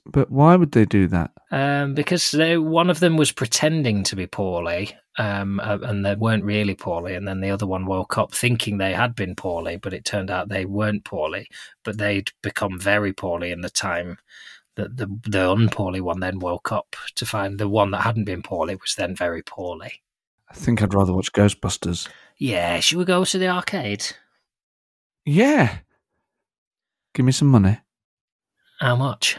But 0.05 0.31
why 0.31 0.55
would 0.55 0.71
they 0.71 0.85
do 0.85 1.07
that? 1.07 1.31
Um, 1.51 1.93
because 1.93 2.31
they, 2.31 2.57
one 2.57 2.89
of 2.89 2.99
them 2.99 3.17
was 3.17 3.31
pretending 3.31 4.03
to 4.03 4.15
be 4.15 4.25
poorly, 4.25 4.97
um, 5.17 5.59
uh, 5.59 5.77
and 5.83 6.03
they 6.03 6.15
weren't 6.15 6.43
really 6.43 6.75
poorly, 6.75 7.13
and 7.13 7.27
then 7.27 7.39
the 7.39 7.51
other 7.51 7.67
one 7.67 7.85
woke 7.85 8.17
up 8.17 8.33
thinking 8.33 8.77
they 8.77 8.93
had 8.93 9.15
been 9.15 9.35
poorly, 9.35 9.77
but 9.77 9.93
it 9.93 10.03
turned 10.03 10.31
out 10.31 10.49
they 10.49 10.65
weren't 10.65 11.03
poorly, 11.03 11.47
but 11.83 11.97
they'd 11.97 12.31
become 12.41 12.79
very 12.79 13.13
poorly 13.13 13.51
in 13.51 13.61
the 13.61 13.69
time 13.69 14.17
that 14.75 14.97
the 14.97 15.07
the 15.23 15.51
unpoorly 15.51 16.01
one 16.01 16.19
then 16.19 16.39
woke 16.39 16.71
up 16.71 16.95
to 17.15 17.25
find 17.25 17.59
the 17.59 17.69
one 17.69 17.91
that 17.91 18.01
hadn't 18.01 18.25
been 18.25 18.41
poorly 18.41 18.75
was 18.75 18.95
then 18.95 19.15
very 19.15 19.41
poorly. 19.41 20.01
I 20.49 20.53
think 20.53 20.81
I'd 20.81 20.93
rather 20.93 21.13
watch 21.13 21.31
Ghostbusters. 21.31 22.07
Yeah, 22.37 22.79
should 22.79 22.97
we 22.97 23.05
go 23.05 23.23
to 23.23 23.37
the 23.37 23.47
arcade? 23.47 24.05
Yeah. 25.25 25.77
Give 27.13 27.25
me 27.25 27.31
some 27.31 27.47
money. 27.47 27.79
How 28.79 28.95
much? 28.95 29.37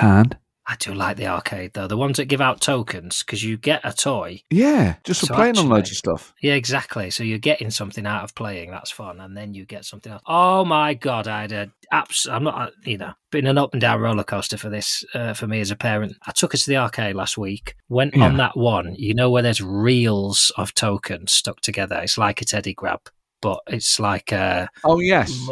Pound. 0.00 0.36
I 0.66 0.76
do 0.78 0.94
like 0.94 1.16
the 1.16 1.26
arcade 1.26 1.72
though. 1.74 1.88
The 1.88 1.96
ones 1.96 2.18
that 2.18 2.26
give 2.26 2.40
out 2.40 2.60
tokens 2.60 3.24
because 3.24 3.42
you 3.42 3.56
get 3.56 3.80
a 3.82 3.92
toy 3.92 4.42
Yeah, 4.50 4.96
just 5.02 5.18
for 5.20 5.26
So 5.26 5.34
playing 5.34 5.58
on 5.58 5.68
loads 5.68 5.90
actually- 5.90 6.12
of 6.12 6.20
stuff. 6.20 6.34
Yeah, 6.40 6.54
exactly. 6.54 7.10
So 7.10 7.24
you're 7.24 7.38
getting 7.38 7.70
something 7.72 8.06
out 8.06 8.22
of 8.22 8.36
playing. 8.36 8.70
That's 8.70 8.90
fun, 8.92 9.20
and 9.20 9.36
then 9.36 9.52
you 9.52 9.64
get 9.64 9.84
something 9.84 10.12
else. 10.12 10.22
Oh 10.26 10.64
my 10.64 10.94
god, 10.94 11.26
I 11.26 11.40
had 11.40 11.52
a 11.52 11.72
abs. 11.90 12.26
I'm 12.30 12.44
not, 12.44 12.54
uh, 12.60 12.70
you 12.84 12.98
know, 12.98 13.14
been 13.32 13.48
an 13.48 13.58
up 13.58 13.72
and 13.74 13.80
down 13.80 14.00
roller 14.00 14.22
coaster 14.22 14.56
for 14.56 14.68
this 14.68 15.02
uh, 15.12 15.32
for 15.34 15.48
me 15.48 15.58
as 15.60 15.72
a 15.72 15.76
parent. 15.76 16.16
I 16.26 16.30
took 16.30 16.52
her 16.52 16.58
to 16.58 16.66
the 16.70 16.76
arcade 16.76 17.16
last 17.16 17.36
week. 17.36 17.74
Went 17.88 18.16
on 18.16 18.36
that 18.36 18.56
one. 18.56 18.94
You 18.96 19.14
know 19.14 19.28
where 19.28 19.42
there's 19.42 19.60
reels 19.62 20.52
of 20.56 20.72
tokens 20.74 21.32
stuck 21.32 21.60
together. 21.62 21.96
It's 22.00 22.16
like 22.18 22.40
a 22.42 22.44
teddy 22.44 22.74
grab, 22.74 23.00
but 23.42 23.60
it's 23.66 23.98
like 24.00 24.32
a 24.32 24.68
Oh 24.84 24.98
yes. 25.00 25.48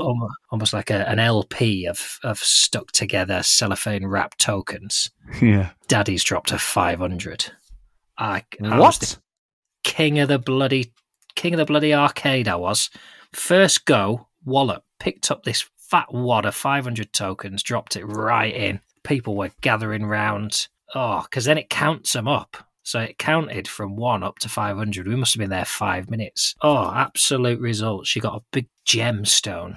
almost 0.50 0.72
like 0.72 0.90
a, 0.90 1.08
an 1.08 1.18
LP 1.18 1.86
of 1.86 2.18
of 2.22 2.38
stuck 2.38 2.92
together 2.92 3.42
cellophane 3.42 4.06
wrapped 4.06 4.38
tokens. 4.38 5.10
Yeah. 5.40 5.70
Daddy's 5.88 6.24
dropped 6.24 6.52
a 6.52 6.58
five 6.58 6.98
hundred. 6.98 7.52
I, 8.16 8.44
I 8.64 8.78
What? 8.78 9.18
king 9.84 10.18
of 10.18 10.28
the 10.28 10.38
bloody 10.38 10.92
king 11.34 11.54
of 11.54 11.58
the 11.58 11.64
bloody 11.64 11.94
arcade 11.94 12.48
I 12.48 12.56
was. 12.56 12.90
First 13.32 13.84
go, 13.84 14.28
wallop, 14.44 14.84
picked 14.98 15.30
up 15.30 15.44
this 15.44 15.68
fat 15.76 16.12
wad 16.12 16.44
of 16.44 16.54
500 16.54 17.12
tokens, 17.12 17.62
dropped 17.62 17.96
it 17.96 18.04
right 18.04 18.54
in. 18.54 18.80
People 19.04 19.36
were 19.36 19.50
gathering 19.60 20.04
round. 20.04 20.68
Oh, 20.94 21.22
because 21.22 21.44
then 21.44 21.58
it 21.58 21.70
counts 21.70 22.12
them 22.12 22.26
up. 22.28 22.56
So 22.88 23.00
it 23.00 23.18
counted 23.18 23.68
from 23.68 23.96
one 23.96 24.22
up 24.22 24.38
to 24.38 24.48
500. 24.48 25.06
We 25.06 25.14
must 25.14 25.34
have 25.34 25.40
been 25.40 25.50
there 25.50 25.66
five 25.66 26.08
minutes. 26.08 26.54
Oh, 26.62 26.90
absolute 26.90 27.60
result. 27.60 28.06
She 28.06 28.18
got 28.18 28.36
a 28.36 28.44
big 28.50 28.66
gemstone. 28.86 29.76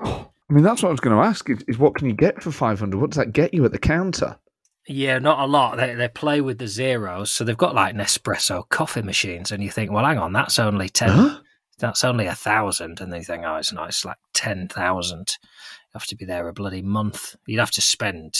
I 0.00 0.26
mean, 0.48 0.64
that's 0.64 0.82
what 0.82 0.88
I 0.88 0.90
was 0.90 0.98
going 0.98 1.16
to 1.16 1.22
ask. 1.22 1.48
Is, 1.48 1.62
is 1.68 1.78
what 1.78 1.94
can 1.94 2.08
you 2.08 2.14
get 2.14 2.42
for 2.42 2.50
five 2.50 2.80
hundred? 2.80 3.00
What 3.00 3.10
does 3.10 3.18
that 3.18 3.32
get 3.32 3.54
you 3.54 3.64
at 3.64 3.70
the 3.70 3.78
counter? 3.78 4.40
Yeah, 4.88 5.20
not 5.20 5.38
a 5.38 5.46
lot. 5.46 5.76
They 5.76 5.94
they 5.94 6.08
play 6.08 6.40
with 6.40 6.58
the 6.58 6.66
zeros, 6.66 7.30
so 7.30 7.44
they've 7.44 7.56
got 7.56 7.76
like 7.76 7.94
Nespresso 7.94 8.68
coffee 8.68 9.02
machines, 9.02 9.52
and 9.52 9.62
you 9.62 9.70
think, 9.70 9.92
well, 9.92 10.04
hang 10.04 10.18
on, 10.18 10.32
that's 10.32 10.58
only 10.58 10.88
ten. 10.88 11.10
Huh? 11.10 11.38
That's 11.78 12.02
only 12.02 12.26
a 12.26 12.34
thousand, 12.34 13.00
and 13.00 13.12
they 13.12 13.22
think, 13.22 13.44
oh, 13.46 13.54
it's 13.54 13.72
not. 13.72 13.90
It's 13.90 14.04
like 14.04 14.18
ten 14.34 14.66
thousand. 14.66 15.36
You 15.40 16.00
have 16.00 16.06
to 16.06 16.16
be 16.16 16.24
there 16.24 16.48
a 16.48 16.52
bloody 16.52 16.82
month. 16.82 17.36
You'd 17.46 17.60
have 17.60 17.70
to 17.70 17.80
spend, 17.80 18.34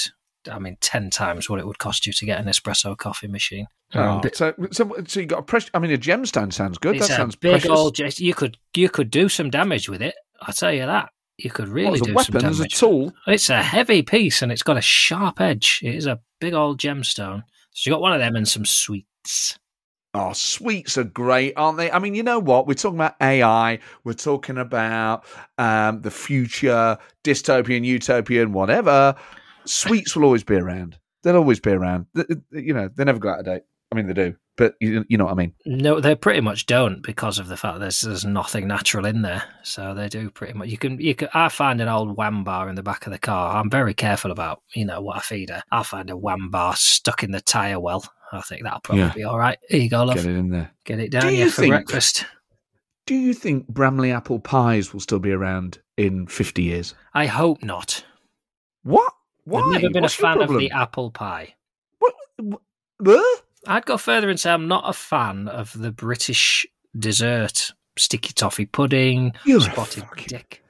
I 0.50 0.58
mean, 0.58 0.76
ten 0.80 1.08
times 1.08 1.48
what 1.48 1.60
it 1.60 1.68
would 1.68 1.78
cost 1.78 2.04
you 2.04 2.12
to 2.14 2.26
get 2.26 2.40
an 2.40 2.46
espresso 2.46 2.96
coffee 2.96 3.28
machine. 3.28 3.68
Oh, 3.94 4.20
But 4.22 4.36
so, 4.36 4.54
so, 4.70 4.92
so 5.06 5.20
you 5.20 5.26
got 5.26 5.38
a 5.40 5.42
precious. 5.42 5.70
I 5.72 5.78
mean, 5.78 5.92
a 5.92 5.98
gemstone 5.98 6.52
sounds 6.52 6.78
good. 6.78 6.96
it's 6.96 7.08
that 7.08 7.14
a 7.14 7.16
sounds 7.16 7.36
big 7.36 7.52
precious. 7.52 7.70
old. 7.70 7.98
You 7.98 8.34
could 8.34 8.58
you 8.74 8.88
could 8.88 9.10
do 9.10 9.28
some 9.28 9.50
damage 9.50 9.88
with 9.88 10.02
it. 10.02 10.14
I 10.42 10.52
tell 10.52 10.72
you 10.72 10.86
that. 10.86 11.08
You 11.38 11.50
could 11.50 11.68
really 11.68 11.94
as 11.94 12.00
do 12.02 12.12
a 12.12 12.14
weapon, 12.14 12.40
some 12.40 12.50
as 12.50 12.58
a 12.60 12.62
damage. 12.64 12.78
tool. 12.78 13.12
It's 13.26 13.48
a 13.48 13.62
heavy 13.62 14.02
piece 14.02 14.42
and 14.42 14.50
it's 14.52 14.62
got 14.64 14.76
a 14.76 14.80
sharp 14.82 15.40
edge. 15.40 15.80
It 15.82 15.94
is 15.94 16.06
a 16.06 16.20
big 16.40 16.52
old 16.52 16.78
gemstone. 16.80 17.44
So 17.72 17.88
you 17.88 17.94
got 17.94 18.00
one 18.02 18.12
of 18.12 18.18
them 18.18 18.34
and 18.34 18.46
some 18.46 18.64
sweets. 18.64 19.58
Oh, 20.14 20.32
sweets 20.32 20.98
are 20.98 21.04
great, 21.04 21.52
aren't 21.56 21.78
they? 21.78 21.92
I 21.92 21.98
mean, 21.98 22.14
you 22.14 22.22
know 22.24 22.40
what? 22.40 22.66
We're 22.66 22.74
talking 22.74 22.96
about 22.98 23.14
AI. 23.20 23.78
We're 24.04 24.14
talking 24.14 24.58
about 24.58 25.24
um, 25.58 26.00
the 26.02 26.10
future, 26.10 26.98
dystopian, 27.22 27.84
utopian, 27.84 28.52
whatever. 28.52 29.14
Sweets 29.64 30.16
will 30.16 30.24
always 30.24 30.42
be 30.44 30.56
around. 30.56 30.98
They'll 31.22 31.36
always 31.36 31.60
be 31.60 31.70
around. 31.70 32.06
You 32.50 32.72
know, 32.74 32.88
they 32.88 33.04
never 33.04 33.18
go 33.18 33.28
out 33.28 33.40
of 33.40 33.44
date. 33.44 33.62
I 33.90 33.94
mean, 33.96 34.06
they 34.06 34.12
do, 34.12 34.34
but 34.58 34.74
you, 34.80 35.04
you 35.08 35.16
know 35.16 35.24
what 35.24 35.30
I 35.32 35.36
mean. 35.36 35.54
No, 35.64 35.98
they 36.00 36.14
pretty 36.14 36.40
much 36.42 36.66
don't 36.66 37.02
because 37.02 37.38
of 37.38 37.48
the 37.48 37.56
fact 37.56 37.80
there's 37.80 38.02
there's 38.02 38.24
nothing 38.24 38.68
natural 38.68 39.06
in 39.06 39.22
there. 39.22 39.42
So 39.62 39.94
they 39.94 40.08
do 40.08 40.28
pretty 40.30 40.52
much. 40.52 40.68
You 40.68 40.76
can 40.76 41.00
you 41.00 41.14
can. 41.14 41.28
I 41.32 41.48
find 41.48 41.80
an 41.80 41.88
old 41.88 42.16
wham 42.16 42.44
bar 42.44 42.68
in 42.68 42.74
the 42.74 42.82
back 42.82 43.06
of 43.06 43.12
the 43.12 43.18
car. 43.18 43.56
I'm 43.56 43.70
very 43.70 43.94
careful 43.94 44.30
about 44.30 44.62
you 44.74 44.84
know 44.84 45.00
what 45.00 45.16
I 45.16 45.20
feed 45.20 45.48
her. 45.50 45.62
I'll 45.72 45.84
find 45.84 46.10
a 46.10 46.16
wham 46.16 46.50
bar 46.50 46.76
stuck 46.76 47.22
in 47.22 47.30
the 47.30 47.40
tyre 47.40 47.80
well. 47.80 48.04
I 48.30 48.42
think 48.42 48.62
that'll 48.62 48.80
probably 48.80 49.04
Yeah. 49.04 49.12
be 49.14 49.24
all 49.24 49.38
right. 49.38 49.58
Here 49.70 49.80
you 49.80 49.88
go, 49.88 50.04
love. 50.04 50.16
Get 50.16 50.24
Get 50.24 50.30
it 50.32 50.36
it, 50.36 50.38
in 50.38 50.50
there. 50.50 50.70
Get 50.84 51.00
it 51.00 51.10
down 51.10 51.22
Do 51.22 51.28
here 51.28 51.44
you 51.46 51.50
for 51.50 51.62
think- 51.62 51.72
breakfast. 51.72 52.26
Do 53.06 53.14
you 53.14 53.32
think 53.32 53.66
Bramley 53.68 54.12
apple 54.12 54.38
pies 54.38 54.92
will 54.92 55.00
still 55.00 55.18
be 55.18 55.32
around 55.32 55.78
in 55.96 56.26
50 56.26 56.62
years? 56.62 56.94
I 57.14 57.24
hope 57.24 57.62
not. 57.62 58.04
What? 58.82 59.14
Why? 59.44 59.60
I've 59.62 59.72
never 59.72 59.88
been 59.88 60.02
What's 60.02 60.18
a 60.18 60.22
your 60.22 60.34
fan 60.34 60.42
of 60.42 60.58
the 60.58 60.70
apple 60.72 61.10
pie. 61.10 61.54
What? 62.00 62.14
what- 62.36 62.60
Huh? 63.06 63.36
I'd 63.66 63.86
go 63.86 63.96
further 63.98 64.28
and 64.30 64.38
say 64.38 64.50
I'm 64.50 64.68
not 64.68 64.88
a 64.88 64.92
fan 64.92 65.48
of 65.48 65.72
the 65.78 65.90
British 65.92 66.66
dessert 66.98 67.72
sticky 67.98 68.32
toffee 68.32 68.66
pudding, 68.66 69.32
You're 69.44 69.60
spotted 69.60 70.04
dick. 70.26 70.62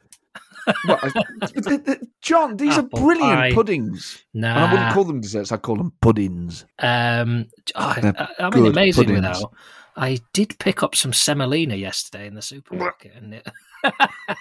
What, 0.85 1.03
I- 1.05 1.47
th- 1.47 1.85
th- 1.85 1.99
John, 2.21 2.57
these 2.57 2.77
Apple 2.77 2.99
are 2.99 3.03
brilliant 3.03 3.39
pie. 3.41 3.53
puddings. 3.53 4.25
Nah, 4.35 4.49
And 4.49 4.59
I 4.59 4.73
wouldn't 4.73 4.93
call 4.95 5.05
them 5.05 5.21
desserts, 5.21 5.51
I'd 5.53 5.63
call 5.63 5.77
them 5.77 5.93
puddings. 6.03 6.65
Um, 6.79 7.47
oh, 7.75 7.95
They're 8.01 8.15
I, 8.21 8.29
I 8.39 8.43
mean, 8.45 8.51
good 8.65 8.73
amazingly 8.73 9.15
puddings. 9.17 9.41
though, 9.41 9.53
I 9.97 10.19
did 10.33 10.59
pick 10.59 10.83
up 10.83 10.95
some 10.95 11.13
semolina 11.13 11.75
yesterday 11.75 12.27
in 12.27 12.35
the 12.35 12.43
supermarket, 12.43 13.13
and 13.17 13.35
it, 13.35 13.49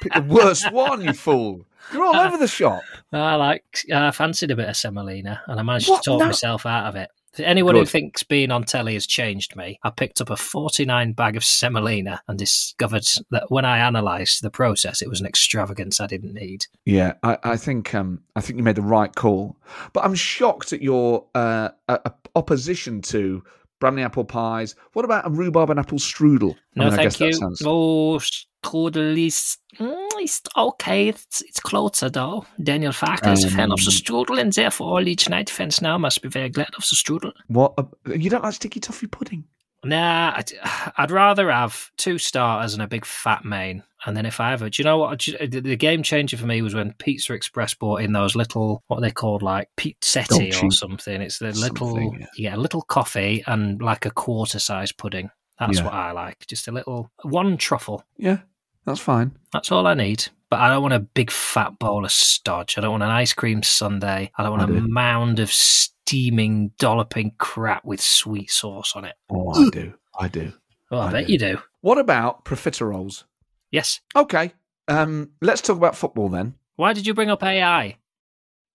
Pick 0.02 0.14
the 0.14 0.22
worst 0.28 0.72
one, 0.72 1.02
you 1.02 1.14
fool. 1.14 1.66
You're 1.94 2.04
all 2.06 2.16
over 2.16 2.38
the 2.38 2.48
shop. 2.48 2.82
I 3.14 3.36
like 3.36 3.64
I 3.94 4.12
fancied 4.12 4.52
a 4.52 4.56
bit 4.56 4.68
of 4.68 4.76
semolina, 4.76 5.42
and 5.48 5.60
I 5.60 5.64
managed 5.64 5.90
What? 5.90 6.04
to 6.04 6.10
talk 6.12 6.20
No. 6.20 6.26
myself 6.28 6.66
out 6.66 6.88
of 6.88 6.96
it. 6.96 7.10
Anyone 7.40 7.76
who 7.76 7.86
thinks 7.86 8.24
being 8.24 8.52
on 8.52 8.64
telly 8.64 8.94
has 8.96 9.06
changed 9.08 9.56
me, 9.56 9.80
I 9.84 9.90
picked 9.90 10.22
up 10.22 10.30
a 10.30 10.38
49 10.38 11.14
bag 11.14 11.36
of 11.38 11.44
semolina 11.44 12.22
and 12.28 12.38
discovered 12.40 13.06
that 13.32 13.50
when 13.50 13.66
I 13.66 13.78
analysed 13.88 14.42
the 14.42 14.50
process, 14.50 15.02
it 15.02 15.10
was 15.10 15.20
an 15.22 15.28
extravagance 15.28 16.00
I 16.00 16.08
didn't 16.08 16.34
need. 16.34 16.66
Yeah, 16.86 17.14
I, 17.24 17.38
I 17.44 17.58
think 17.58 17.94
um, 17.96 18.22
I 18.36 18.42
think 18.42 18.58
you 18.58 18.64
made 18.64 18.76
the 18.76 18.82
right 18.82 19.14
call, 19.14 19.58
but 19.94 20.04
I'm 20.04 20.16
shocked 20.16 20.74
at 20.74 20.82
your 20.82 21.26
uh, 21.36 21.70
uh, 21.88 21.98
opposition 22.36 23.02
to 23.04 23.44
Bramley 23.80 24.04
apple 24.04 24.26
pies. 24.26 24.76
What 24.94 25.06
about 25.06 25.28
a 25.28 25.30
rhubarb 25.30 25.70
and 25.70 25.80
apple 25.80 26.00
strudel? 26.00 26.54
I 26.54 26.58
No, 26.76 26.84
mean, 26.86 26.94
I 26.94 26.96
thank 26.96 27.04
guess 27.12 27.18
that 27.18 27.26
you. 27.28 27.34
sounds- 27.34 27.62
Oh, 27.66 28.20
strudel 28.20 29.26
is 29.28 29.58
mm, 29.80 30.07
it's 30.18 30.42
okay. 30.56 31.08
It's, 31.10 31.42
it's 31.42 31.60
closer 31.60 32.10
though. 32.10 32.46
Daniel 32.62 32.92
Farke 32.92 33.32
is 33.34 33.44
a 33.44 33.50
fan 33.50 33.72
of 33.72 33.80
the 33.80 33.92
Um, 33.92 34.26
strudel, 34.26 34.40
and 34.40 34.52
therefore 34.54 34.88
all 34.98 35.02
Leeds 35.02 35.26
United 35.26 35.52
fans 35.52 35.82
now 35.82 35.98
must 35.98 36.22
be 36.22 36.30
very 36.30 36.50
glad 36.50 36.70
of 36.78 36.84
the 36.90 36.96
strudel. 36.96 37.32
What? 37.48 37.74
uh, 37.78 37.84
you 38.14 38.30
don't 38.30 38.44
like 38.44 38.54
sticky 38.54 38.80
toffee 38.80 39.08
pudding? 39.08 39.46
Nah, 39.84 40.34
I'd, 40.36 40.52
I'd 40.98 41.12
rather 41.12 41.52
have 41.52 41.92
two 41.98 42.18
starters 42.18 42.74
and 42.74 42.82
a 42.82 42.88
big 42.88 43.06
fat 43.06 43.46
main. 43.46 43.84
And 44.06 44.18
then 44.18 44.26
if 44.26 44.40
I 44.40 44.54
ever, 44.54 44.70
do 44.70 44.82
you 44.82 44.86
know 44.86 44.98
what? 44.98 45.20
The 45.20 45.76
game 45.76 46.02
changer 46.04 46.36
for 46.38 46.46
me 46.48 46.62
was 46.62 46.74
when 46.74 46.94
Pizza 46.94 47.34
Express 47.34 47.74
bought 47.74 48.02
in 48.02 48.12
those 48.14 48.36
little, 48.36 48.84
what 48.88 48.98
are 48.98 49.02
they 49.02 49.12
called, 49.12 49.42
like 49.44 49.70
pizzetti 49.78 50.64
or 50.64 50.72
something. 50.72 51.22
It's 51.22 51.40
the 51.40 51.48
little, 51.54 51.90
Something, 51.90 52.18
yeah. 52.20 52.26
you 52.36 52.50
get 52.50 52.58
a 52.58 52.62
little 52.62 52.82
coffee 52.82 53.44
and 53.48 53.82
like 53.82 54.06
a 54.06 54.12
quarter 54.12 54.60
size 54.60 54.92
pudding. 54.92 55.30
That's 55.60 55.78
Yeah. 55.80 55.86
what 55.86 55.94
I 55.94 56.12
like. 56.12 56.46
Just 56.48 56.68
a 56.68 56.72
little, 56.72 57.12
one 57.24 57.58
truffle. 57.58 58.04
Yeah, 58.18 58.40
that's 58.88 59.00
fine. 59.02 59.38
That's 59.54 59.72
all 59.72 59.86
I 59.86 59.94
need. 59.94 60.28
But 60.50 60.62
I 60.62 60.70
don't 60.70 60.82
want 60.82 60.94
a 60.94 61.00
big 61.00 61.30
fat 61.30 61.78
bowl 61.78 62.06
of 62.06 62.12
stodge. 62.12 62.78
I 62.78 62.82
don't 62.82 62.92
want 62.92 63.04
an 63.04 63.10
ice 63.10 63.34
cream 63.34 63.62
sundae. 63.62 64.32
I 64.38 64.44
don't 64.44 64.58
want 64.58 64.72
I 64.72 64.76
a 64.76 64.80
do. 64.80 64.88
mound 64.88 65.40
of 65.40 65.52
steaming, 65.52 66.72
dolloping 66.80 67.34
crap 67.38 67.84
with 67.84 68.00
sweet 68.00 68.50
sauce 68.50 68.96
on 68.96 69.04
it. 69.04 69.16
Oh, 69.30 69.50
I 69.50 69.70
do. 69.70 69.94
I 70.18 70.28
do. 70.30 70.54
Oh, 70.90 71.00
I, 71.00 71.08
I 71.08 71.12
bet 71.12 71.28
do. 71.28 71.34
you 71.34 71.40
do. 71.40 71.58
What 71.82 71.98
about 71.98 72.46
profiteroles? 72.46 73.26
Yes. 73.72 74.00
Okay. 74.16 74.54
Um, 74.88 75.32
let's 75.42 75.60
talk 75.62 75.76
about 75.76 75.98
football 75.98 76.30
then. 76.30 76.56
Why 76.78 76.94
did 76.94 77.06
you 77.06 77.14
bring 77.14 77.30
up 77.30 77.44
AI? 77.44 77.98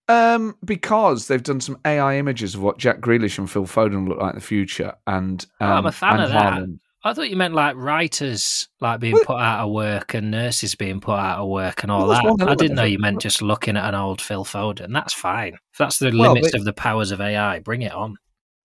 Um, 0.08 0.56
because 0.62 1.26
they've 1.28 1.42
done 1.42 1.60
some 1.60 1.78
AI 1.86 2.18
images 2.18 2.54
of 2.54 2.62
what 2.62 2.76
Jack 2.76 3.00
Grealish 3.00 3.38
and 3.38 3.50
Phil 3.50 3.64
Foden 3.64 4.06
look 4.08 4.18
like 4.18 4.34
in 4.34 4.38
the 4.40 4.44
future, 4.44 4.94
and 5.06 5.46
Oh, 5.60 5.64
I'm 5.66 5.78
um, 5.78 5.86
a 5.86 5.92
fan 5.92 6.20
of 6.20 6.30
that. 6.30 6.68
I 7.04 7.14
thought 7.14 7.30
you 7.30 7.36
meant 7.36 7.54
like 7.54 7.74
writers 7.76 8.68
like 8.80 9.00
being 9.00 9.14
Well- 9.14 9.24
put 9.24 9.40
out 9.40 9.64
of 9.66 9.72
work 9.72 10.14
and 10.14 10.30
nurses 10.30 10.74
being 10.76 11.00
put 11.00 11.18
out 11.18 11.40
of 11.40 11.48
work 11.48 11.82
and 11.82 11.90
all 11.90 12.06
Well, 12.08 12.36
that. 12.36 12.48
I 12.48 12.54
didn't 12.54 12.76
know 12.76 12.84
you 12.84 12.98
meant 13.00 13.20
just 13.20 13.42
looking 13.42 13.76
at 13.76 13.88
an 13.88 13.94
old 13.96 14.20
Phil 14.20 14.44
Foden. 14.44 14.92
That's 14.92 15.12
fine. 15.12 15.54
If 15.54 15.78
that's 15.78 15.98
the 15.98 16.12
Well, 16.16 16.34
limits 16.34 16.54
of 16.54 16.64
the 16.64 16.72
powers 16.72 17.10
of 17.10 17.20
AI, 17.20 17.58
bring 17.58 17.82
it 17.82 17.92
on. 17.92 18.16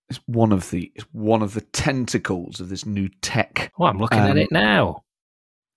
It's 0.10 0.20
one 0.28 0.52
of 0.52 0.70
the 0.70 0.92
it's 0.96 1.06
one 1.12 1.42
of 1.42 1.54
the 1.54 1.62
tentacles 1.62 2.62
of 2.62 2.70
this 2.70 2.86
new 2.86 3.10
tech. 3.22 3.72
Oh, 3.80 3.86
I'm 3.86 3.98
looking 3.98 4.20
Um, 4.22 4.28
at 4.32 4.38
it 4.38 4.52
now. 4.52 5.02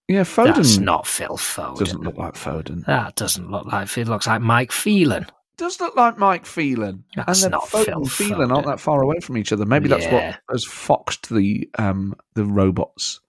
Yeah, 0.06 0.22
Foden 0.24 0.56
That's 0.56 0.76
not 0.78 1.06
Phil 1.06 1.36
Foden. 1.38 1.78
doesn't 1.78 2.02
look 2.02 2.16
like 2.18 2.34
Foden. 2.34 2.84
That 2.86 3.14
doesn't 3.16 3.50
look 3.50 3.66
like 3.66 3.96
It 3.96 4.06
looks 4.08 4.26
like 4.26 4.40
Mike 4.42 4.70
Phelan. 4.72 5.26
Does 5.60 5.80
look 5.80 5.94
like 5.94 6.18
Mike 6.18 6.44
Phelan. 6.46 7.04
That's 7.14 7.44
and 7.44 7.52
not 7.52 7.68
Phil 7.68 8.04
Phelan 8.06 8.50
aren't 8.50 8.66
that 8.66 8.80
far 8.80 9.02
away 9.02 9.20
from 9.20 9.36
each 9.36 9.52
other. 9.52 9.64
Maybe 9.64 9.88
that's 9.88 10.04
Yeah. 10.04 10.12
what 10.14 10.40
has 10.50 10.64
foxed 10.64 11.28
the 11.28 11.68
um 11.78 12.14
the 12.34 12.44
robots, 12.44 13.20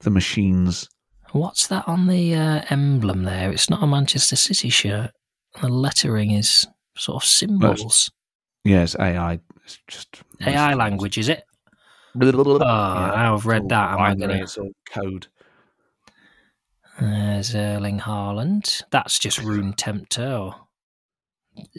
the 0.00 0.10
machines. 0.10 0.88
What's 1.32 1.66
that 1.68 1.86
on 1.88 2.06
the 2.06 2.34
uh, 2.34 2.62
emblem 2.70 3.24
there? 3.24 3.50
It's 3.50 3.68
not 3.70 3.82
a 3.82 3.86
Manchester 3.86 4.36
City 4.36 4.68
shirt. 4.68 5.10
The 5.60 5.68
lettering 5.68 6.30
is 6.32 6.66
sort 6.96 7.22
of 7.22 7.28
symbols. 7.28 8.10
Yes, 8.64 8.96
AI. 8.98 9.40
It's 9.64 9.78
just 9.88 10.22
AI 10.46 10.74
language, 10.74 11.18
is 11.18 11.28
it? 11.28 11.44
Oh, 12.20 12.30
now 12.30 13.34
I've 13.34 13.46
read 13.46 13.68
that. 13.68 13.92
Am 13.92 14.00
I 14.00 14.14
gonna- 14.14 14.34
It's 14.34 14.56
all 14.56 14.70
code. 14.90 15.26
There's 17.00 17.54
Erling 17.54 18.00
Haaland. 18.00 18.82
That's 18.90 19.18
just 19.18 19.38
Rune 19.42 19.74
Tempter. 19.74 20.26
Or... 20.26 20.65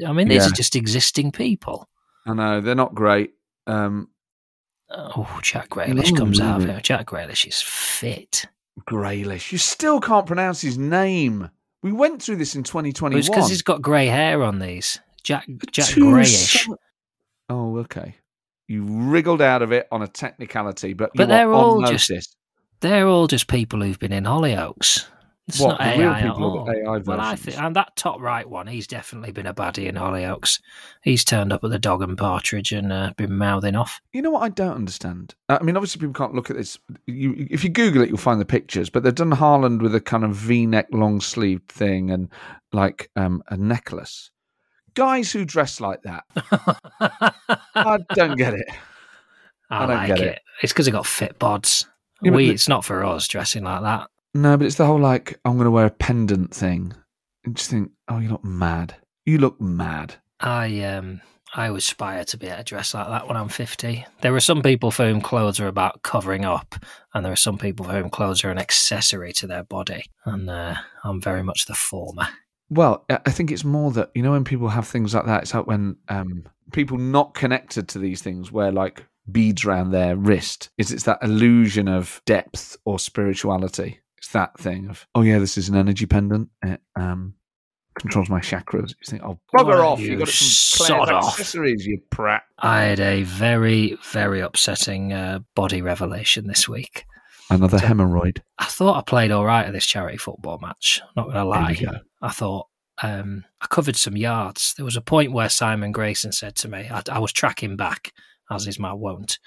I 0.05 0.11
mean, 0.13 0.27
these 0.27 0.43
Yeah. 0.43 0.49
are 0.49 0.53
just 0.55 0.75
existing 0.75 1.31
people. 1.31 1.87
I 2.25 2.33
know 2.33 2.61
they're 2.61 2.75
not 2.75 2.93
great. 2.95 3.31
Um, 3.67 4.09
Oh, 4.89 5.39
Jack 5.43 5.69
Grealish 5.69 6.11
No, 6.13 6.17
comes 6.19 6.39
out 6.39 6.61
of 6.61 6.69
it. 6.69 6.81
Jack 6.83 7.07
Grealish 7.07 7.45
is 7.45 7.61
fit. 7.61 8.45
Graylish. 8.89 9.51
You 9.51 9.57
still 9.57 9.99
can't 9.99 10.25
pronounce 10.25 10.61
his 10.61 10.77
name. 10.77 11.49
We 11.83 11.91
went 11.91 12.21
through 12.23 12.37
this 12.37 12.55
in 12.55 12.63
2021. 12.63 13.19
It's 13.19 13.27
because 13.27 13.49
he's 13.49 13.61
got 13.61 13.81
grey 13.81 14.05
hair 14.07 14.43
on 14.43 14.59
these. 14.59 14.99
Jack 15.23 15.45
Jack 15.71 15.87
Two 15.87 16.11
Greyish. 16.11 16.63
so- 16.65 16.77
Oh, 17.49 17.77
okay. 17.79 18.15
You 18.69 18.83
wriggled 18.85 19.41
out 19.41 19.61
of 19.61 19.71
it 19.73 19.87
on 19.91 20.01
a 20.03 20.07
technicality, 20.07 20.93
but, 20.93 21.11
But 21.15 21.27
they're 21.27 21.51
all 21.51 21.81
just. 21.83 22.35
They're 22.79 23.07
all 23.07 23.27
just 23.27 23.47
people 23.47 23.81
who've 23.81 23.99
been 23.99 24.13
in 24.13 24.23
Hollyoaks. 24.25 25.05
It's 25.47 25.61
What, 25.61 25.79
not 25.79 25.81
AI 25.81 26.19
at 26.19 26.29
all. 26.31 26.69
AI 26.69 26.97
well, 26.97 27.21
I 27.21 27.37
think, 27.37 27.57
and 27.57 27.73
that 27.77 27.95
top 27.95 28.19
right 28.19 28.47
one, 28.47 28.67
he's 28.67 28.85
definitely 28.85 29.31
been 29.31 29.45
a 29.45 29.53
baddie 29.53 29.87
in 29.87 29.95
Hollyoaks. 29.95 30.59
He's 31.03 31.23
turned 31.23 31.53
up 31.53 31.63
at 31.63 31.69
the 31.69 31.79
Dog 31.79 32.01
and 32.01 32.17
Partridge 32.17 32.73
and 32.73 32.91
uh, 32.91 33.13
been 33.15 33.37
mouthing 33.37 33.75
off. 33.75 34.01
You 34.11 34.21
know 34.21 34.31
what 34.31 34.43
I 34.43 34.49
don't 34.49 34.75
understand? 34.75 35.35
Uh, 35.47 35.57
I 35.61 35.63
mean, 35.63 35.77
obviously 35.77 36.01
people 36.01 36.13
can't 36.13 36.35
look 36.35 36.49
at 36.49 36.57
this. 36.57 36.77
You, 37.05 37.47
if 37.49 37.63
you 37.63 37.69
Google 37.69 38.01
it, 38.01 38.09
you'll 38.09 38.17
find 38.17 38.41
the 38.41 38.45
pictures. 38.45 38.89
But 38.89 39.03
they've 39.03 39.15
done 39.15 39.31
Haaland 39.31 39.81
with 39.81 39.95
a 39.95 40.01
kind 40.01 40.25
of 40.25 40.35
V-neck, 40.35 40.87
long-sleeved 40.91 41.69
thing 41.69 42.11
and 42.11 42.27
like 42.73 43.09
um, 43.15 43.41
a 43.47 43.55
necklace. 43.55 44.31
Guys 44.95 45.31
who 45.31 45.45
dress 45.45 45.79
like 45.79 46.01
that, 46.01 46.23
I 47.75 47.99
don't 48.15 48.37
get 48.37 48.53
it. 48.53 48.67
I, 49.69 49.83
I 49.83 49.85
don't 49.85 49.95
like 49.95 50.07
get 50.07 50.19
it. 50.19 50.27
it. 50.27 50.39
It's 50.61 50.73
because 50.73 50.87
they've 50.87 50.93
got 50.93 51.05
fit 51.05 51.39
bods. 51.39 51.85
Yeah, 52.21 52.31
we, 52.31 52.49
it's 52.49 52.67
not 52.67 52.83
for 52.83 53.05
us 53.05 53.27
dressing 53.27 53.63
like 53.63 53.83
that. 53.83 54.09
No, 54.37 54.55
but 54.55 54.67
it's 54.67 54.75
the 54.75 54.85
whole 54.85 54.99
like 54.99 55.39
I'm 55.43 55.53
going 55.53 55.65
to 55.65 55.71
wear 55.71 55.87
a 55.87 55.91
pendant 55.91 56.53
thing. 56.53 56.93
And 57.43 57.55
just 57.55 57.71
think, 57.71 57.91
oh, 58.07 58.19
you 58.19 58.29
look 58.29 58.43
mad. 58.43 58.95
You 59.25 59.39
look 59.39 59.59
mad. 59.59 60.15
I 60.39 60.83
um 60.83 61.21
I 61.55 61.69
aspire 61.69 62.23
to 62.25 62.37
be 62.37 62.45
able 62.45 62.57
to 62.57 62.63
dress 62.63 62.93
like 62.93 63.07
that 63.07 63.27
when 63.27 63.35
I'm 63.35 63.49
50. 63.49 64.05
There 64.21 64.35
are 64.35 64.39
some 64.39 64.61
people 64.61 64.91
for 64.91 65.07
whom 65.07 65.21
clothes 65.21 65.59
are 65.59 65.67
about 65.67 66.03
covering 66.03 66.45
up, 66.45 66.75
and 67.13 67.25
there 67.25 67.31
are 67.31 67.37
some 67.37 67.57
people 67.57 67.85
for 67.85 67.93
whom 67.93 68.11
clothes 68.11 68.43
are 68.43 68.51
an 68.51 68.59
accessory 68.59 69.33
to 69.33 69.47
their 69.47 69.63
body. 69.63 70.05
And 70.25 70.49
uh, 70.49 70.75
I'm 71.03 71.19
very 71.19 71.41
much 71.41 71.65
the 71.65 71.73
former. 71.73 72.27
Well, 72.69 73.05
I 73.09 73.19
I 73.25 73.31
think 73.31 73.49
it's 73.49 73.63
more 73.63 73.91
that 73.93 74.11
you 74.13 74.21
know 74.21 74.31
when 74.31 74.43
people 74.43 74.69
have 74.69 74.87
things 74.87 75.15
like 75.15 75.25
that. 75.25 75.43
It's 75.43 75.53
like 75.53 75.65
when 75.65 75.95
um, 76.09 76.47
people 76.73 76.99
not 76.99 77.33
connected 77.33 77.87
to 77.89 77.99
these 77.99 78.21
things 78.21 78.51
wear 78.51 78.71
like 78.71 79.03
beads 79.31 79.65
around 79.65 79.91
their 79.91 80.15
wrist. 80.15 80.69
Is 80.77 80.91
it's 80.91 81.03
that 81.03 81.23
illusion 81.23 81.87
of 81.87 82.21
depth 82.25 82.77
or 82.85 82.99
spirituality? 82.99 83.99
It's 84.27 84.33
that 84.33 84.59
thing 84.59 84.89
of 84.89 85.07
oh 85.15 85.21
yeah, 85.21 85.39
this 85.39 85.57
is 85.57 85.69
an 85.69 85.77
energy 85.77 86.05
pendant. 86.05 86.49
It 86.61 86.81
um, 86.99 87.35
controls 87.97 88.29
my 88.29 88.41
chakras. 88.41 88.89
You 88.89 89.05
think 89.05 89.23
oh 89.23 89.39
bugger 89.55 89.79
Why, 89.79 89.85
off! 89.85 90.01
You 90.01 90.11
you 90.11 90.17
got 90.17 90.27
it 90.27 90.33
from 90.33 90.85
Claire's 90.85 91.09
off. 91.11 91.39
accessories, 91.39 91.85
you 91.85 92.01
prat. 92.09 92.43
I 92.59 92.81
had 92.81 92.99
a 92.99 93.23
very, 93.23 93.97
very 94.11 94.41
upsetting 94.41 95.13
uh, 95.13 95.39
body 95.55 95.81
revelation 95.81 96.45
this 96.45 96.67
week. 96.67 97.05
Another 97.49 97.77
hemorrhoid. 97.77 98.39
I 98.59 98.65
thought 98.65 98.97
I 98.97 99.01
played 99.01 99.31
all 99.31 99.45
right 99.45 99.65
at 99.65 99.71
this 99.71 99.85
charity 99.85 100.17
football 100.17 100.59
match. 100.59 101.01
Not 101.15 101.27
going 101.27 101.37
to 101.37 101.45
lie. 101.45 101.73
There 101.73 101.81
you 101.81 101.87
go. 101.87 101.99
I 102.21 102.31
thought 102.31 102.67
um, 103.01 103.45
I 103.61 103.67
covered 103.67 103.95
some 103.95 104.17
yards. 104.17 104.73
There 104.75 104.83
was 104.83 104.97
a 104.97 105.01
point 105.01 105.31
where 105.31 105.47
Simon 105.47 105.93
Grayson 105.93 106.33
said 106.33 106.57
to 106.57 106.67
me, 106.67 106.89
I, 106.91 107.01
I 107.09 107.19
was 107.19 107.31
tracking 107.31 107.77
back, 107.77 108.11
as 108.51 108.67
is 108.67 108.77
my 108.77 108.91
wont. 108.91 109.39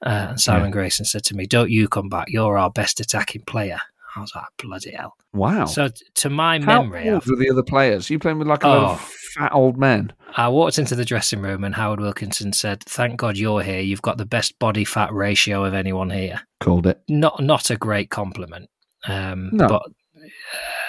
Uh, 0.00 0.26
and 0.30 0.40
Simon 0.40 0.70
Grayson 0.70 1.06
said 1.06 1.24
to 1.24 1.34
me, 1.34 1.48
Don't 1.48 1.70
you 1.70 1.88
come 1.88 2.08
back. 2.08 2.28
You're 2.28 2.56
our 2.56 2.70
best 2.70 3.00
attacking 3.00 3.42
player. 3.48 3.80
I 4.16 4.20
was 4.20 4.32
like, 4.34 4.44
Bloody 4.62 4.92
hell. 4.92 5.14
Wow. 5.32 5.64
So, 5.66 5.88
t- 5.88 5.94
to 6.16 6.30
my 6.30 6.58
How 6.60 6.82
memory, 6.82 7.08
old 7.10 7.22
I've- 7.22 7.30
were 7.30 7.36
the 7.36 7.50
other 7.50 7.62
players? 7.62 8.10
You 8.10 8.18
playing 8.18 8.38
with 8.38 8.48
like 8.48 8.64
a 8.64 8.68
Oh. 8.68 8.96
fat 9.36 9.52
old 9.52 9.78
man? 9.78 10.12
I 10.36 10.48
walked 10.48 10.78
into 10.78 10.94
the 10.94 11.04
dressing 11.04 11.40
room 11.40 11.64
and 11.64 11.74
Howard 11.74 12.00
Wilkinson 12.00 12.52
said, 12.52 12.82
Thank 12.84 13.18
God 13.18 13.36
you're 13.36 13.62
here. 13.62 13.80
You've 13.80 14.02
got 14.02 14.18
the 14.18 14.24
best 14.26 14.58
body 14.58 14.84
fat 14.84 15.12
ratio 15.12 15.64
of 15.64 15.74
anyone 15.74 16.10
here. 16.10 16.40
Called 16.60 16.86
it, 16.86 17.00
Not, 17.08 17.40
not 17.42 17.70
a 17.70 17.76
great 17.76 18.10
compliment. 18.10 18.68
Um, 19.08 19.50
No. 19.52 19.66
But. 19.68 19.82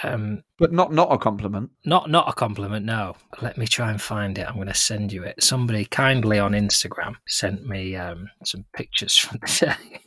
Um, 0.03 0.43
but 0.59 0.71
not 0.73 0.91
not 0.93 1.11
a 1.11 1.17
compliment. 1.17 1.71
Not 1.85 2.09
not 2.09 2.27
a 2.29 2.33
compliment, 2.33 2.85
no. 2.85 3.15
Let 3.41 3.57
me 3.57 3.65
try 3.65 3.89
and 3.89 4.01
find 4.01 4.37
it. 4.37 4.47
I'm 4.47 4.55
going 4.55 4.67
to 4.67 4.73
send 4.73 5.11
you 5.13 5.23
it. 5.23 5.41
Somebody 5.41 5.85
kindly 5.85 6.39
on 6.39 6.51
Instagram 6.51 7.15
sent 7.27 7.65
me 7.65 7.95
um, 7.95 8.29
some 8.45 8.65
pictures 8.75 9.17
from 9.17 9.39
the 9.41 9.65
day. 9.65 9.99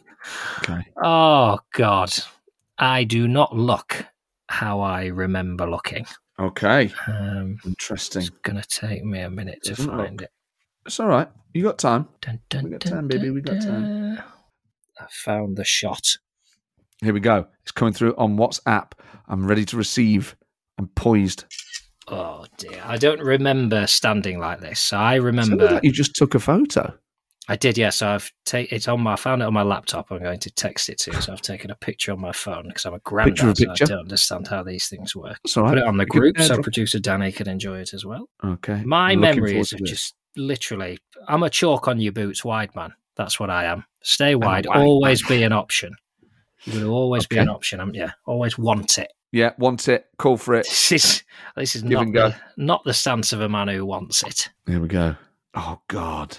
Okay. 0.59 0.83
Oh 1.03 1.59
God, 1.75 2.13
I 2.79 3.05
do 3.05 3.27
not 3.29 3.57
look 3.57 4.05
how 4.49 4.81
I 4.81 5.07
remember 5.07 5.69
looking. 5.69 6.07
Okay. 6.39 6.93
Um, 7.07 7.57
Interesting. 7.65 8.23
it's 8.23 8.31
going 8.31 8.61
to 8.61 8.69
take 8.69 9.03
me 9.05 9.21
a 9.21 9.31
minute 9.31 9.61
to 9.65 9.71
Doesn't 9.71 9.87
find 9.89 10.12
look- 10.12 10.23
it. 10.23 10.31
It's 10.85 11.01
all 11.01 11.09
right. 11.09 11.29
You 11.53 11.62
got 11.62 11.79
time. 11.79 12.07
Dun, 12.21 12.39
dun, 12.49 12.65
We 12.65 12.71
got 12.71 12.81
dun, 12.81 12.93
time, 12.93 13.09
baby, 13.09 13.31
we 13.31 13.41
got 13.41 13.61
time. 13.62 14.19
I 15.01 15.07
found 15.11 15.57
the 15.57 15.65
shot. 15.65 16.07
Here 17.03 17.12
we 17.12 17.21
go. 17.21 17.47
It's 17.62 17.73
coming 17.73 17.93
through 17.95 18.15
on 18.17 18.37
WhatsApp. 18.37 18.93
I'm 19.29 19.47
ready 19.47 19.65
to 19.67 19.77
receive. 19.77 20.37
I'm 20.79 20.89
poised. 20.89 21.45
Oh 22.09 22.47
dear, 22.59 22.81
I 22.85 22.99
don't 22.99 23.21
remember 23.21 23.87
standing 23.89 24.39
like 24.39 24.61
this. 24.61 24.93
I 24.93 25.17
remember 25.17 25.71
like 25.73 25.83
you 25.85 25.91
just 25.91 26.15
took 26.15 26.35
a 26.37 26.39
photo. 26.39 26.95
I 27.49 27.57
did, 27.57 27.79
yes. 27.79 27.97
So 27.97 28.09
I've 28.09 28.33
taken 28.45 28.75
it's 28.75 28.89
on 28.89 29.01
my. 29.03 29.13
I 29.13 29.17
found 29.17 29.43
it 29.43 29.45
on 29.45 29.55
my 29.55 29.63
laptop. 29.63 30.11
I'm 30.11 30.19
going 30.19 30.41
to 30.41 30.51
text 30.51 30.89
it 30.89 30.99
to 31.01 31.13
you. 31.13 31.21
So 31.21 31.33
I've 31.33 31.43
taken 31.43 31.71
a 31.71 31.77
picture 31.77 32.13
on 32.13 32.21
my 32.21 32.33
phone 32.33 32.69
because 32.69 32.85
I'm 32.85 32.95
a 32.95 32.99
granddad. 33.01 33.37
Picture 33.37 33.55
so 33.55 33.71
picture? 33.71 33.85
I 33.85 33.87
don't 33.89 34.01
understand 34.01 34.49
how 34.49 34.63
these 34.63 34.89
things 34.89 35.15
work. 35.15 35.39
That's 35.45 35.57
all 35.57 35.65
right. 35.65 35.71
Put 35.71 35.79
it 35.79 35.85
on 35.85 35.97
the 35.97 36.05
You 36.05 36.21
group 36.21 36.39
so 36.41 36.61
producer 36.61 36.99
Danny 36.99 37.31
can 37.31 37.49
enjoy 37.49 37.79
it 37.79 37.95
as 37.95 38.05
well. 38.05 38.29
Okay. 38.45 38.83
My 38.85 39.11
I'm 39.13 39.21
looking 39.21 39.37
memories 39.37 39.53
forward 39.53 39.73
of 39.73 39.79
to 39.79 39.85
this. 39.85 39.91
just 39.91 40.15
literally. 40.37 40.99
I'm 41.29 41.43
a 41.45 41.51
chalk 41.51 41.87
on 41.87 42.01
your 42.01 42.13
boots 42.13 42.45
wide 42.45 42.75
man. 42.75 42.93
That's 43.17 43.39
what 43.39 43.49
I 43.49 43.65
am. 43.65 43.85
Stay 44.03 44.35
wide. 44.35 44.67
wide 44.67 44.77
always 44.77 45.23
man. 45.23 45.39
be 45.39 45.43
an 45.45 45.53
option. 45.53 45.95
You're 46.65 46.75
going 46.75 46.87
to 46.87 46.91
always 46.91 47.27
be 47.27 47.39
an 47.39 47.49
option. 47.49 47.79
haven't 47.79 47.95
you? 47.95 48.09
Always 48.27 48.59
want 48.59 48.99
it. 48.99 49.13
Yeah, 49.33 49.53
want 49.59 49.89
it. 49.89 50.07
Call 50.19 50.37
for 50.37 50.55
it. 50.55 50.67
This 50.71 50.93
is 50.93 51.23
this 51.57 51.77
is 51.77 51.83
Give 51.83 51.93
not 51.93 52.13
the, 52.13 52.35
not 52.57 52.85
the 52.85 52.95
stance 52.95 53.33
of 53.33 53.41
a 53.41 53.49
man 53.49 53.69
who 53.69 53.85
wants 53.85 54.23
it. 54.23 54.51
Here 54.67 54.81
we 54.81 54.89
go. 54.89 55.17
Oh 55.55 55.81
God. 55.89 56.39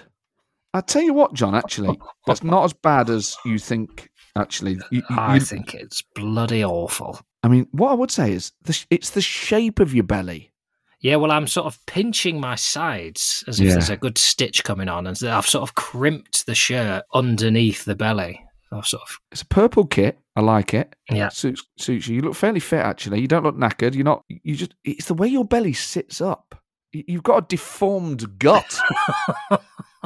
I 0.74 0.82
tell 0.82 1.02
you 1.02 1.14
what, 1.14 1.34
John. 1.34 1.56
Actually, 1.56 2.00
that's 2.28 2.44
not 2.44 2.64
as 2.66 2.74
bad 2.74 3.10
as 3.10 3.36
you 3.46 3.58
think. 3.60 4.10
Actually, 4.36 4.74
you, 4.92 5.02
you- 5.10 5.18
I 5.18 5.40
think 5.40 5.74
it's 5.74 6.04
bloody 6.16 6.64
awful. 6.64 7.20
I 7.44 7.48
mean, 7.48 7.68
what 7.72 7.92
I 7.92 7.96
would 7.96 8.12
say 8.12 8.34
is 8.34 8.52
the, 8.64 8.86
it's 8.90 9.12
the 9.12 9.22
shape 9.22 9.80
of 9.80 9.94
your 9.94 10.04
belly. 10.04 10.52
Yeah, 11.00 11.16
well, 11.18 11.32
I'm 11.32 11.48
sort 11.48 11.68
of 11.68 11.78
pinching 11.86 12.40
my 12.40 12.56
sides 12.56 13.44
as 13.48 13.60
if 13.60 13.68
Yeah. 13.68 13.74
there's 13.74 13.90
a 13.92 13.98
good 13.98 14.18
stitch 14.18 14.64
coming 14.64 14.90
on, 14.90 15.06
and 15.08 15.18
I've 15.24 15.48
sort 15.48 15.62
of 15.62 15.76
crimped 15.76 16.46
the 16.46 16.56
shirt 16.56 17.04
underneath 17.14 17.86
the 17.86 17.96
belly. 17.96 18.44
I've 18.72 18.86
sort 18.86 19.04
of 19.04 19.18
It's 19.32 19.44
a 19.44 19.46
purple 19.48 19.86
kit. 19.86 20.20
I 20.36 20.42
like 20.42 20.74
it. 20.74 20.94
yeah. 21.10 21.30
Suits 21.30 21.64
suits 21.78 22.08
you. 22.08 22.16
You 22.18 22.22
look 22.24 22.36
fairly 22.36 22.60
fit 22.60 22.82
actually. 22.82 23.22
You 23.22 23.28
don't 23.28 23.44
look 23.44 23.56
knackered. 23.56 23.96
You're 23.96 24.04
not. 24.04 24.24
You 24.28 24.56
just. 24.56 24.74
It's 24.84 25.06
the 25.06 25.14
way 25.14 25.28
your 25.28 25.46
belly 25.46 25.74
sits 25.74 26.20
up. 26.20 26.60
You've 26.92 27.24
got 27.24 27.44
a 27.44 27.48
deformed 27.48 28.38
gut. 28.40 28.78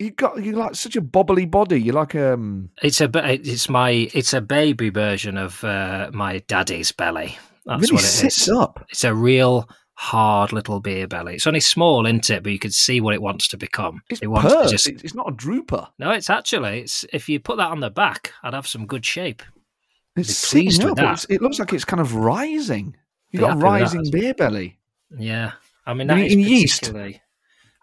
you 0.00 0.10
got 0.10 0.42
you 0.42 0.52
like 0.52 0.74
such 0.74 0.96
a 0.96 1.02
bobbly 1.02 1.48
body. 1.50 1.80
You're 1.80 1.94
like 1.94 2.14
um. 2.14 2.70
It's 2.82 3.00
a 3.00 3.10
it's 3.14 3.68
my 3.68 3.90
it's 4.12 4.32
a 4.32 4.40
baby 4.40 4.90
version 4.90 5.36
of 5.36 5.62
uh, 5.62 6.10
my 6.12 6.38
daddy's 6.48 6.90
belly. 6.92 7.38
That's 7.66 7.82
really 7.82 7.94
what 7.94 8.02
it 8.02 8.06
sits 8.06 8.42
is. 8.42 8.48
up. 8.48 8.84
It's 8.90 9.04
a 9.04 9.14
real 9.14 9.68
hard 9.94 10.52
little 10.52 10.80
beer 10.80 11.06
belly. 11.06 11.34
It's 11.34 11.46
only 11.46 11.60
small, 11.60 12.06
isn't 12.06 12.30
it? 12.30 12.42
But 12.42 12.52
you 12.52 12.58
can 12.58 12.70
see 12.70 13.00
what 13.02 13.14
it 13.14 13.20
wants 13.22 13.46
to 13.48 13.58
become. 13.58 14.02
It's 14.08 14.20
it 14.22 14.28
wants 14.28 14.50
to 14.52 14.68
just 14.68 14.88
It's 14.88 15.14
not 15.14 15.28
a 15.28 15.32
drooper. 15.32 15.86
no. 15.98 16.10
It's 16.10 16.30
actually 16.30 16.80
it's 16.80 17.04
if 17.12 17.28
you 17.28 17.38
put 17.38 17.58
that 17.58 17.70
on 17.70 17.80
the 17.80 17.90
back, 17.90 18.32
I'd 18.42 18.54
have 18.54 18.66
some 18.66 18.86
good 18.86 19.04
shape. 19.04 19.42
It's 20.16 20.28
Be 20.52 20.70
sitting 20.70 20.88
with 20.90 20.98
up. 20.98 21.20
that. 21.20 21.26
It 21.28 21.42
looks 21.42 21.58
like 21.58 21.72
it's 21.72 21.84
kind 21.84 22.00
of 22.00 22.14
rising. 22.14 22.96
You've 23.30 23.40
Be 23.42 23.46
got 23.46 23.46
a 23.46 23.48
happy 23.50 23.56
with 23.56 23.92
that. 23.92 23.98
rising 23.98 24.10
beer 24.10 24.34
belly. 24.34 24.78
Yeah, 25.18 25.52
I 25.86 25.94
mean 25.94 26.06
that 26.08 26.16
you 26.18 26.24
in 26.24 26.40
yeast? 26.40 26.92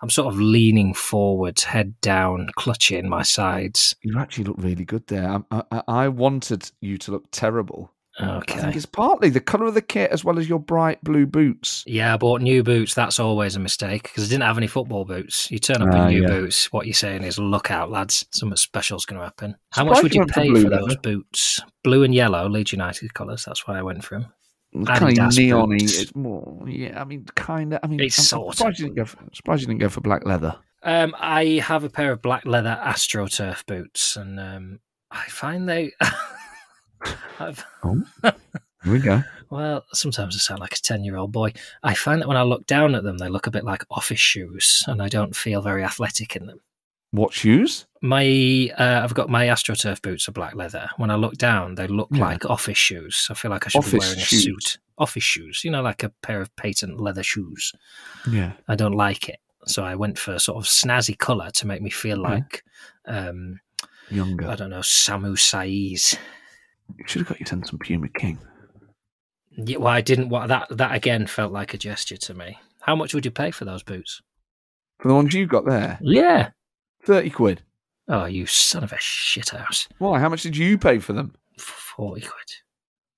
I'm 0.01 0.09
sort 0.09 0.31
of 0.33 0.39
leaning 0.39 0.93
forward, 0.93 1.59
head 1.59 1.99
down, 2.01 2.49
clutching 2.55 3.09
my 3.09 3.23
sides. 3.23 3.95
You 4.03 4.19
actually 4.19 4.43
look 4.45 4.57
really 4.59 4.85
good 4.85 5.07
there. 5.07 5.41
I, 5.51 5.63
I, 5.71 5.83
I 5.87 6.07
wanted 6.09 6.69
you 6.81 6.97
to 6.99 7.11
look 7.11 7.25
terrible. 7.31 7.91
Okay. 8.19 8.55
I 8.55 8.61
think 8.61 8.75
it's 8.75 8.85
partly 8.87 9.29
the 9.29 9.39
colour 9.39 9.65
of 9.67 9.75
the 9.75 9.81
kit 9.81 10.09
as 10.09 10.23
well 10.25 10.39
as 10.39 10.49
your 10.49 10.59
bright 10.59 11.03
blue 11.03 11.27
boots. 11.27 11.83
Yeah, 11.85 12.15
I 12.15 12.17
bought 12.17 12.41
new 12.41 12.63
boots. 12.63 12.95
That's 12.95 13.19
always 13.19 13.55
a 13.55 13.59
mistake 13.59 14.03
because 14.03 14.23
I 14.23 14.27
didn't 14.27 14.41
have 14.43 14.57
any 14.57 14.65
football 14.65 15.05
boots. 15.05 15.51
You 15.51 15.59
turn 15.59 15.83
up 15.83 15.89
Ah, 15.93 16.07
in 16.07 16.15
new 16.15 16.21
yeah. 16.23 16.27
boots. 16.27 16.71
What 16.73 16.87
you're 16.87 16.93
saying 16.95 17.23
is, 17.23 17.37
look 17.37 17.69
out, 17.69 17.91
lads. 17.91 18.25
Something 18.31 18.57
special's 18.57 19.05
going 19.05 19.19
to 19.19 19.25
happen. 19.25 19.55
How 19.71 19.85
much 19.85 20.01
would 20.01 20.15
you 20.15 20.21
you 20.21 20.27
for 20.27 20.33
pay 20.33 20.49
blue 20.49 20.63
for 20.63 20.69
those 20.71 20.97
boots? 20.97 21.61
Blue 21.83 22.03
and 22.03 22.13
yellow, 22.13 22.49
Leeds 22.49 22.71
United 22.71 23.13
colours. 23.13 23.45
That's 23.45 23.67
why 23.67 23.77
I 23.77 23.83
went 23.83 24.03
for 24.03 24.17
them. 24.19 24.33
Kind 24.85 25.17
of 25.19 25.35
neon-y. 25.37 25.77
It's 25.79 26.13
more, 26.15 26.63
yeah. 26.67 26.99
I 27.01 27.05
mean, 27.05 27.25
kind 27.35 27.73
of. 27.73 27.79
I 27.83 27.87
mean, 27.87 27.99
It's 27.99 28.17
I'm, 28.19 28.25
sort 28.25 28.55
surprised 28.57 28.75
of. 28.75 28.79
you 28.79 28.85
didn't 28.87 28.97
go. 28.97 29.05
For, 29.05 29.17
surprised 29.33 29.61
you 29.61 29.67
didn't 29.67 29.79
go 29.81 29.89
for 29.89 30.01
black 30.01 30.25
leather. 30.25 30.55
Um, 30.83 31.15
I 31.17 31.61
have 31.63 31.83
a 31.83 31.89
pair 31.89 32.11
of 32.11 32.21
black 32.21 32.45
leather 32.45 32.77
AstroTurf 32.83 33.65
boots, 33.65 34.15
and 34.15 34.39
um, 34.39 34.79
I 35.11 35.23
find 35.27 35.67
they. 35.67 35.91
I've, 37.39 37.63
Here 38.23 38.33
we 38.93 38.99
go. 38.99 39.23
well, 39.49 39.85
sometimes 39.93 40.35
I 40.35 40.39
sound 40.39 40.59
like 40.59 40.73
a 40.75 40.81
ten-year-old 40.81 41.31
boy. 41.31 41.53
I 41.83 41.93
find 41.93 42.21
that 42.21 42.27
when 42.27 42.37
I 42.37 42.43
look 42.43 42.65
down 42.67 42.95
at 42.95 43.03
them, 43.03 43.17
they 43.17 43.29
look 43.29 43.47
a 43.47 43.51
bit 43.51 43.63
like 43.63 43.83
office 43.89 44.19
shoes, 44.19 44.83
and 44.87 45.01
I 45.01 45.07
don't 45.09 45.35
feel 45.35 45.61
very 45.61 45.83
athletic 45.83 46.35
in 46.35 46.45
them. 46.45 46.59
What 47.11 47.33
shoes? 47.33 47.85
My, 48.01 48.69
uh, 48.77 49.01
I've 49.03 49.13
got 49.13 49.29
my 49.29 49.45
AstroTurf 49.47 50.01
boots 50.01 50.27
are 50.27 50.33
black 50.33 50.55
leather. 50.55 50.89
When 50.97 51.09
I 51.09 51.15
look 51.15 51.35
down, 51.35 51.75
they 51.75 51.87
look 51.87 52.09
Yeah. 52.11 52.19
like 52.19 52.45
office 52.45 52.77
shoes. 52.77 53.27
I 53.29 53.33
feel 53.33 53.49
like 53.49 53.65
I 53.65 53.69
should 53.69 53.81
be 53.81 53.87
Office 53.87 53.99
wearing 54.07 54.19
a 54.19 54.23
shoes. 54.23 54.43
suit. 54.43 54.77
Office 54.97 55.23
shoes, 55.23 55.61
you 55.63 55.71
know, 55.71 55.81
like 55.81 56.03
a 56.03 56.09
pair 56.21 56.41
of 56.41 56.53
patent 56.57 56.99
leather 56.99 57.23
shoes. 57.23 57.71
Yeah. 58.29 58.53
I 58.67 58.75
don't 58.75 58.93
like 58.93 59.29
it, 59.29 59.39
so 59.65 59.83
I 59.83 59.95
went 59.95 60.17
for 60.19 60.37
sort 60.39 60.57
of 60.57 60.65
snazzy 60.69 61.17
colour 61.17 61.49
to 61.51 61.67
make 61.67 61.81
me 61.81 61.89
feel 61.89 62.17
like, 62.17 62.63
um, 63.05 63.59
Younger. 64.09 64.47
I 64.47 64.55
don't 64.55 64.69
know, 64.69 64.79
Samu 64.79 65.33
Saiz. 65.37 66.17
You 66.97 67.03
should 67.07 67.21
have 67.21 67.27
got 67.29 67.39
your 67.39 67.47
some 67.47 67.77
Puma 67.79 68.07
King. 68.09 68.39
Yeah, 69.57 69.77
well, 69.77 69.87
I 69.93 70.01
didn't. 70.01 70.29
What 70.29 70.47
that 70.47 70.67
that 70.71 70.93
again 70.95 71.27
felt 71.27 71.51
like 71.51 71.73
a 71.73 71.77
gesture 71.77 72.15
to 72.17 72.33
me. 72.33 72.57
How 72.81 72.95
much 72.95 73.13
would 73.13 73.25
you 73.25 73.31
pay 73.31 73.51
for 73.51 73.65
those 73.65 73.83
boots? 73.83 74.21
For 74.99 75.09
the 75.09 75.13
ones 75.15 75.33
you 75.33 75.45
got 75.45 75.65
there, 75.65 75.97
Yeah. 76.01 76.51
Thirty 77.07 77.29
quid. 77.29 77.61
Oh, 78.09 78.25
you 78.25 78.45
son 78.45 78.83
of 78.83 78.91
a 78.91 78.97
shithouse! 78.97 79.87
Why? 79.97 80.19
How 80.19 80.27
much 80.27 80.43
did 80.43 80.57
you 80.57 80.77
pay 80.77 80.99
for 80.99 81.13
them? 81.13 81.33
Forty 81.57 82.19
quid. 82.21 82.49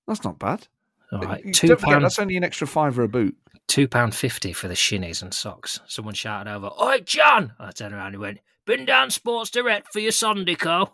That's 0.06 0.22
not 0.22 0.38
bad. 0.38 0.68
All 1.12 1.18
right, 1.22 1.44
You- 1.44 1.52
two 1.52 1.66
Don't 1.66 1.80
forget, 1.80 1.94
pounds. 1.94 2.02
that's 2.04 2.18
only 2.20 2.36
an 2.36 2.44
extra 2.44 2.68
fiver 2.68 3.02
a 3.02 3.08
boot. 3.08 3.36
two 3.66 3.88
pound 3.88 4.14
fifty 4.14 4.52
for 4.52 4.68
the 4.68 4.74
shinies 4.74 5.22
and 5.22 5.34
socks. 5.34 5.80
Someone 5.88 6.14
shouted 6.14 6.48
over, 6.48 6.70
"Oi, 6.80 7.00
Jon!" 7.00 7.52
I 7.58 7.72
turned 7.72 7.92
around 7.94 8.14
and 8.14 8.20
went, 8.20 8.38
"Been 8.64 8.84
down 8.84 9.10
Sports 9.10 9.50
Direct 9.50 9.92
for 9.92 9.98
your 9.98 10.12
Sondico." 10.12 10.90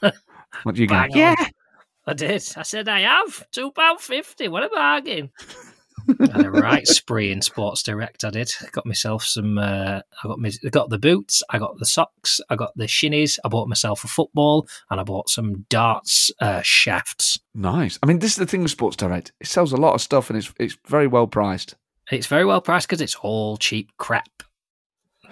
What 0.00 0.74
do 0.74 0.82
you 0.82 0.86
get? 0.86 1.10
Bang 1.12 1.36
on. 1.38 1.46
I 2.06 2.12
did. 2.12 2.42
I 2.56 2.62
said 2.62 2.88
I 2.90 3.00
have 3.00 3.50
two 3.52 3.70
pound 3.72 4.00
fifty. 4.00 4.48
What 4.48 4.64
a 4.64 4.68
bargain! 4.68 5.30
I 6.20 6.36
had 6.36 6.46
a 6.46 6.50
right 6.50 6.86
spree 6.86 7.32
in 7.32 7.42
Sports 7.42 7.82
Direct. 7.82 8.24
I 8.24 8.30
did. 8.30 8.50
Got 8.72 8.86
myself 8.86 9.24
some. 9.24 9.58
Uh, 9.58 10.00
I 10.22 10.28
got 10.28 10.38
me. 10.38 10.50
I 10.64 10.68
got 10.68 10.90
the 10.90 10.98
boots. 10.98 11.42
I 11.50 11.58
got 11.58 11.78
the 11.78 11.86
socks. 11.86 12.40
I 12.48 12.56
got 12.56 12.72
the 12.76 12.84
shinies. 12.84 13.38
I 13.44 13.48
bought 13.48 13.68
myself 13.68 14.04
a 14.04 14.08
football, 14.08 14.66
and 14.90 15.00
I 15.00 15.02
bought 15.02 15.28
some 15.28 15.66
darts 15.68 16.30
uh, 16.40 16.62
shafts. 16.62 17.38
Nice. 17.54 17.98
I 18.02 18.06
mean, 18.06 18.18
this 18.18 18.32
is 18.32 18.36
the 18.36 18.46
thing 18.46 18.62
with 18.62 18.70
Sports 18.70 18.96
Direct. 18.96 19.32
It 19.40 19.46
sells 19.46 19.72
a 19.72 19.76
lot 19.76 19.94
of 19.94 20.00
stuff 20.00 20.30
and 20.30 20.38
it's 20.38 20.52
it's 20.58 20.76
very 20.86 21.06
well 21.06 21.26
priced. 21.26 21.76
It's 22.10 22.26
very 22.26 22.44
well 22.44 22.60
priced 22.60 22.88
because 22.88 23.00
it's 23.00 23.14
all 23.16 23.56
cheap 23.56 23.90
crap. 23.96 24.42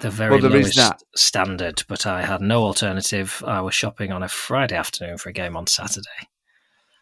The 0.00 0.10
very 0.10 0.40
Well, 0.40 0.50
lowest 0.50 0.78
standard, 1.14 1.82
but 1.86 2.06
I 2.06 2.22
had 2.22 2.40
no 2.40 2.62
alternative. 2.62 3.42
I 3.46 3.60
was 3.60 3.74
shopping 3.74 4.12
on 4.12 4.22
a 4.22 4.28
Friday 4.28 4.74
afternoon 4.74 5.18
for 5.18 5.28
a 5.28 5.32
game 5.32 5.56
on 5.56 5.66
Saturday. 5.66 6.28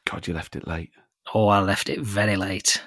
God, 0.04 0.26
you 0.26 0.34
left 0.34 0.56
it 0.56 0.66
late. 0.66 0.90
Oh, 1.32 1.46
I 1.48 1.60
left 1.60 1.88
it 1.88 2.00
very 2.00 2.36
late. 2.36 2.82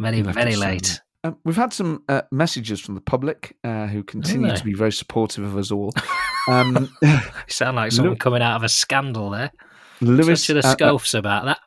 Very, 0.00 0.22
left 0.22 0.36
very 0.38 0.56
late. 0.56 1.00
Um, 1.22 1.36
we've 1.44 1.56
had 1.56 1.72
some 1.72 2.02
uh, 2.08 2.22
messages 2.32 2.80
from 2.80 2.94
the 2.94 3.00
public 3.02 3.56
uh, 3.62 3.86
who 3.86 4.02
continue 4.02 4.56
to 4.56 4.64
be 4.64 4.72
very 4.72 4.90
supportive 4.92 5.44
of 5.44 5.56
us 5.56 5.70
all. 5.70 5.92
Um, 6.48 6.88
You 7.02 7.18
sound 7.48 7.76
like 7.76 7.92
someone 7.92 8.14
Lu- 8.14 8.18
coming 8.18 8.40
out 8.40 8.56
of 8.56 8.62
a 8.62 8.68
scandal 8.70 9.28
there. 9.28 9.52
Lewis, 10.00 10.48
of 10.48 10.54
the 10.56 10.66
uh, 10.66 10.70
uh, 10.72 10.74
scoffs 10.74 11.12
about 11.12 11.44
that. 11.44 11.58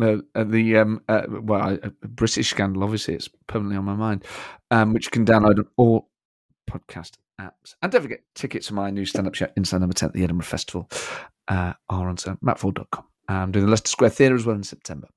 uh, 0.00 0.18
uh, 0.38 0.44
the 0.44 0.78
um, 0.78 1.02
uh, 1.08 1.22
well, 1.28 1.60
I- 1.60 1.78
a 1.82 1.90
British 2.06 2.48
scandal. 2.48 2.84
Obviously, 2.84 3.14
it's 3.14 3.28
permanently 3.48 3.76
on 3.76 3.84
my 3.84 3.96
mind. 3.96 4.24
Um, 4.70 4.92
which 4.92 5.06
you 5.06 5.10
can 5.10 5.26
download 5.26 5.58
on 5.58 5.66
all 5.76 6.08
podcast 6.70 7.14
apps. 7.40 7.74
And 7.82 7.90
don't 7.90 8.02
forget, 8.02 8.20
tickets 8.36 8.68
for 8.68 8.74
my 8.74 8.90
new 8.90 9.04
stand-up 9.04 9.34
show 9.34 9.48
inside 9.56 9.80
number 9.80 9.94
ten 9.94 10.10
at 10.10 10.14
the 10.14 10.22
Edinburgh 10.22 10.46
Festival 10.46 10.88
uh, 11.48 11.72
are 11.88 12.08
on 12.08 12.14
mattforde.com. 12.16 13.04
I'm 13.28 13.50
doing 13.50 13.64
the 13.66 13.70
Leicester 13.70 13.88
Square 13.90 14.10
Theatre 14.10 14.36
as 14.36 14.46
well 14.46 14.54
in 14.56 14.62
September. 14.62 15.08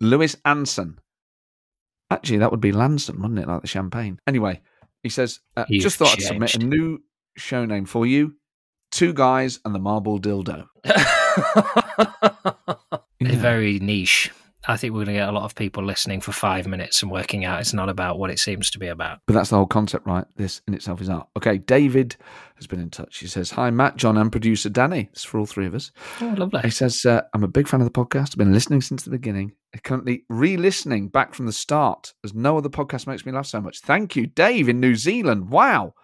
Lewis 0.00 0.36
Anson. 0.44 0.98
Actually, 2.10 2.38
that 2.38 2.50
would 2.50 2.60
be 2.60 2.72
Lanson, 2.72 3.20
wouldn't 3.20 3.40
it? 3.40 3.48
Like 3.48 3.62
the 3.62 3.66
champagne. 3.66 4.20
Anyway, 4.26 4.60
he 5.02 5.08
says, 5.08 5.40
uh, 5.56 5.64
just 5.70 5.96
thought 5.96 6.12
I'd 6.12 6.22
submit 6.22 6.54
a 6.54 6.58
new 6.58 7.02
show 7.36 7.64
name 7.64 7.84
for 7.84 8.06
you. 8.06 8.34
Two 8.92 9.12
guys 9.12 9.58
and 9.64 9.74
the 9.74 9.78
marble 9.78 10.20
dildo. 10.20 10.66
Yeah. 13.18 13.36
very 13.36 13.78
niche. 13.78 14.30
I 14.68 14.76
think 14.76 14.92
we're 14.92 15.04
going 15.04 15.14
to 15.16 15.20
get 15.20 15.28
a 15.28 15.32
lot 15.32 15.44
of 15.44 15.54
people 15.54 15.84
listening 15.84 16.20
for 16.20 16.32
five 16.32 16.66
minutes 16.66 17.02
and 17.02 17.10
working 17.10 17.44
out 17.44 17.60
it's 17.60 17.72
not 17.72 17.88
about 17.88 18.18
what 18.18 18.30
it 18.30 18.38
seems 18.38 18.70
to 18.70 18.78
be 18.78 18.88
about. 18.88 19.20
But 19.26 19.34
that's 19.34 19.50
the 19.50 19.56
whole 19.56 19.66
concept, 19.66 20.06
right? 20.06 20.24
This 20.36 20.60
in 20.66 20.74
itself 20.74 21.00
is 21.00 21.08
art. 21.08 21.28
Okay, 21.36 21.58
David 21.58 22.16
has 22.56 22.66
been 22.66 22.80
in 22.80 22.90
touch. 22.90 23.18
He 23.18 23.26
says, 23.26 23.50
Hi, 23.52 23.70
Matt, 23.70 23.96
Jon, 23.96 24.16
and 24.16 24.32
producer 24.32 24.68
Danny. 24.68 25.08
It's 25.12 25.24
for 25.24 25.38
all 25.38 25.46
three 25.46 25.66
of 25.66 25.74
us. 25.74 25.92
Oh, 26.20 26.34
lovely. 26.36 26.60
He 26.62 26.70
says, 26.70 27.04
uh, 27.04 27.22
I'm 27.32 27.44
a 27.44 27.48
big 27.48 27.68
fan 27.68 27.80
of 27.80 27.86
the 27.86 27.90
podcast. 27.90 28.30
I've 28.30 28.38
been 28.38 28.52
listening 28.52 28.80
since 28.80 29.04
the 29.04 29.10
beginning. 29.10 29.52
I'm 29.74 29.80
currently 29.80 30.24
re 30.28 30.56
listening 30.56 31.08
back 31.08 31.34
from 31.34 31.46
the 31.46 31.52
start, 31.52 32.14
as 32.24 32.34
no 32.34 32.58
other 32.58 32.68
podcast 32.68 33.06
makes 33.06 33.24
me 33.24 33.32
laugh 33.32 33.46
so 33.46 33.60
much. 33.60 33.80
Thank 33.80 34.16
you, 34.16 34.26
Dave 34.26 34.68
in 34.68 34.80
New 34.80 34.96
Zealand. 34.96 35.50
Wow. 35.50 35.94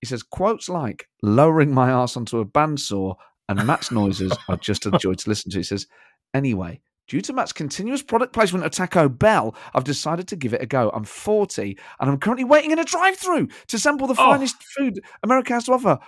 He 0.00 0.06
says, 0.06 0.22
Quotes 0.22 0.68
like 0.68 1.08
lowering 1.22 1.72
my 1.72 1.90
ass 1.90 2.16
onto 2.16 2.38
a 2.38 2.46
bandsaw 2.46 3.14
and 3.48 3.66
Matt's 3.66 3.90
noises 3.92 4.36
are 4.48 4.56
just 4.56 4.86
a 4.86 4.92
joy 4.92 5.14
to 5.14 5.28
listen 5.28 5.50
to. 5.52 5.58
He 5.58 5.64
says, 5.64 5.86
Anyway, 6.34 6.80
due 7.06 7.20
to 7.22 7.32
Matt's 7.32 7.52
continuous 7.52 8.02
product 8.02 8.32
placement 8.32 8.64
of 8.64 8.72
Taco 8.72 9.08
Bell, 9.08 9.54
I've 9.74 9.84
decided 9.84 10.28
to 10.28 10.36
give 10.36 10.52
it 10.54 10.62
a 10.62 10.66
go. 10.66 10.90
I'm 10.94 11.04
40 11.04 11.78
and 12.00 12.10
I'm 12.10 12.18
currently 12.18 12.44
waiting 12.44 12.70
in 12.70 12.78
a 12.78 12.84
drive 12.84 13.16
through 13.16 13.48
to 13.68 13.78
sample 13.78 14.06
the 14.06 14.14
Oh. 14.14 14.32
finest 14.32 14.62
food 14.62 15.00
America 15.22 15.52
has 15.54 15.64
to 15.64 15.72
offer. 15.72 15.98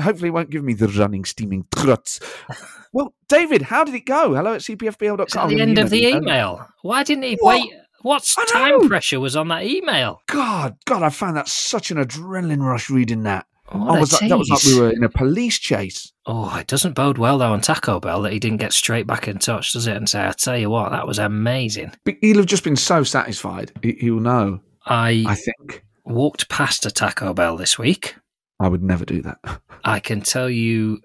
Hopefully, 0.00 0.28
it 0.28 0.32
won't 0.32 0.50
give 0.50 0.62
me 0.62 0.74
the 0.74 0.86
running, 0.88 1.24
steaming 1.24 1.64
truts. 1.74 2.20
well, 2.92 3.14
David, 3.28 3.62
how 3.62 3.82
did 3.84 3.94
it 3.94 4.06
go? 4.06 4.34
Hello 4.34 4.54
at 4.54 4.60
cpfpl.com. 4.60 5.20
It's 5.24 5.36
at 5.36 5.48
the 5.48 5.60
end 5.60 5.78
of 5.78 5.90
the 5.90 6.06
email. 6.06 6.66
Why 6.82 7.02
didn't 7.02 7.24
he 7.24 7.36
What? 7.40 7.60
wait? 7.62 7.72
What 8.02 8.24
time 8.52 8.88
pressure 8.88 9.20
was 9.20 9.36
on 9.36 9.46
that 9.48 9.62
email? 9.62 10.22
God, 10.26 10.76
God, 10.86 11.02
I 11.04 11.08
found 11.10 11.36
that 11.36 11.46
such 11.48 11.92
an 11.92 11.98
adrenaline 11.98 12.60
rush 12.60 12.90
reading 12.90 13.22
that. 13.22 13.46
A 13.74 14.00
was 14.00 14.12
like, 14.20 14.28
that 14.28 14.38
was 14.38 14.48
like 14.50 14.64
we 14.64 14.78
were 14.78 14.90
in 14.90 15.02
a 15.04 15.08
police 15.08 15.58
chase. 15.58 16.12
Oh, 16.26 16.56
it 16.58 16.66
doesn't 16.66 16.94
bode 16.94 17.18
well 17.18 17.38
though 17.38 17.52
on 17.52 17.60
Taco 17.60 18.00
Bell 18.00 18.22
that 18.22 18.32
he 18.32 18.38
didn't 18.38 18.58
get 18.60 18.72
straight 18.72 19.06
back 19.06 19.28
in 19.28 19.38
touch, 19.38 19.72
does 19.72 19.86
it? 19.86 19.96
And 19.96 20.08
say, 20.08 20.26
"I 20.26 20.32
tell 20.32 20.56
you 20.58 20.70
what, 20.70 20.90
that 20.92 21.06
was 21.06 21.18
amazing." 21.18 21.92
But 22.04 22.16
He'll 22.20 22.36
have 22.38 22.46
just 22.46 22.64
been 22.64 22.76
so 22.76 23.02
satisfied. 23.02 23.72
He- 23.82 23.96
He'll 24.00 24.20
know. 24.20 24.60
I, 24.86 25.24
I 25.26 25.34
think 25.34 25.84
walked 26.04 26.48
past 26.48 26.84
a 26.86 26.90
Taco 26.90 27.32
Bell 27.34 27.56
this 27.56 27.78
week. 27.78 28.14
I 28.60 28.68
would 28.68 28.82
never 28.82 29.04
do 29.04 29.22
that. 29.22 29.38
I 29.84 30.00
can 30.00 30.20
tell 30.20 30.50
you 30.50 31.00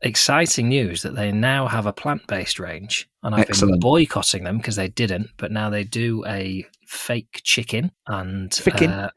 exciting 0.00 0.68
news 0.68 1.02
that 1.02 1.14
they 1.14 1.30
now 1.30 1.68
have 1.68 1.86
a 1.86 1.92
plant-based 1.92 2.58
range, 2.58 3.08
and 3.22 3.34
I've 3.34 3.46
been 3.48 3.78
boycotting 3.78 4.44
them 4.44 4.56
because 4.58 4.76
they 4.76 4.88
didn't, 4.88 5.30
but 5.36 5.52
now 5.52 5.70
they 5.70 5.84
do 5.84 6.24
a 6.26 6.66
fake 6.86 7.40
chicken, 7.44 7.92
and 8.06 8.50
Chicken. 8.52 8.90
uh, 8.90 9.10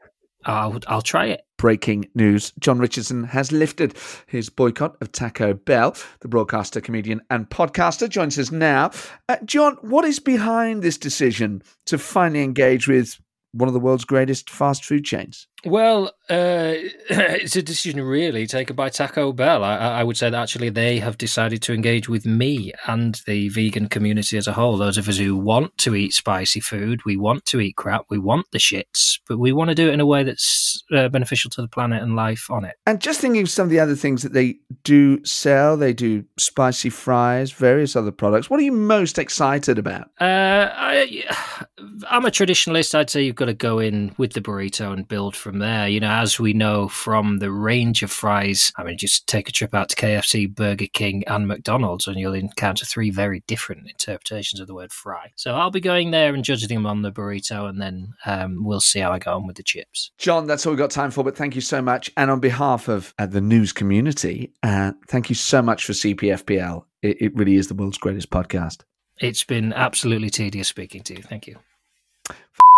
I'll 0.46 0.78
I'll 0.86 1.02
try 1.02 1.26
it. 1.26 1.42
Breaking 1.58 2.08
news 2.14 2.52
Jon 2.60 2.78
Richardson 2.78 3.24
has 3.24 3.50
lifted 3.50 3.96
his 4.26 4.48
boycott 4.48 4.96
of 5.00 5.10
Taco 5.10 5.54
Bell. 5.54 5.96
The 6.20 6.28
broadcaster, 6.28 6.80
comedian, 6.80 7.20
and 7.30 7.48
podcaster 7.50 8.08
joins 8.08 8.38
us 8.38 8.52
now. 8.52 8.90
Uh, 9.28 9.36
John, 9.44 9.76
what 9.80 10.04
is 10.04 10.20
behind 10.20 10.82
this 10.82 10.98
decision 10.98 11.62
to 11.86 11.98
finally 11.98 12.42
engage 12.44 12.86
with 12.86 13.18
one 13.52 13.68
of 13.68 13.74
the 13.74 13.80
world's 13.80 14.04
greatest 14.04 14.50
fast 14.50 14.84
food 14.84 15.04
chains? 15.04 15.48
Well, 15.64 16.12
uh, 16.28 16.74
it's 17.08 17.56
a 17.56 17.62
decision 17.62 18.00
really 18.00 18.46
taken 18.46 18.76
by 18.76 18.88
Taco 18.88 19.32
Bell. 19.32 19.64
I, 19.64 19.76
I 19.76 20.04
would 20.04 20.16
say 20.16 20.30
that 20.30 20.40
actually 20.40 20.68
they 20.68 20.98
have 20.98 21.18
decided 21.18 21.62
to 21.62 21.72
engage 21.72 22.08
with 22.08 22.26
me 22.26 22.72
and 22.86 23.20
the 23.26 23.48
vegan 23.48 23.88
community 23.88 24.36
as 24.36 24.46
a 24.46 24.52
whole. 24.52 24.76
Those 24.76 24.98
of 24.98 25.08
us 25.08 25.18
who 25.18 25.36
want 25.36 25.76
to 25.78 25.94
eat 25.94 26.12
spicy 26.12 26.60
food, 26.60 27.04
we 27.04 27.16
want 27.16 27.46
to 27.46 27.60
eat 27.60 27.76
crap, 27.76 28.06
we 28.10 28.18
want 28.18 28.46
the 28.52 28.58
shits, 28.58 29.18
but 29.28 29.38
we 29.38 29.52
want 29.52 29.68
to 29.70 29.74
do 29.74 29.88
it 29.88 29.94
in 29.94 30.00
a 30.00 30.06
way 30.06 30.22
that's 30.24 30.82
uh, 30.94 31.08
beneficial 31.08 31.50
to 31.52 31.62
the 31.62 31.68
planet 31.68 32.02
and 32.02 32.16
life 32.16 32.50
on 32.50 32.64
it. 32.64 32.76
And 32.86 33.00
just 33.00 33.20
thinking 33.20 33.42
of 33.42 33.50
some 33.50 33.64
of 33.64 33.70
the 33.70 33.80
other 33.80 33.96
things 33.96 34.22
that 34.22 34.32
they 34.32 34.58
do 34.84 35.24
sell, 35.24 35.76
they 35.76 35.92
do 35.92 36.24
spicy 36.38 36.90
fries, 36.90 37.52
various 37.52 37.96
other 37.96 38.12
products. 38.12 38.50
What 38.50 38.60
are 38.60 38.64
you 38.64 38.72
most 38.72 39.18
excited 39.18 39.78
about? 39.78 40.08
Uh, 40.20 40.70
I, 40.72 41.24
I'm 42.10 42.24
a 42.24 42.30
traditionalist. 42.30 42.94
I'd 42.94 43.10
say 43.10 43.22
you've 43.22 43.36
got 43.36 43.46
to 43.46 43.54
go 43.54 43.78
in 43.78 44.14
with 44.18 44.32
the 44.34 44.40
burrito 44.40 44.92
and 44.92 45.08
build 45.08 45.34
from 45.46 45.60
there. 45.60 45.86
You 45.86 46.00
know, 46.00 46.10
as 46.10 46.40
we 46.40 46.52
know 46.52 46.88
from 46.88 47.38
the 47.38 47.52
range 47.52 48.02
of 48.02 48.10
fries, 48.10 48.72
I 48.76 48.82
mean, 48.82 48.98
just 48.98 49.28
take 49.28 49.48
a 49.48 49.52
trip 49.52 49.76
out 49.76 49.88
to 49.90 49.96
KFC, 49.96 50.52
Burger 50.52 50.88
King, 50.92 51.22
and 51.28 51.46
McDonald's, 51.46 52.08
and 52.08 52.16
you'll 52.18 52.34
encounter 52.34 52.84
three 52.84 53.10
very 53.10 53.44
different 53.46 53.88
interpretations 53.88 54.58
of 54.58 54.66
the 54.66 54.74
word 54.74 54.92
fry. 54.92 55.30
So 55.36 55.54
I'll 55.54 55.70
be 55.70 55.80
going 55.80 56.10
there 56.10 56.34
and 56.34 56.42
judging 56.42 56.68
them 56.68 56.84
on 56.84 57.02
the 57.02 57.12
burrito, 57.12 57.68
and 57.68 57.80
then 57.80 58.14
um, 58.26 58.64
we'll 58.64 58.80
see 58.80 58.98
how 58.98 59.12
I 59.12 59.20
go 59.20 59.36
on 59.36 59.46
with 59.46 59.54
the 59.54 59.62
chips. 59.62 60.10
Jon, 60.18 60.48
that's 60.48 60.66
all 60.66 60.72
we've 60.72 60.78
got 60.78 60.90
time 60.90 61.12
for, 61.12 61.22
but 61.22 61.36
thank 61.36 61.54
you 61.54 61.60
so 61.60 61.80
much. 61.80 62.10
And 62.16 62.28
on 62.28 62.40
behalf 62.40 62.88
of 62.88 63.14
uh, 63.20 63.26
the 63.26 63.40
news 63.40 63.72
community, 63.72 64.50
uh, 64.64 64.94
thank 65.06 65.28
you 65.28 65.36
so 65.36 65.62
much 65.62 65.84
for 65.84 65.92
CPFPL. 65.92 66.84
It, 67.02 67.22
it 67.22 67.36
really 67.36 67.54
is 67.54 67.68
the 67.68 67.74
world's 67.74 67.98
greatest 67.98 68.30
podcast. 68.30 68.82
It's 69.20 69.44
been 69.44 69.72
absolutely 69.72 70.30
tedious 70.30 70.66
speaking 70.66 71.04
to 71.04 71.14
you. 71.14 71.22
Thank 71.22 71.46
you. 71.46 71.56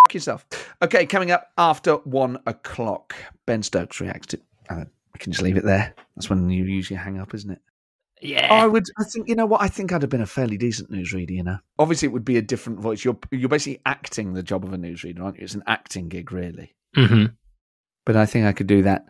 Fuck 0.09 0.15
yourself. 0.15 0.47
Okay, 0.81 1.05
coming 1.05 1.29
up 1.29 1.51
after 1.59 1.97
one 1.97 2.39
o'clock, 2.47 3.13
Ben 3.45 3.61
Stokes 3.61 4.01
reacts 4.01 4.25
to. 4.29 4.39
Uh, 4.67 4.85
we 5.13 5.19
can 5.19 5.31
just 5.31 5.43
leave 5.43 5.55
it 5.55 5.63
there. 5.63 5.93
That's 6.15 6.31
when 6.31 6.49
you 6.49 6.63
usually 6.63 6.97
hang 6.97 7.19
up, 7.19 7.35
isn't 7.35 7.51
it? 7.51 7.61
Yeah. 8.19 8.51
I 8.51 8.65
would. 8.65 8.85
I 8.99 9.03
think 9.03 9.29
you 9.29 9.35
know 9.35 9.45
what. 9.45 9.61
I 9.61 9.67
think 9.67 9.93
I'd 9.93 10.01
have 10.01 10.09
been 10.09 10.23
a 10.23 10.25
fairly 10.25 10.57
decent 10.57 10.89
newsreader. 10.89 11.29
You 11.29 11.43
know, 11.43 11.59
obviously 11.77 12.07
it 12.07 12.11
would 12.11 12.25
be 12.25 12.37
a 12.37 12.41
different 12.41 12.79
voice. 12.79 13.05
You're 13.05 13.19
you're 13.29 13.49
basically 13.49 13.81
acting 13.85 14.33
the 14.33 14.41
job 14.41 14.63
of 14.63 14.73
a 14.73 14.77
newsreader, 14.77 15.21
aren't 15.21 15.37
you? 15.37 15.43
It's 15.43 15.53
an 15.53 15.61
acting 15.67 16.09
gig, 16.09 16.31
really. 16.31 16.73
hmm 16.95 17.25
But 18.07 18.15
I 18.15 18.25
think 18.25 18.47
I 18.47 18.53
could 18.53 18.65
do 18.65 18.81
that 18.81 19.05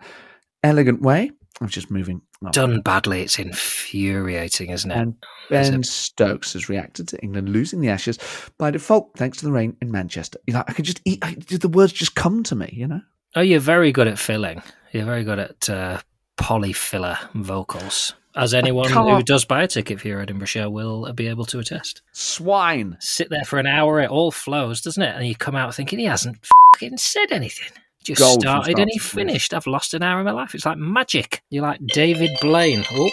elegant 0.64 1.02
way 1.02 1.32
of 1.62 1.72
just 1.72 1.92
moving. 1.92 2.22
on. 2.44 2.52
Done 2.52 2.82
badly. 2.82 3.22
It's 3.22 3.40
infuriating, 3.40 4.70
isn't 4.70 4.92
it? 4.92 4.98
And 4.98 5.16
Ben 5.50 5.82
it? 5.82 5.86
Stokes 5.86 6.54
has 6.54 6.70
reacted 6.70 7.08
to 7.10 7.22
England 7.22 7.50
losing 7.50 7.82
the 7.82 7.90
Ashes 7.90 8.18
by 8.58 8.72
default, 8.72 9.12
thanks 9.16 9.38
to 9.40 9.46
the 9.46 9.52
rain 9.52 9.76
in 9.82 9.92
Manchester. 9.92 10.40
You 10.48 10.54
know, 10.54 10.64
I 10.68 10.74
could 10.74 10.86
just 10.86 11.02
eat. 11.06 11.20
I, 11.24 11.36
the 11.36 11.70
words 11.70 11.94
just 11.94 12.16
come 12.16 12.44
to 12.44 12.56
me. 12.56 12.70
You 12.72 12.88
know. 12.88 13.02
Oh, 13.36 13.42
you're 13.42 13.60
very 13.60 13.92
good 13.92 14.08
at 14.08 14.18
filling. 14.18 14.62
You're 14.92 15.06
very 15.06 15.24
good 15.24 15.40
at 15.40 15.70
uh, 15.70 16.02
polyfiller 16.38 17.18
vocals. 17.34 18.14
As 18.36 18.54
anyone 18.54 18.90
who 18.90 19.24
does 19.24 19.44
buy 19.44 19.64
a 19.64 19.68
ticket 19.68 20.00
for 20.00 20.08
your 20.08 20.22
Edinburgh 20.22 20.48
show 20.48 20.70
will 20.70 21.12
be 21.14 21.28
able 21.28 21.46
to 21.46 21.60
attest. 21.60 22.04
Swine. 22.14 22.96
Sit 23.00 23.30
there 23.30 23.44
for 23.44 23.60
an 23.60 23.68
hour, 23.68 24.00
it 24.00 24.10
all 24.10 24.32
flows, 24.32 24.82
doesn't 24.82 25.02
it? 25.02 25.16
And 25.16 25.28
you 25.28 25.36
come 25.36 25.56
out 25.56 25.74
thinking 25.76 26.00
he 26.00 26.06
hasn't 26.06 26.38
fucking 26.74 26.98
said 26.98 27.32
anything. 27.32 27.70
Just 28.04 28.20
Gold 28.22 28.42
started 28.42 28.80
and 28.80 28.90
he 28.90 28.98
start 29.00 29.10
to 29.12 29.16
finish. 29.16 29.32
finished. 29.34 29.54
I've 29.54 29.68
lost 29.68 29.94
an 29.94 30.04
hour 30.04 30.20
of 30.20 30.26
my 30.26 30.32
life. 30.32 30.56
It's 30.56 30.66
like 30.66 30.78
magic. 30.78 31.42
You're 31.50 31.64
like 31.64 31.80
David 31.88 32.32
Blaine. 32.42 32.84
Oh, 32.92 33.10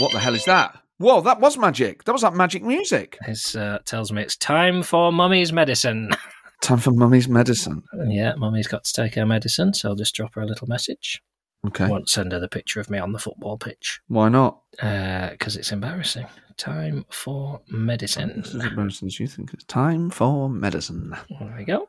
What 0.00 0.12
the 0.12 0.18
hell 0.18 0.34
is 0.34 0.44
that? 0.46 0.78
Whoa, 0.98 1.20
that 1.22 1.40
was 1.40 1.58
magic. 1.58 2.04
That 2.04 2.12
was 2.12 2.22
like 2.22 2.34
magic 2.34 2.62
music. 2.62 3.18
this 3.26 3.54
uh, 3.56 3.78
tells 3.84 4.12
me 4.12 4.22
it's 4.22 4.36
time 4.36 4.82
for 4.82 5.12
mummy's 5.12 5.52
medicine. 5.52 6.10
Time 6.62 6.78
for 6.78 6.92
mummy's 6.92 7.28
medicine. 7.28 7.82
yeah, 8.06 8.34
mummy's 8.36 8.68
got 8.68 8.84
to 8.84 8.92
take 8.92 9.16
her 9.16 9.26
medicine, 9.26 9.74
so 9.74 9.88
I'll 9.88 9.94
just 9.96 10.14
drop 10.14 10.36
her 10.36 10.42
a 10.42 10.46
little 10.46 10.68
message. 10.68 11.20
Okay. 11.66 11.86
I 11.86 11.88
won't 11.88 12.08
send 12.08 12.30
her 12.30 12.38
the 12.38 12.46
picture 12.46 12.78
of 12.78 12.88
me 12.88 12.98
on 13.00 13.10
the 13.10 13.18
football 13.18 13.58
pitch. 13.58 14.00
Why 14.06 14.28
not? 14.28 14.60
because 14.70 15.56
it's 15.56 15.72
embarrassing. 15.72 16.24
Time 16.58 17.04
for 17.10 17.60
medicine. 17.68 18.42
This 18.44 18.54
is 18.54 18.64
embarrassing 18.64 19.08
as 19.08 19.18
you 19.18 19.26
think. 19.26 19.52
It's 19.52 19.64
time 19.64 20.08
for 20.10 20.48
medicine. 20.48 21.12
There 21.40 21.54
we 21.58 21.64
go. 21.64 21.88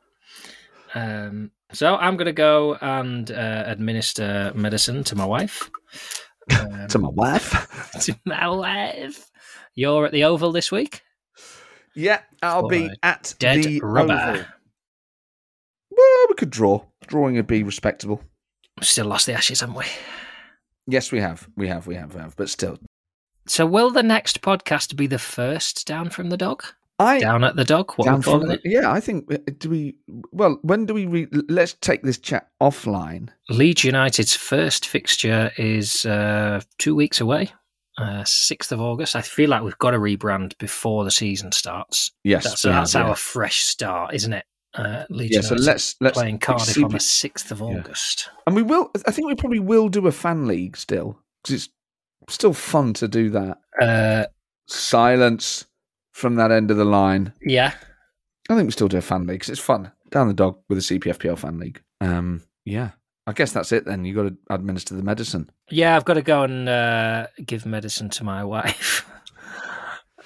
Um, 0.95 1.51
so 1.74 1.95
I'm 1.95 2.15
going 2.17 2.26
to 2.28 2.32
go 2.34 2.76
and 2.76 3.30
uh, 3.32 3.63
administer 3.67 4.51
medicine 4.55 5.03
to 5.05 5.15
my 5.15 5.26
wife. 5.26 5.69
Um, 6.59 6.88
To 6.89 6.99
my 6.99 7.07
wife. 7.07 7.91
to 8.01 8.19
my 8.26 8.49
wife. 8.49 9.30
You're 9.76 10.07
at 10.07 10.11
the 10.11 10.26
Oval 10.26 10.51
this 10.51 10.74
week. 10.74 11.01
yeah, 11.95 12.19
I'll 12.41 12.67
be 12.67 12.89
at 13.01 13.34
Dead 13.39 13.63
the 13.63 13.80
rubber. 13.80 14.11
Oval. 14.13 14.45
Well, 15.89 16.26
we 16.28 16.36
could 16.36 16.49
draw. 16.49 16.84
Drawing 17.07 17.36
would 17.36 17.47
be 17.47 17.63
respectable. 17.63 18.21
Still 18.82 19.05
lost 19.05 19.26
the 19.26 19.32
ashes, 19.34 19.61
haven't 19.61 19.76
we? 19.78 19.86
Yes, 20.86 21.13
we 21.13 21.21
have. 21.21 21.47
We 21.55 21.69
have. 21.69 21.88
We 21.88 21.95
have. 21.95 22.13
We 22.13 22.19
have. 22.19 22.36
But 22.36 22.49
still, 22.49 22.78
So 23.47 23.65
will 23.65 23.89
the 23.91 24.03
next 24.03 24.41
podcast 24.41 24.97
be 24.97 25.07
the 25.07 25.19
first 25.19 25.88
down 25.88 26.09
from 26.09 26.30
the 26.30 26.36
dog? 26.38 26.63
I 27.03 27.19
Down 27.19 27.43
at 27.43 27.55
the 27.55 27.63
dog? 27.63 27.91
What 27.95 28.05
down 28.05 28.15
we're 28.15 28.21
from 28.21 28.31
calling 28.41 28.47
the- 28.47 28.53
it? 28.55 28.61
yeah. 28.65 28.91
I 28.91 28.99
think. 28.99 29.31
uh, 29.31 29.37
Do 29.57 29.69
we? 29.69 29.95
Well, 30.31 30.59
when 30.61 30.85
do 30.85 30.93
we? 30.93 31.05
Re- 31.05 31.27
let's 31.49 31.73
take 31.73 32.03
this 32.03 32.17
chat 32.17 32.47
offline. 32.61 33.29
Leeds 33.49 33.83
United's 33.83 34.35
first 34.35 34.87
fixture 34.87 35.51
is 35.57 36.05
uh, 36.05 36.61
two 36.77 36.95
weeks 36.95 37.19
away, 37.21 37.51
uh, 37.97 38.23
6th 38.23 38.71
of 38.71 38.81
August. 38.81 39.15
I 39.15 39.21
feel 39.21 39.49
like 39.49 39.63
we've 39.63 39.77
got 39.77 39.91
to 39.91 39.99
rebrand 39.99 40.57
before 40.57 41.03
the 41.03 41.11
season 41.11 41.51
starts. 41.51 42.11
Yes, 42.23 42.43
That's, 42.45 42.63
we 42.63 42.71
that's 42.71 42.93
have, 42.93 43.07
our 43.07 43.15
fresh 43.15 43.59
start, 43.61 44.13
isn't 44.13 44.33
it? 44.33 44.45
Uh, 44.75 45.03
Leeds 45.11 45.35
Yeah. 45.35 45.41
So 45.41 45.53
United 45.55 45.65
let's 45.67 45.95
let's 46.01 46.17
playing 46.17 46.39
Cardiff 46.39 46.83
on 46.83 46.89
the 46.91 46.97
6th 46.97 47.51
of 47.51 47.61
August. 47.61 48.29
and 48.47 48.55
we 48.55 48.63
will. 48.63 48.89
I 49.05 49.11
think 49.11 49.27
we 49.27 49.35
probably 49.35 49.59
will 49.59 49.87
do 49.89 50.07
a 50.07 50.11
fan 50.11 50.47
league 50.47 50.75
still 50.77 51.19
because 51.43 51.69
it's 52.25 52.33
still 52.33 52.53
fun 52.53 52.93
to 52.93 53.07
do 53.07 53.29
that. 53.29 53.57
Uh, 53.79 54.25
Silence 54.67 55.65
from 56.14 56.36
that 56.36 56.51
end 56.51 56.72
of 56.72 56.78
the 56.78 56.86
line. 56.86 57.34
yeah. 57.41 57.74
I 58.49 58.55
think 58.55 58.68
we 58.68 58.72
still 58.72 58.88
do 58.89 58.97
a 58.97 59.01
fan 59.01 59.22
league 59.28 59.36
because 59.39 59.49
it's 59.49 59.59
fun. 59.61 59.91
Down 60.09 60.28
the 60.28 60.34
dog 60.34 60.57
with 60.68 60.78
a 60.78 60.82
CPFPL 60.82 61.38
fan 61.39 61.59
league. 61.59 61.82
Um, 62.01 62.41
yeah. 62.66 62.89
I 63.26 63.32
guess 63.32 63.53
that's 63.53 63.72
it 63.72 63.86
then. 63.86 64.03
You've 64.03 64.18
got 64.18 64.24
to 64.24 64.36
administer 64.53 64.95
the 64.95 65.01
medicine. 65.03 65.49
Yeah, 65.72 65.95
I've 65.95 66.03
got 66.03 66.16
to 66.16 66.22
go 66.22 66.43
and 66.43 66.68
uh, 66.68 67.28
give 67.45 67.66
medicine 67.66 68.09
to 68.09 68.24
my 68.26 68.43
wife. 68.55 69.09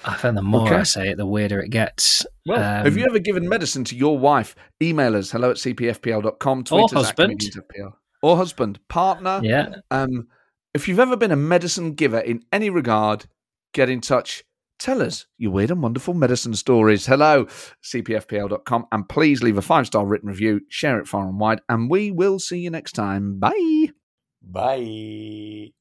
I 0.04 0.16
found 0.16 0.36
the 0.38 0.42
more 0.42 0.74
I 0.74 0.82
say 0.84 1.10
it, 1.10 1.18
the 1.18 1.26
weirder 1.28 1.60
it 1.60 1.70
gets. 1.70 2.26
Well, 2.46 2.58
Um, 2.58 2.86
have 2.86 2.98
you 2.98 3.06
ever 3.06 3.20
given 3.20 3.48
medicine 3.48 3.84
to 3.86 3.96
your 3.96 4.18
wife? 4.18 4.56
Email 4.82 5.16
us 5.16 5.30
hello 5.32 5.52
at 5.52 5.58
cpfpl.com, 5.58 6.64
tweet 6.64 6.80
Or 6.82 6.86
us 6.86 6.92
husband. 6.94 7.42
Or 8.24 8.36
husband, 8.36 8.80
partner. 8.90 9.42
Yeah. 9.44 9.76
Um, 9.92 10.28
if 10.74 10.88
you've 10.88 11.00
ever 11.00 11.18
been 11.18 11.32
a 11.32 11.36
medicine 11.36 11.94
giver 11.94 12.20
in 12.20 12.44
any 12.52 12.70
regard, 12.72 13.26
get 13.74 13.90
in 13.90 14.02
touch. 14.02 14.44
Tell 14.80 15.02
us 15.02 15.26
your 15.38 15.52
weird 15.52 15.72
and 15.72 15.82
wonderful 15.82 16.14
medicine 16.14 16.56
stories. 16.56 17.06
Hello, 17.06 17.46
cpfpl.com. 17.84 18.88
And 18.92 19.10
please 19.10 19.42
leave 19.42 19.58
a 19.58 19.62
five 19.62 19.88
star 19.88 20.06
written 20.06 20.30
review, 20.30 20.62
share 20.70 21.00
it 21.00 21.08
far 21.08 21.28
and 21.28 21.40
wide, 21.40 21.62
and 21.68 21.90
we 21.90 22.12
will 22.12 22.40
see 22.40 22.60
you 22.60 22.70
next 22.70 22.94
time. 22.94 23.40
Bye. 23.40 23.90
Bye. 24.42 25.72